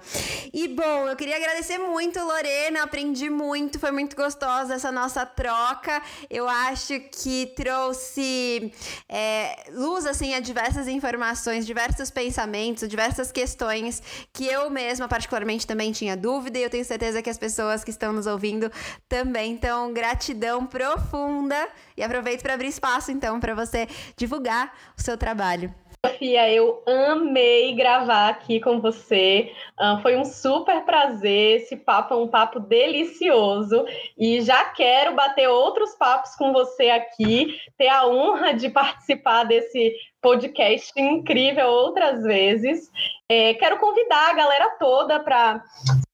E 0.53 0.67
bom, 0.67 1.07
eu 1.07 1.15
queria 1.15 1.37
agradecer 1.37 1.68
agradecer 1.69 1.77
muito, 1.77 2.19
Lorena. 2.19 2.83
Aprendi 2.83 3.29
muito, 3.29 3.79
foi 3.79 3.91
muito 3.91 4.15
gostosa 4.15 4.73
essa 4.73 4.91
nossa 4.91 5.25
troca. 5.25 6.01
Eu 6.29 6.49
acho 6.49 6.99
que 6.99 7.47
trouxe 7.55 8.73
é, 9.07 9.69
luz 9.71 10.05
assim 10.05 10.33
a 10.33 10.39
diversas 10.39 10.87
informações, 10.87 11.65
diversos 11.65 12.09
pensamentos, 12.09 12.87
diversas 12.87 13.31
questões 13.31 14.01
que 14.33 14.45
eu 14.45 14.69
mesma, 14.69 15.07
particularmente, 15.07 15.67
também 15.67 15.91
tinha 15.91 16.17
dúvida. 16.17 16.57
E 16.57 16.63
eu 16.63 16.69
tenho 16.69 16.85
certeza 16.85 17.21
que 17.21 17.29
as 17.29 17.37
pessoas 17.37 17.83
que 17.83 17.91
estão 17.91 18.11
nos 18.11 18.25
ouvindo 18.25 18.71
também. 19.07 19.51
Então, 19.51 19.93
gratidão 19.93 20.65
profunda. 20.65 21.69
E 21.95 22.03
aproveito 22.03 22.41
para 22.41 22.53
abrir 22.53 22.67
espaço, 22.67 23.11
então, 23.11 23.39
para 23.39 23.53
você 23.53 23.87
divulgar 24.17 24.73
o 24.97 25.01
seu 25.01 25.17
trabalho. 25.17 25.73
Sofia, 26.05 26.49
eu 26.49 26.81
amei 26.87 27.75
gravar 27.75 28.29
aqui 28.29 28.61
com 28.61 28.79
você. 28.79 29.51
Uh, 29.77 30.01
foi 30.01 30.15
um 30.15 30.23
super 30.23 30.85
prazer. 30.85 31.57
Esse 31.57 31.75
papo 31.75 32.13
é 32.13 32.17
um 32.17 32.27
papo 32.29 32.57
delicioso. 32.57 33.85
E 34.17 34.39
já 34.39 34.63
quero 34.63 35.13
bater 35.13 35.49
outros 35.49 35.95
papos 35.95 36.35
com 36.35 36.53
você 36.53 36.89
aqui, 36.89 37.59
ter 37.77 37.89
a 37.89 38.07
honra 38.07 38.53
de 38.53 38.69
participar 38.69 39.43
desse 39.43 39.93
podcast 40.21 40.93
incrível 40.95 41.67
outras 41.67 42.23
vezes. 42.23 42.89
É, 43.29 43.53
quero 43.55 43.77
convidar 43.77 44.29
a 44.29 44.33
galera 44.33 44.69
toda 44.79 45.19
para 45.19 45.61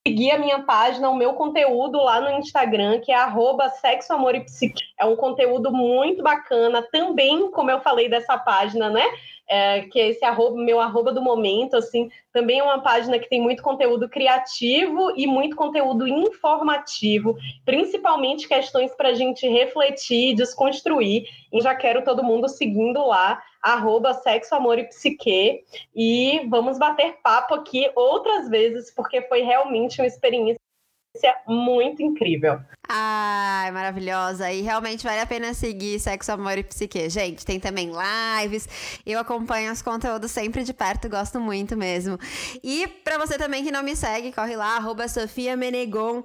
seguir 0.06 0.32
a 0.32 0.40
minha 0.40 0.64
página, 0.64 1.10
o 1.10 1.16
meu 1.16 1.34
conteúdo 1.34 2.00
lá 2.00 2.20
no 2.20 2.40
Instagram, 2.40 3.02
que 3.02 3.12
é 3.12 3.16
arroba 3.16 3.70
sexo, 3.70 4.14
amor 4.14 4.34
e 4.34 4.42
psique. 4.42 4.84
É 5.00 5.06
um 5.06 5.16
conteúdo 5.16 5.72
muito 5.72 6.24
bacana, 6.24 6.82
também, 6.92 7.52
como 7.52 7.70
eu 7.70 7.80
falei 7.82 8.10
dessa 8.10 8.38
página, 8.38 8.90
né? 8.90 9.04
É, 9.48 9.82
que 9.82 10.00
é 10.00 10.10
esse 10.10 10.24
arroba, 10.26 10.58
meu 10.58 10.80
arroba 10.80 11.14
do 11.14 11.22
momento, 11.22 11.76
assim, 11.76 12.10
também 12.34 12.60
é 12.60 12.64
uma 12.64 12.82
página 12.82 13.20
que 13.20 13.30
tem 13.30 13.42
muito 13.42 13.62
conteúdo 13.62 14.10
criativo 14.10 15.14
e 15.16 15.28
muito 15.28 15.56
conteúdo 15.56 16.08
informativo, 16.08 17.36
principalmente 17.64 18.48
questões 18.48 18.94
para 18.96 19.10
a 19.10 19.14
gente 19.14 19.48
refletir, 19.48 20.36
desconstruir. 20.36 21.26
E 21.54 21.62
já 21.62 21.76
quero 21.76 22.04
todo 22.04 22.24
mundo 22.24 22.50
seguindo 22.50 23.06
lá, 23.06 23.42
arroba 23.62 24.14
sexo, 24.14 24.56
amor 24.56 24.80
e 24.80 24.86
psique. 24.86 25.64
E 25.96 26.42
vamos 26.50 26.78
bater 26.78 27.18
papo 27.24 27.54
aqui 27.54 27.90
outras 27.96 28.50
vezes, 28.50 28.94
porque 28.94 29.22
foi 29.24 29.42
realmente 29.42 30.02
uma 30.02 30.08
experiência 30.08 30.65
muito 31.48 32.02
incrível. 32.02 32.60
Ai, 32.88 33.72
maravilhosa. 33.72 34.52
E 34.52 34.62
realmente 34.62 35.04
vale 35.04 35.20
a 35.20 35.26
pena 35.26 35.54
seguir 35.54 36.00
Sexo, 36.00 36.32
Amor 36.32 36.58
e 36.58 36.64
Psique. 36.64 37.10
Gente, 37.10 37.46
tem 37.46 37.60
também 37.60 37.92
lives. 37.92 38.68
Eu 39.06 39.20
acompanho 39.20 39.72
os 39.72 39.82
conteúdos 39.82 40.32
sempre 40.32 40.64
de 40.64 40.74
perto, 40.74 41.10
gosto 41.10 41.40
muito 41.40 41.76
mesmo. 41.76 42.20
E 42.64 42.88
para 43.04 43.18
você 43.18 43.38
também 43.38 43.64
que 43.64 43.72
não 43.72 43.82
me 43.82 43.96
segue, 43.96 44.32
corre 44.32 44.56
lá, 44.56 44.76
arroba 44.78 45.08
Sofia 45.08 45.58
Menegon. 45.58 46.24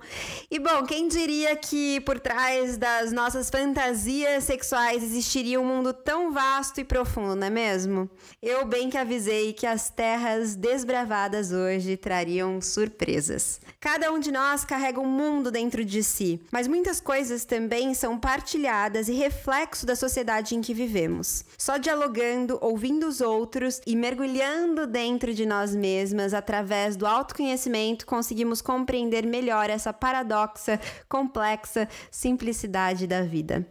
E 0.51 0.59
bom, 0.59 0.84
quem 0.84 1.09
diria 1.09 1.57
que 1.57 2.01
por 2.01 2.20
trás 2.20 2.76
das 2.76 3.11
nossas 3.11 3.49
fantasias 3.49 4.45
sexuais 4.45 5.03
existiria 5.03 5.61
um 5.61 5.64
mundo 5.64 5.95
tão 5.95 6.32
vasto 6.32 6.80
e 6.80 6.84
profundo, 6.84 7.36
não 7.36 7.47
é 7.47 7.51
mesmo? 7.51 8.11
Eu 8.43 8.66
bem 8.66 8.91
que 8.91 8.99
avisei 8.99 9.53
que 9.55 9.66
as 9.66 9.88
terras 9.88 10.55
desbravadas 10.55 11.53
hoje 11.53 11.97
trariam 11.97 12.61
surpresas. 12.61 13.61
Cada 13.80 14.12
um 14.12 14.18
de 14.18 14.30
nós 14.30 14.64
carrega 14.64 14.79
um 15.00 15.06
mundo 15.06 15.50
dentro 15.50 15.84
de 15.84 16.02
si 16.02 16.40
mas 16.50 16.68
muitas 16.68 17.00
coisas 17.00 17.44
também 17.44 17.94
são 17.94 18.18
partilhadas 18.18 19.08
e 19.08 19.12
reflexo 19.12 19.86
da 19.86 19.96
sociedade 19.96 20.54
em 20.54 20.60
que 20.60 20.74
vivemos. 20.74 21.44
Só 21.56 21.76
dialogando, 21.76 22.58
ouvindo 22.60 23.06
os 23.06 23.20
outros 23.20 23.80
e 23.86 23.96
mergulhando 23.96 24.86
dentro 24.86 25.32
de 25.32 25.46
nós 25.46 25.74
mesmas 25.74 26.34
através 26.34 26.96
do 26.96 27.06
autoconhecimento, 27.06 28.06
conseguimos 28.06 28.60
compreender 28.60 29.26
melhor 29.26 29.70
essa 29.70 29.92
paradoxa, 29.92 30.80
complexa 31.08 31.88
simplicidade 32.10 33.06
da 33.06 33.22
vida. 33.22 33.66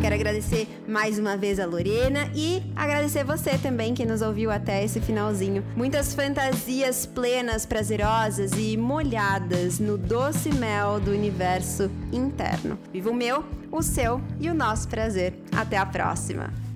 Quero 0.00 0.14
agradecer 0.14 0.68
mais 0.86 1.18
uma 1.18 1.36
vez 1.36 1.58
a 1.58 1.66
Lorena 1.66 2.30
e 2.32 2.62
agradecer 2.76 3.24
você 3.24 3.58
também 3.58 3.94
que 3.94 4.06
nos 4.06 4.22
ouviu 4.22 4.48
até 4.50 4.84
esse 4.84 5.00
finalzinho. 5.00 5.64
Muitas 5.76 6.14
fantasias 6.14 7.04
plenas, 7.04 7.66
prazerosas 7.66 8.52
e 8.56 8.76
molhadas 8.76 9.80
no 9.80 9.98
doce 9.98 10.52
mel 10.54 11.00
do 11.00 11.10
universo 11.10 11.90
interno. 12.12 12.78
Viva 12.92 13.10
o 13.10 13.14
meu, 13.14 13.44
o 13.72 13.82
seu 13.82 14.20
e 14.40 14.48
o 14.48 14.54
nosso 14.54 14.88
prazer. 14.88 15.34
Até 15.52 15.76
a 15.76 15.84
próxima! 15.84 16.67